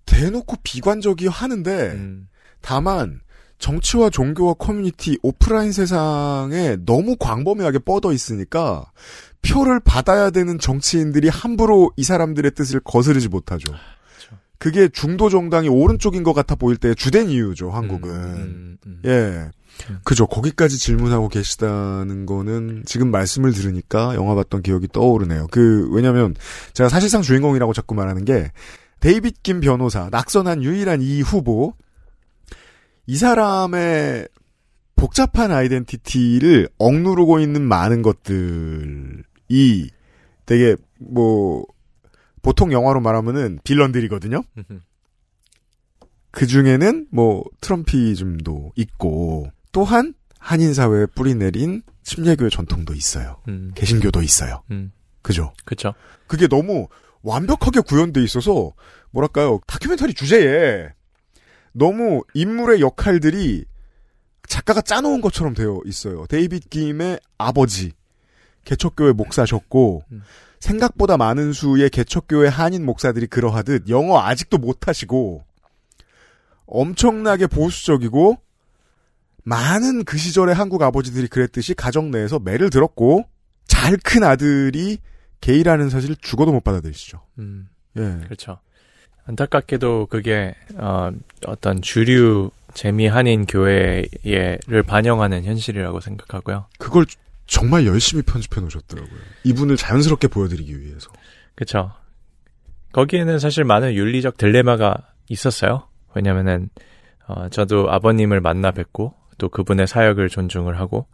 [0.06, 2.28] 대놓고 비관적이 하는데 음,
[2.60, 3.20] 다만
[3.58, 8.84] 정치와 종교와 커뮤니티 오프라인 세상에 너무 광범위하게 뻗어 있으니까
[9.42, 13.72] 표를 받아야 되는 정치인들이 함부로 이 사람들의 뜻을 거스르지 못하죠.
[14.58, 17.70] 그게 중도 정당이 오른쪽인 것 같아 보일 때의 주된 이유죠.
[17.70, 18.10] 한국은.
[18.10, 19.02] 음, 음, 음.
[19.04, 19.50] 예.
[19.90, 20.00] 음.
[20.04, 20.26] 그죠.
[20.26, 25.48] 거기까지 질문하고 계시다는 거는 지금 말씀을 들으니까 영화 봤던 기억이 떠오르네요.
[25.50, 26.34] 그, 왜냐면
[26.72, 28.50] 제가 사실상 주인공이라고 자꾸 말하는 게
[29.00, 31.74] 데이빗 김 변호사, 낙선한 유일한 이 후보,
[33.06, 34.28] 이 사람의
[34.96, 39.90] 복잡한 아이덴티티를 억누르고 있는 많은 것들이
[40.46, 41.66] 되게 뭐
[42.40, 44.42] 보통 영화로 말하면은 빌런들이거든요.
[46.30, 53.42] 그 중에는 뭐 트럼피즘도 있고 또한 한인 사회에 뿌리 내린 침례교의 전통도 있어요.
[53.48, 54.62] 음, 개신교도 있어요.
[54.70, 55.52] 음, 그죠?
[55.64, 55.92] 그쵸.
[56.28, 56.86] 그게 너무
[57.22, 58.72] 완벽하게 구현돼 있어서
[59.10, 60.90] 뭐랄까요 다큐멘터리 주제에
[61.72, 63.64] 너무 인물의 역할들이
[64.46, 66.26] 작가가 짜놓은 것처럼 되어 있어요.
[66.28, 67.92] 데이빗 김의 아버지
[68.64, 70.22] 개척교회 목사셨고 음.
[70.60, 75.44] 생각보다 많은 수의 개척교회 한인 목사들이 그러하듯 영어 아직도 못하시고
[76.66, 78.38] 엄청나게 보수적이고
[79.44, 83.24] 많은 그 시절의 한국 아버지들이 그랬듯이 가정 내에서 매를 들었고
[83.66, 84.98] 잘 큰 아들이
[85.40, 87.20] 게이라는 사실을 죽어도 못 받아들이시죠.
[87.38, 88.18] 음, 예.
[88.24, 88.58] 그렇죠.
[89.26, 91.10] 안타깝게도 그게 어,
[91.46, 96.66] 어떤 주류 재미 한인 교회를 반영하는 현실이라고 생각하고요.
[96.78, 97.06] 그걸
[97.46, 99.18] 정말 열심히 편집해 놓으셨더라고요.
[99.44, 101.10] 이분을 자연스럽게 보여드리기 위해서.
[101.54, 101.92] 그렇죠.
[102.92, 104.94] 거기에는 사실 많은 윤리적 딜레마가
[105.28, 105.88] 있었어요.
[106.14, 106.68] 왜냐면은
[107.26, 111.06] 어, 저도 아버님을 만나 뵙고 또 그분의 사역을 존중을 하고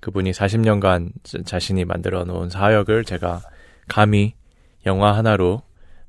[0.00, 3.40] 그분이 40년간 자신이 만들어 놓은 사역을 제가
[3.88, 4.34] 감히
[4.86, 5.62] 영화 하나로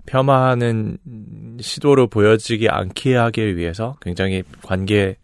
[0.06, 0.98] 폄하하는
[1.60, 5.18] 시도로 보여지지 않게 하기 위해서 굉장히 관계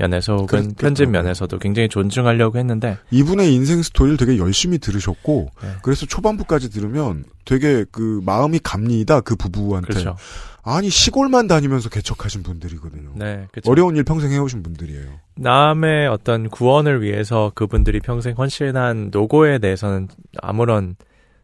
[0.00, 5.50] 면에서 혹은 그, 편집 그, 면에서도 굉장히 존중하려고 했는데 이분의 인생 스토리를 되게 열심히 들으셨고
[5.62, 5.68] 네.
[5.82, 10.16] 그래서 초반부까지 들으면 되게 그 마음이 갑니다 그 부부한테 그렇죠.
[10.62, 13.12] 아니 시골만 다니면서 개척하신 분들이거든요.
[13.16, 13.70] 네, 그렇죠.
[13.70, 15.06] 어려운 일 평생 해오신 분들이에요.
[15.36, 20.08] 남의 어떤 구원을 위해서 그분들이 평생 헌신한 노고에 대해서는
[20.42, 20.96] 아무런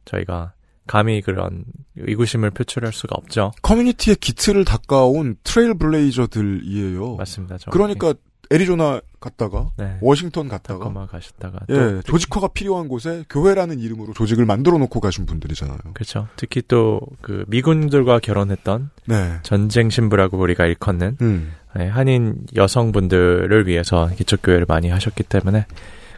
[0.05, 0.53] 저희가
[0.87, 1.65] 감히 그런
[1.97, 3.53] 의구심을 표출할 수가 없죠.
[3.63, 7.17] 커뮤니티의 기틀을 닦아온 trailblazer들이에요.
[7.17, 7.59] 맞습니다.
[7.59, 7.71] 정확히.
[7.71, 8.15] 그러니까
[8.51, 9.99] 애리조나 갔다가 네.
[10.01, 15.79] 워싱턴 갔다가 가셨다가 예 또 조직화가 필요한 곳에 교회라는 이름으로 조직을 만들어 놓고 가신 분들이잖아요.
[15.95, 16.29] 그렇죠.
[16.37, 19.39] 특히 또 그 미군들과 결혼했던 네.
[19.43, 21.53] 전쟁 신부라고 우리가 일컫는 음.
[21.75, 25.67] 네, 한인 여성분들을 위해서 기초 교회를 많이 하셨기 때문에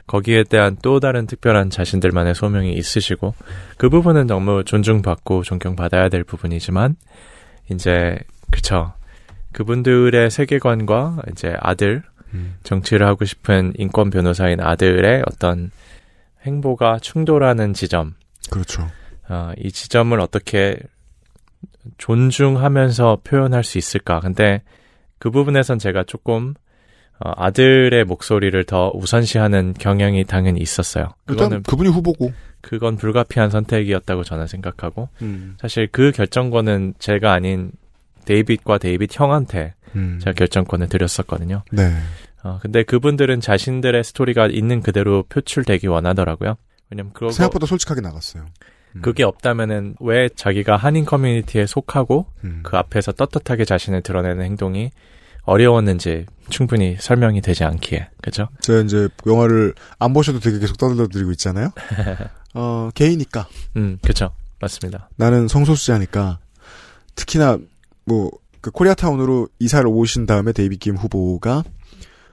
[0.07, 3.35] 거기에 대한 또 다른 특별한 자신들만의 소명이 있으시고
[3.77, 6.97] 그 부분은 너무 존중받고 존경받아야 될 부분이지만
[7.71, 8.19] 이제
[8.51, 8.93] 그쵸
[9.53, 12.18] 그분들의 세계관과 이제 아들 음.
[12.63, 15.71] 정치를 하고 싶은 인권 변호사인 아들의 어떤
[16.47, 18.15] 행보가 충돌하는 지점
[18.51, 18.89] 그렇죠.
[19.29, 20.79] 어, 이 지점을 어떻게
[21.99, 24.21] 존중하면서 표현할 수 있을까?
[24.21, 24.63] 근데
[25.19, 26.55] 그 부분에선 제가 조금
[27.21, 31.09] 어, 아들의 목소리를 더 우선시하는 경향이 당연히 있었어요.
[31.27, 32.33] 그거는 그분이 후보고.
[32.61, 35.57] 그건 불가피한 선택이었다고 저는 생각하고 음.
[35.61, 37.71] 사실 그 결정권은 제가 아닌
[38.25, 40.19] 데이빗과 데이빗 형한테 음.
[40.21, 41.63] 제가 결정권을 드렸었거든요.
[41.73, 41.95] 네.
[42.43, 46.57] 어, 근데 그분들은 자신들의 스토리가 있는 그대로 표출되기 원하더라고요.
[46.91, 48.47] 왜냐면 그거 생각보다 솔직하게 나갔어요.
[48.97, 49.03] 음.
[49.03, 52.61] 그게 없다면은 왜 자기가 한인 커뮤니티에 속하고 음.
[52.63, 54.91] 그 앞에서 떳떳하게 자신을 드러내는 행동이
[55.43, 58.49] 어려웠는지 충분히 설명이 되지 않기에 그죠?
[58.61, 61.71] 제가 이제 영화를 안 보셔도 되게 계속 떠들어드리고 있잖아요.
[62.55, 65.09] 어 게이니까 음, 그죠, 맞습니다.
[65.17, 66.39] 나는 성소수자니까
[67.15, 67.59] 특히나
[68.05, 71.65] 뭐 그 코리아타운으로 이사를 오신 다음에 데이빗 김 후보가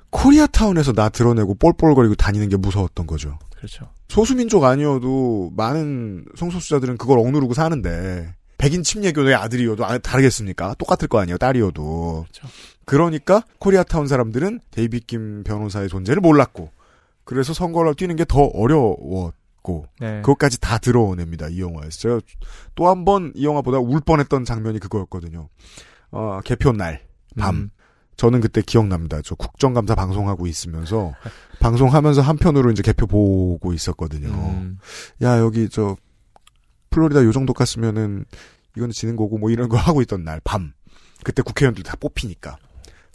[0.09, 3.37] 코리아타운에서 나 드러내고 뻘뻘거리고 다니는 게 무서웠던 거죠.
[3.55, 3.89] 그렇죠.
[4.07, 10.75] 소수민족 아니어도 많은 성소수자들은 그걸 억누르고 사는데 백인 침례교도의 아들이어도 아, 다르겠습니까?
[10.77, 12.25] 똑같을 거 아니에요, 딸이어도.
[12.31, 12.47] 그렇죠.
[12.85, 16.69] 그러니까 코리아타운 사람들은 데이빗 김 변호사의 존재를 몰랐고
[17.23, 20.21] 그래서 선거를 뛰는 게 더 어려웠고 네.
[20.21, 22.19] 그것까지 다 드러냅니다 이 영화에서 제가
[22.75, 25.49] 또 한 번 이 영화보다 울 뻔했던 장면이 그거였거든요.
[26.15, 27.01] 어, 개표 날
[27.37, 27.55] 밤.
[27.55, 27.69] 음.
[28.15, 29.21] 저는 그때 기억납니다.
[29.21, 31.13] 저 국정감사 방송하고 있으면서
[31.59, 34.29] 방송하면서 한편으로 이제 개표 보고 있었거든요.
[34.29, 34.79] 음,
[35.21, 35.97] 야 여기 저
[36.91, 38.23] 플로리다 요 정도 갔으면은
[38.77, 40.71] 이거는 지는 거고 뭐 이런 거 하고 있던 날 밤.
[41.25, 42.57] 그때 국회의원들 다 뽑히니까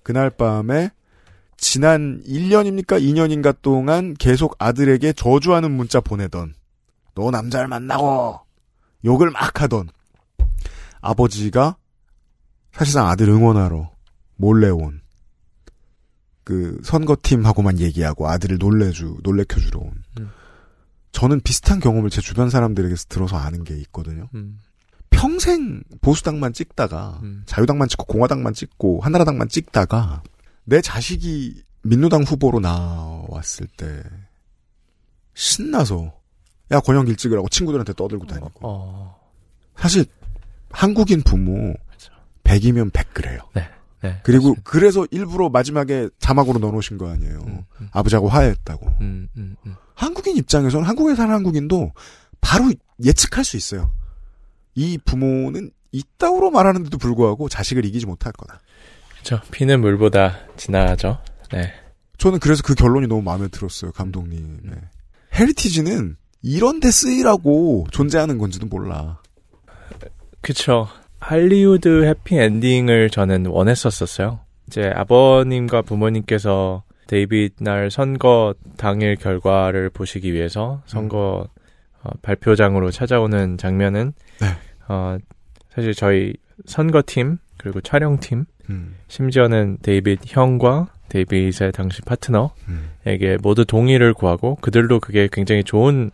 [0.02, 0.90] 그날 밤에
[1.56, 6.55] 지난 1년입니까 2년인가 동안 계속 아들에게 저주하는 문자 보내던
[7.14, 8.40] 너 남자를 만나고
[9.05, 9.89] 욕을 막 하던
[11.01, 11.77] 아버지가
[12.72, 13.90] 사실상 아들 응원하러
[14.36, 15.01] 몰래 온
[16.51, 20.30] 그 선거팀하고만 얘기하고 아들을 놀래주 놀래켜주러 온 음.
[21.12, 24.28] 저는 비슷한 경험을 제 주변 사람들에게서 들어서 아는 게 있거든요.
[24.34, 24.59] 음,
[25.10, 27.44] 평생 보수당만 찍다가 음.
[27.47, 30.24] 자유당만 찍고 공화당만 찍고 한나라당만 찍다가
[30.64, 34.02] 내 자식이 민노당 후보로 나왔을 때
[35.34, 36.12] 신나서
[36.72, 39.20] 야 권영길 찍으라고 친구들한테 떠들고 다니고 어,
[39.76, 40.05] 사실
[40.70, 41.74] 한국인 부모
[42.51, 43.40] 100이면 100 그래요.
[43.55, 43.68] 네,
[44.02, 44.20] 네.
[44.22, 47.44] 그리고 그래서 일부러 마지막에 자막으로 넣어놓으신 거 아니에요.
[47.47, 48.86] 음, 음, 아버지하고 화해했다고.
[49.01, 49.74] 음, 음, 음.
[49.94, 51.93] 한국인 입장에서는 한국에 사는 한국인도
[52.40, 52.72] 바로
[53.05, 53.93] 예측할 수 있어요.
[54.74, 58.60] 이 부모는 이따구로 말하는데도 불구하고 자식을 이기지 못할 거다.
[59.12, 59.40] 그렇죠.
[59.51, 61.18] 피는 물보다 진하죠.
[61.52, 61.72] 네.
[62.18, 64.60] 저는 그래서 그 결론이 너무 마음에 들었어요, 감독님.
[65.34, 69.20] heritage는 이런 데 쓰이라고 존재하는 건지도 몰라.
[70.40, 70.89] 그쵸.
[71.20, 74.40] 할리우드 해피 엔딩을 저는 원했었었어요.
[74.66, 81.48] 이제 아버님과 부모님께서 데이빗 날 선거 당일 결과를 보시기 위해서 선거
[82.02, 84.47] 어, 발표장으로 찾아오는 장면은 네.
[84.88, 85.18] 어,
[85.74, 86.34] 사실 저희
[86.66, 92.52] 선거팀 그리고 촬영팀 음, 심지어는 데이빗 형과 데이빗의 당시 파트너에게
[93.09, 93.38] 음.
[93.42, 96.10] 모두 동의를 구하고 그들도 그게 굉장히 좋은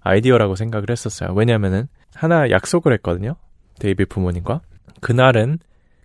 [0.00, 1.32] 아이디어라고 생각을 했었어요.
[1.34, 3.34] 왜냐면은 하나 약속을 했거든요.
[3.78, 4.60] 데이빗 부모님과
[5.00, 5.58] 그날은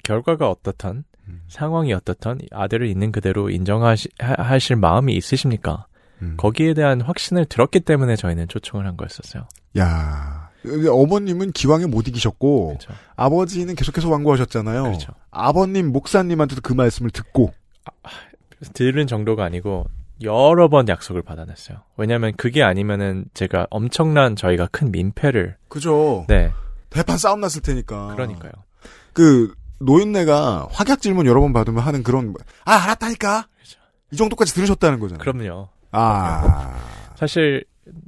[0.03, 1.05] 결과가 어떻던
[1.47, 5.85] 상황이 어떻던 아들을 있는 그대로 인정하실 마음이 있으십니까?
[6.21, 6.35] 음.
[6.37, 9.47] 거기에 대한 확신을 들었기 때문에 저희는 초청을 한 거였었어요.
[9.77, 10.49] 야
[10.89, 12.93] 어머님은 기왕에 못 이기셨고 그렇죠.
[13.15, 14.83] 아버지는 계속해서 완고하셨잖아요.
[14.83, 15.13] 그렇죠.
[15.31, 17.53] 아버님 목사님한테도 그 말씀을 듣고
[18.73, 19.87] 들은 정도가 아니고
[20.21, 21.79] 여러 번 약속을 받아냈어요.
[21.97, 26.25] 왜냐하면 그게 아니면은 제가 엄청난 저희가 큰 민폐를 그죠.
[26.27, 26.51] 네
[26.91, 28.13] 대판 싸움 났을 테니까.
[28.15, 28.51] 그러니까요.
[29.13, 32.35] 그 노인네가 확약 질문 여러 번 받으면 하는 그런
[32.65, 33.47] 아 알았다니까.
[34.11, 35.19] 이 정도까지 들으셨다는 거잖아요.
[35.23, 35.69] 그럼요.
[35.91, 36.77] 아
[37.15, 37.63] 사실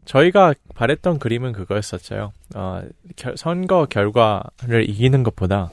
[0.06, 2.32] 저희가 바랬던 그림은 그거였었죠.
[2.56, 2.82] 어,
[3.16, 5.72] 결- 선거 결과를 이기는 것보다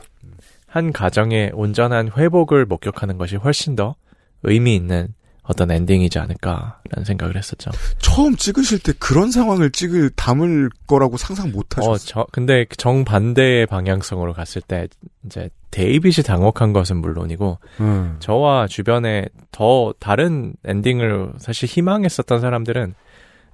[0.66, 3.96] 한 가정의 온전한 회복을 목격하는 것이 훨씬 더
[4.42, 5.14] 의미 있는
[5.50, 7.72] 어떤 엔딩이지 않을까라는 생각을 했었죠.
[7.98, 11.92] 처음 찍으실 때 그런 상황을 찍을 담을 거라고 상상 못 하셨어요.
[11.92, 14.86] 어, 저, 근데 정 반대의 방향성으로 갔을 때
[15.26, 18.16] 이제 데이빗이 당혹한 것은 물론이고 음.
[18.20, 22.94] 저와 주변에 더 다른 엔딩을 사실 희망했었던 사람들은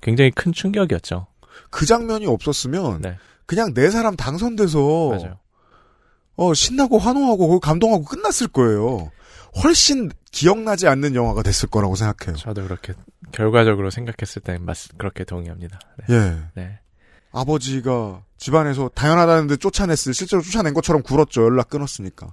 [0.02, 1.26] 굉장히 큰 충격이었죠.
[1.70, 3.16] 그 장면이 없었으면 네.
[3.46, 5.38] 그냥 네 사람 당선돼서 맞아요.
[6.36, 9.10] 어 신나고 환호하고 감동하고 끝났을 거예요.
[9.62, 12.36] 훨씬 기억나지 않는 영화가 됐을 거라고 생각해요.
[12.36, 12.92] 저도 그렇게
[13.32, 15.78] 결과적으로 생각했을 때 맞, 그렇게 동의합니다.
[16.08, 16.14] 네.
[16.14, 16.36] 예.
[16.54, 16.78] 네.
[17.32, 21.44] 아버지가 집안에서 당연하다는데 쫓아냈을 실제로 쫓아낸 것처럼 굴었죠.
[21.44, 22.28] 연락 끊었으니까.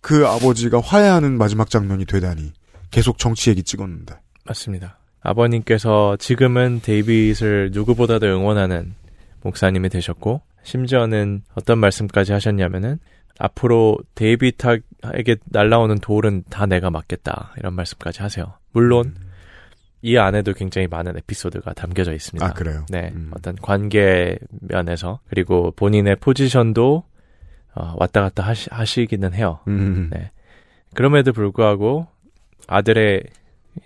[0.00, 2.52] 그 아버지가 화해하는 마지막 장면이 되다니
[2.90, 4.14] 계속 정치 얘기 찍었는데.
[4.44, 4.98] 맞습니다.
[5.20, 8.94] 아버님께서 지금은 데이빗을 누구보다도 응원하는
[9.42, 12.98] 목사님이 되셨고 심지어는 어떤 말씀까지 하셨냐면은
[13.40, 18.52] 앞으로 데이빗에게 날라오는 돌은 다 내가 맞겠다 이런 말씀까지 하세요.
[18.72, 19.14] 물론
[20.02, 22.46] 이 안에도 굉장히 많은 에피소드가 담겨져 있습니다.
[22.46, 22.84] 아 그래요.
[22.90, 27.02] 네, 어떤 관계 면에서 그리고 본인의 포지션도
[27.74, 29.60] 어, 왔다 갔다 하시, 하시 기는 해요.
[29.68, 30.10] 음.
[30.12, 30.30] 네.
[30.94, 32.08] 그럼에도 불구하고
[32.66, 33.24] 아들의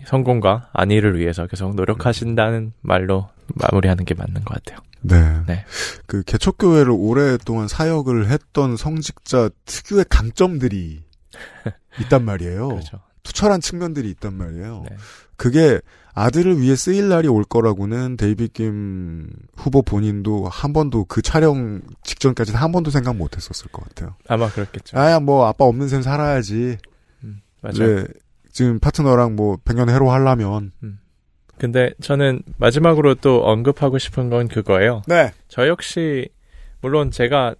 [0.05, 4.79] 성공과 안위를 위해서 계속 노력하신다는 말로 마무리하는 게 맞는 것 같아요.
[5.07, 5.41] 네.
[5.47, 5.65] 네.
[6.07, 11.03] 그 개척교회를 오랫동안 사역을 했던 성직자 특유의 강점들이
[12.01, 12.67] 있단 말이에요.
[12.69, 13.01] 그렇죠.
[13.23, 14.83] 투철한 측면들이 있단 말이에요.
[14.89, 14.97] 네.
[15.35, 15.81] 그게
[16.13, 22.57] 아들을 위해 쓰일 날이 올 거라고는 데이빗 김 후보 본인도 한 번도 그 촬영 직전까지는
[22.57, 24.15] 한 번도 생각 못 했었을 것 같아요.
[24.27, 24.97] 아마 그렇겠죠.
[24.97, 26.77] 아야 뭐 아빠 없는 셈 살아야지.
[27.61, 27.73] 맞아요.
[27.73, 28.07] 이제
[28.53, 30.71] 지금 파트너랑 뭐 백년 해로 하려면
[31.57, 35.01] 근데 저는 마지막으로 또 언급하고 싶은 건 그거예요.
[35.07, 35.31] 네.
[35.47, 36.27] 저 역시
[36.81, 37.55] 물론 제가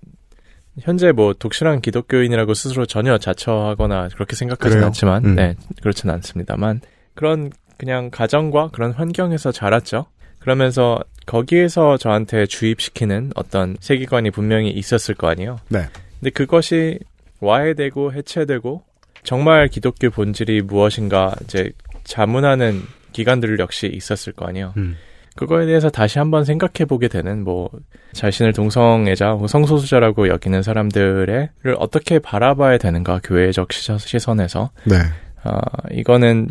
[0.82, 4.88] 현재 뭐 독실한 기독교인이라고 스스로 전혀 자처하거나 그렇게 생각하진 그래요?
[4.88, 5.36] 않지만, 음.
[5.36, 6.82] 네, 그렇진 않습니다만
[7.14, 10.08] 그런 그냥 가정과 그런 환경에서 자랐죠.
[10.40, 15.60] 그러면서 거기에서 저한테 주입시키는 어떤 세계관이 분명히 있었을 거 아니에요.
[15.70, 15.86] 네.
[16.20, 17.00] 근데 그것이
[17.40, 18.84] 와해되고 해체되고
[19.24, 21.72] 정말 기독교 본질이 무엇인가 이제
[22.04, 22.84] 자문하는
[23.16, 24.74] 기관들 역시 있었을 거 아니에요.
[24.76, 24.98] 음.
[25.38, 27.70] 그거에 대해서 다시 한번 생각해 보게 되는 뭐
[28.14, 34.96] 자신을 동성애자, 혹은 성소수자라고 여기는 사람들을 어떻게 바라봐야 되는가 교회적 시선- 시선에서 네.
[35.44, 35.60] 아
[35.92, 36.50] 이거는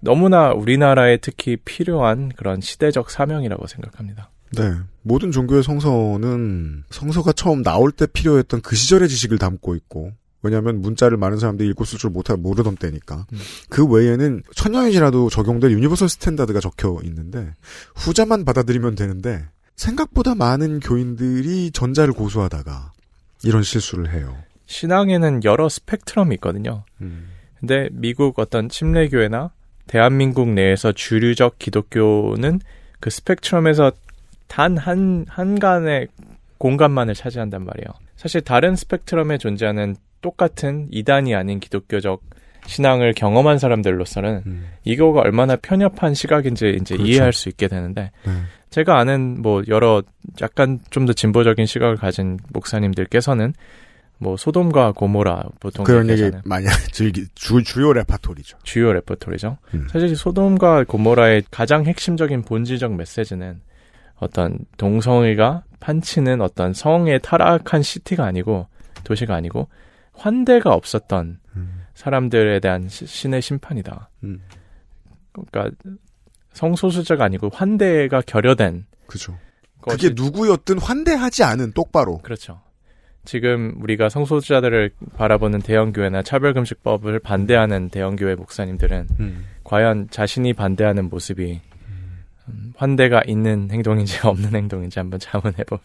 [0.00, 4.30] 너무나 우리나라에 특히 필요한 그런 시대적 사명이라고 생각합니다.
[4.56, 4.62] 네.
[5.02, 10.12] 모든 종교의 성서는 성서가 처음 나올 때 필요했던 그 시절의 지식을 담고 있고
[10.48, 13.26] 왜냐하면 문자를 많은 사람들이 읽고 쓸 줄 못하 모르던 때니까
[13.68, 17.52] 그 외에는 천년이 지나도 적용될 universal standard가 적혀 있는데
[17.94, 19.44] 후자만 받아들이면 되는데
[19.76, 22.92] 생각보다 많은 교인들이 전자를 고수하다가
[23.44, 24.36] 이런 실수를 해요.
[24.66, 26.84] 신앙에는 여러 스펙트럼이 있거든요.
[27.60, 29.50] 근데 미국 어떤 침례교회나
[29.86, 32.60] 대한민국 내에서 주류적 기독교는
[33.00, 33.92] 그 스펙트럼에서
[34.46, 36.08] 단 한, 한간의
[36.58, 37.86] 공간만을 차지한단 말이에요.
[38.18, 42.20] 사실 다른 스펙트럼에 존재하는 똑같은 이단이 아닌 기독교적
[42.66, 44.42] 신앙을 경험한 사람들로서는
[44.84, 47.10] 이거가 얼마나 편협한 시각인지 이제 그렇죠.
[47.10, 48.32] 이해할 수 있게 되는데 네.
[48.70, 50.02] 제가 아는 뭐 여러
[50.42, 53.54] 약간 좀 더 진보적인 시각을 가진 목사님들께서는
[54.18, 56.28] 뭐 소돔과 고모라 보통 그런 얘기.
[56.44, 58.58] 많이 즐기 주, 주요 레파토리죠.
[58.64, 59.58] 주요 레퍼토리죠.
[59.74, 59.86] 음.
[59.90, 63.60] 사실 소돔과 고모라의 가장 핵심적인 본질적 메시지는
[64.16, 68.66] 어떤 동성애가 판치는 어떤 성의 타락한 city가 아니고
[69.04, 69.68] 도시가 아니고
[70.12, 71.38] 환대가 없었던
[71.94, 74.10] 사람들에 대한 시- 신의 심판이다.
[74.24, 74.40] 음.
[75.32, 75.76] 그러니까
[76.52, 79.36] 성소수자가 아니고 환대가 결여된 그죠.
[79.80, 82.18] 그게 누구였든 환대하지 않은 똑바로.
[82.18, 82.60] 그렇죠.
[83.24, 89.44] 지금 우리가 성소수자들을 바라보는 대형교회나 차별금지법을 반대하는 대형교회 목사님들은 음.
[89.64, 91.77] 과연 자신이 반대하는 모습이 음,
[92.76, 95.78] 환대가 있는 행동인지 없는 행동인지 한번 자문해 보,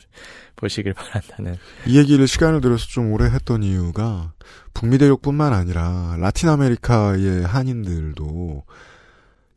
[0.55, 1.57] 보시길 바란다는.
[1.87, 4.33] 이 얘기를 시간을 들여서 좀 오래 했던 이유가
[4.73, 8.63] 북미 대륙뿐만 아니라 라틴 아메리카의 한인들도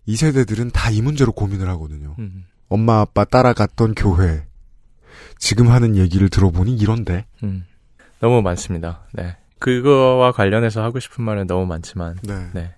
[0.07, 2.15] 이 세대들은 다 이 문제로 고민을 하거든요.
[2.19, 4.45] 음, 엄마 아빠 따라갔던 교회
[5.39, 7.65] 지금 하는 얘기를 들어보니 이런데 음.
[8.21, 9.07] 너무 많습니다.
[9.13, 9.37] 네.
[9.59, 12.17] 그거와 관련해서 하고 싶은 말은 너무 많지만.
[12.23, 12.51] 네.
[12.55, 12.75] 네.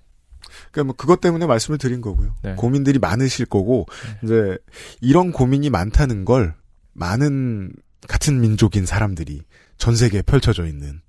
[0.71, 2.35] 그러니까 뭐 그것 때문에 말씀을 드린 거고요.
[2.43, 2.55] 네.
[2.55, 3.87] 고민들이 많으실 거고
[4.23, 4.59] 이제
[5.01, 6.55] 이런 고민이 많다는 걸
[6.93, 7.73] 많은
[8.07, 9.43] 같은 민족인 사람들이
[9.77, 11.01] 전 세계에 펼쳐져 있는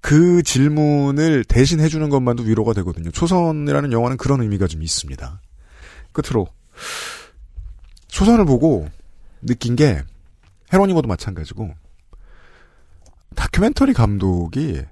[0.00, 3.10] 그 질문을 대신 해주는 것만도 위로가 되거든요.
[3.10, 5.40] 초선이라는 영화는 그런 의미가 좀 있습니다.
[6.12, 6.46] 끝으로
[8.08, 8.88] 초선을 보고
[9.42, 10.02] 느낀 게
[10.72, 11.74] 헤로니모도 마찬가지고
[13.34, 14.82] 다큐멘터리 감독이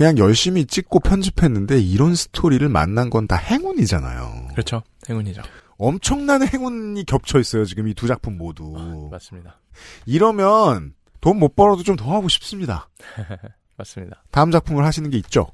[0.00, 4.48] 그냥 열심히 찍고 편집했는데 이런 스토리를 만난 건 다 행운이잖아요.
[4.52, 4.82] 그렇죠.
[5.10, 5.42] 행운이죠.
[5.76, 7.66] 엄청난 행운이 겹쳐 있어요.
[7.66, 8.72] 지금 이 두 작품 모두.
[9.10, 9.60] 맞습니다.
[10.06, 12.88] 이러면 돈 못 벌어도 좀 더 하고 싶습니다.
[13.76, 14.22] 맞습니다.
[14.30, 15.48] 다음 작품을 하시는 게 있죠.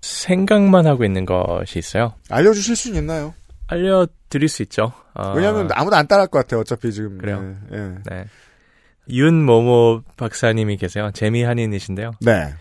[0.00, 2.14] 생각만 하고 있는 것이 있어요.
[2.30, 3.34] 알려주실 수 있나요?
[3.66, 4.92] 알려드릴 수 있죠.
[5.12, 6.60] 어, 왜냐하면 아무도 안 따라할 것 같아요.
[6.62, 7.18] 어차피 지금.
[7.18, 7.54] 그래요?
[7.70, 7.94] 예, 예.
[8.06, 8.24] 네.
[9.10, 11.10] 윤모모 박사님이 계세요.
[11.12, 12.12] 재미 한인이신데요.
[12.22, 12.54] 네.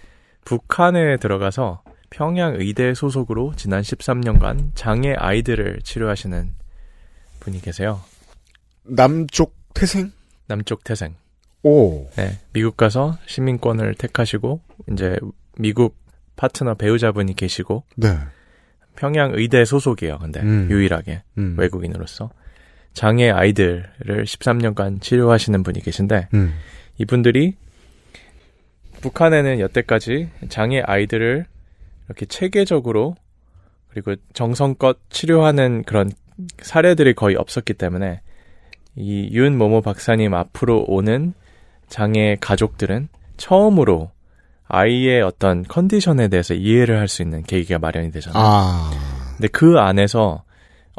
[0.47, 6.53] 북한에 들어가서 평양 의대 소속으로 지난 13년간 장애 아이들을 치료하시는
[7.41, 7.99] 분이 계세요.
[8.83, 10.13] 남쪽 태생?
[10.47, 11.15] 남쪽 태생.
[11.63, 12.09] 오.
[12.15, 12.39] 네.
[12.53, 14.61] 미국 가서 시민권을 택하시고
[14.93, 15.17] 이제
[15.57, 15.97] 미국
[16.37, 18.17] 파트너 배우자분이 계시고 네.
[18.95, 20.17] 평양 의대 소속이에요.
[20.19, 20.69] 근데 음.
[20.71, 21.55] 유일하게 음.
[21.57, 22.29] 외국인으로서
[22.93, 26.53] 장애 아이들을 13년간 치료하시는 분이 계신데 음.
[26.99, 27.57] 이분들이
[29.01, 31.45] 북한에는 여태까지 장애 아이들을
[32.07, 33.15] 이렇게 체계적으로
[33.89, 36.11] 그리고 정성껏 치료하는 그런
[36.61, 38.21] 사례들이 거의 없었기 때문에
[38.95, 41.33] 이 윤모모 박사님 앞으로 오는
[41.87, 43.07] 장애 가족들은
[43.37, 44.11] 처음으로
[44.67, 48.43] 아이의 어떤 컨디션에 대해서 이해를 할 수 있는 계기가 마련이 되잖아요.
[48.45, 48.91] 아.
[49.37, 50.43] 근데 그 안에서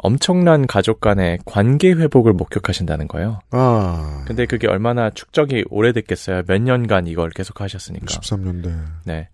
[0.01, 3.39] 엄청난 가족 간의 관계 회복을 목격하신다는 거예요.
[3.51, 4.23] 아.
[4.27, 6.43] 근데 그게 얼마나 축적이 오래됐겠어요.
[6.47, 8.05] 몇 년간 이걸 계속 하셨으니까.
[8.05, 8.73] 13년대.
[9.05, 9.29] 네.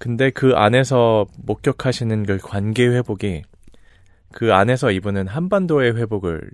[0.00, 3.42] 근데 그 안에서 목격하시는 그 관계 회복이
[4.32, 6.50] 그 안에서 이분은 한반도의 회복을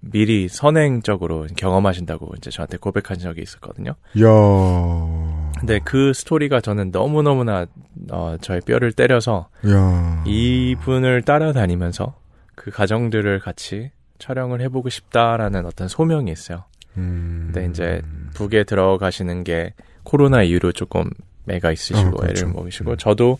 [0.00, 3.92] 미리 선행적으로 경험하신다고 이제 저한테 고백한 적이 있었거든요.
[4.20, 5.50] 야.
[5.58, 7.66] 근데 그 스토리가 저는 너무너무나
[8.10, 10.22] 어, 저의 뼈를 때려서 야.
[10.26, 12.14] 이분을 따라다니면서
[12.62, 16.64] 그 가정들을 같이 촬영을 해보고 싶다라는 어떤 소명이 있어요.
[16.96, 17.50] 음.
[17.52, 18.02] 근데 이제
[18.34, 19.74] 북에 들어가시는 게
[20.04, 21.10] 코로나 이후로 조금
[21.48, 22.46] 애가 있으시고 아, 그렇죠.
[22.46, 23.38] 애를 먹이시고 저도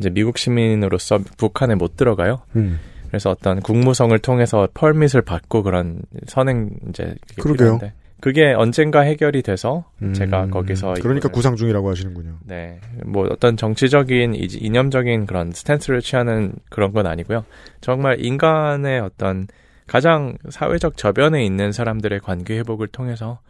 [0.00, 2.42] 이제 미국 시민으로서 북한에 못 들어가요.
[2.56, 2.80] 음.
[3.06, 7.78] 그래서 어떤 국무성을 통해서 펄밋을 받고 그런 선행 이제 그러게요.
[7.78, 10.14] 필요한데 그게 언젠가 해결이 돼서 음.
[10.14, 12.38] 제가 거기서 그러니까 구상 중이라고 하시는군요.
[12.44, 17.44] 네, 뭐 어떤 정치적인 이념적인 그런 스탠스를 취하는 그런 건 아니고요.
[17.80, 19.46] 정말 인간의 어떤
[19.86, 23.40] 가장 사회적 저변에 있는 사람들의 관계 회복을 통해서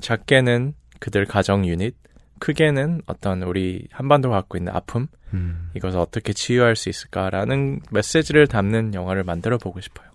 [0.00, 1.94] 작게는 그들 가정 유닛,
[2.38, 5.70] 크게는 어떤 우리 한반도가 갖고 있는 아픔 음.
[5.74, 10.06] 이것을 어떻게 치유할 수 있을까라는 메시지를 담는 영화를 만들어 보고 싶어요.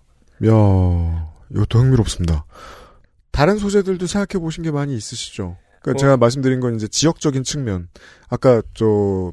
[0.46, 2.44] 야, 이것도 흥미롭습니다.
[3.32, 5.56] 다른 소재들도 생각해 보신 게 많이 있으시죠?
[5.80, 6.00] 그러니까 어.
[6.00, 7.88] 제가 말씀드린 건 이제 지역적인 측면.
[8.28, 9.32] 아까 저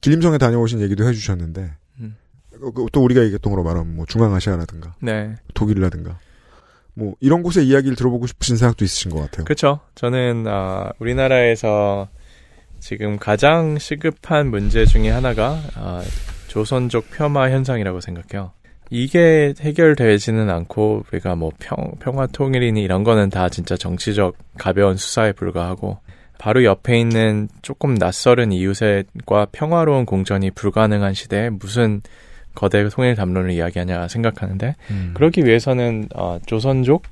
[0.00, 2.16] 길림성에 다녀오신 얘기도 해주셨는데 음.
[2.60, 6.18] 어, 그또 우리가 얘기했던 거로 말하면 뭐 중앙아시아라든가 네, 독일이라든가
[6.94, 9.44] 뭐 이런 곳의 이야기를 들어보고 싶으신 생각도 있으신 것 같아요.
[9.44, 9.80] 그렇죠.
[9.94, 12.08] 저는 아, 우리나라에서
[12.80, 16.02] 지금 가장 시급한 문제 중에 하나가 아,
[16.48, 18.52] 조선족 폄하 현상이라고 생각해요.
[18.90, 25.32] 이게 해결되지는 않고 우리가 뭐 평, 평화 통일이니 이런 거는 다 진짜 정치적 가벼운 수사에
[25.32, 25.98] 불과하고
[26.38, 32.02] 바로 옆에 있는 조금 낯설은 이웃과 평화로운 공전이 불가능한 시대에 무슨
[32.54, 35.12] 거대 통일 담론을 이야기하냐 생각하는데 음.
[35.14, 37.04] 그러기 위해서는 어, 조선족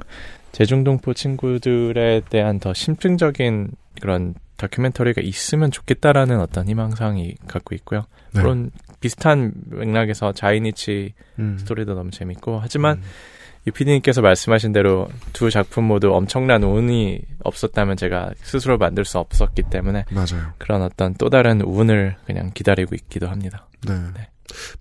[0.53, 8.05] 제중동포 친구들에 대한 더 심층적인 그런 다큐멘터리가 있으면 좋겠다라는 어떤 희망사항이 갖고 있고요.
[8.35, 8.41] 네.
[8.41, 8.71] 물론
[9.01, 11.57] 비슷한 맥락에서 자이니치 음.
[11.59, 13.01] 스토리도 너무 재밌고 하지만
[13.67, 20.05] 유피디님께서 말씀하신 대로 두 작품 모두 엄청난 운이 없었다면 제가 스스로 만들 수 없었기 때문에
[20.11, 20.53] 맞아요.
[20.59, 23.69] 그런 어떤 또 다른 운을 그냥 기다리고 있기도 합니다.
[23.87, 23.95] 네.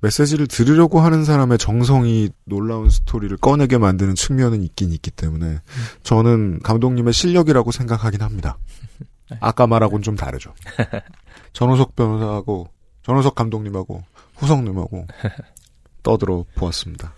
[0.02, 5.60] 메시지를 들으려고 하는 사람의 정성이 놀라운 스토리를 꺼내게 만드는 측면은 있긴 있기 때문에
[6.04, 8.58] 저는 감독님의 실력이라고 생각하긴 합니다.
[9.40, 10.54] 아까 말하고는 좀 다르죠.
[11.54, 12.68] 전호석 변호사하고
[13.04, 14.04] 전호석 감독님하고
[14.36, 15.06] 후성님하고
[16.04, 17.14] 떠들어 보았습니다.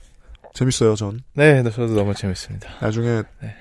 [0.53, 1.22] 재밌어요, 전.
[1.34, 2.70] 네, 네, 저도 너무 재밌습니다.
[2.82, 3.56] 나중에 네.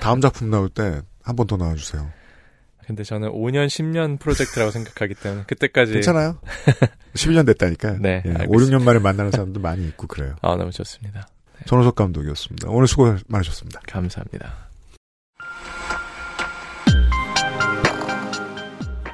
[0.00, 2.06] 다음 작품 나올 때 한 번 더 나와주세요.
[2.86, 6.38] 근데 저는 5년, 10년 프로젝트라고 생각하기 때문에 그때까지 괜찮아요.
[7.14, 7.96] 11년 됐다니까요.
[7.98, 8.76] 네, 예, 5, 알겠습니다.
[8.78, 10.34] 6년 만에 만나는 사람도 많이 있고 그래요.
[10.42, 11.26] 아, 너무 좋습니다.
[11.66, 12.68] 전후석 감독이었습니다.
[12.68, 13.80] 오늘 수고 많으셨습니다.
[13.88, 14.63] 감사합니다.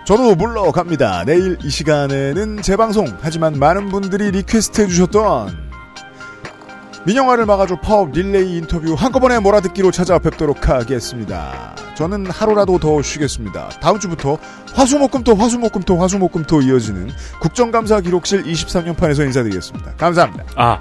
[0.04, 1.24] 저도 물러갑니다.
[1.24, 5.70] 내일 이 시간에는 재방송 하지만 많은 분들이 request 해주셨던
[7.06, 11.74] 민영화를 막아줘 파업 릴레이 인터뷰 한꺼번에 몰아듣기로 찾아뵙도록 하겠습니다.
[11.94, 13.68] 저는 하루라도 더 쉬겠습니다.
[13.80, 14.38] 다음 주부터
[14.74, 17.08] 화수목금토 화수목금토 화수목금토 이어지는
[17.40, 19.94] 국정감사 기록실 23년판에서 인사드리겠습니다.
[19.96, 20.44] 감사합니다.
[20.56, 20.80] 아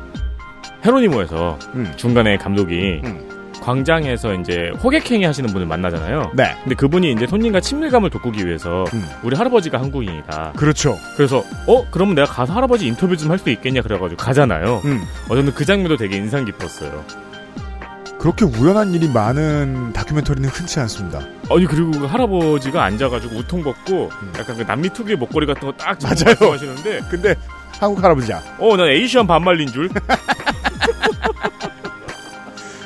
[0.86, 1.94] 헤로니모에서 음.
[1.98, 3.02] 중간에 감독이
[3.62, 6.32] 광장에서 이제 호객행위 하시는 분을 만나잖아요.
[6.36, 6.56] 네.
[6.64, 9.08] 근데 그분이 이제 손님과 친밀감을 돋구기 위해서 음.
[9.24, 10.54] 우리 할아버지가 한국인이다.
[10.56, 10.98] 그렇죠.
[11.16, 14.82] 그래서 어 그러면 내가 가서 할아버지 인터뷰 좀 할 수 있겠냐 그래가지고 가잖아요.
[14.86, 15.04] 음.
[15.30, 17.04] 어 저는 그 장면도 되게 인상 깊었어요.
[18.20, 21.20] 그렇게 우연한 일이 많은 다큐멘터리는 흔치 않습니다.
[21.50, 26.10] 아니 그리고 그 할아버지가 앉아가지고 우통 벗고 약간 그 남미 특유의 목걸이 같은 거딱 음.
[26.10, 26.52] 맞아요.
[26.54, 27.36] 하시는데 근데
[27.80, 28.42] 한국 할아버지야.
[28.60, 29.90] 어난 에이시안 반말린 줄.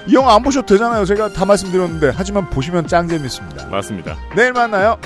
[0.05, 1.05] 이 영화 안 보셔도 되잖아요.
[1.05, 3.67] 제가 다 말씀드렸는데 하지만 보시면 짱 재밌습니다.
[3.67, 4.17] 맞습니다.
[4.35, 4.97] 내일 만나요.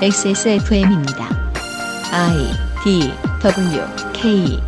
[0.00, 1.28] XSFM입니다.
[2.12, 2.52] I
[2.84, 3.12] D
[3.42, 3.82] W
[4.12, 4.60] K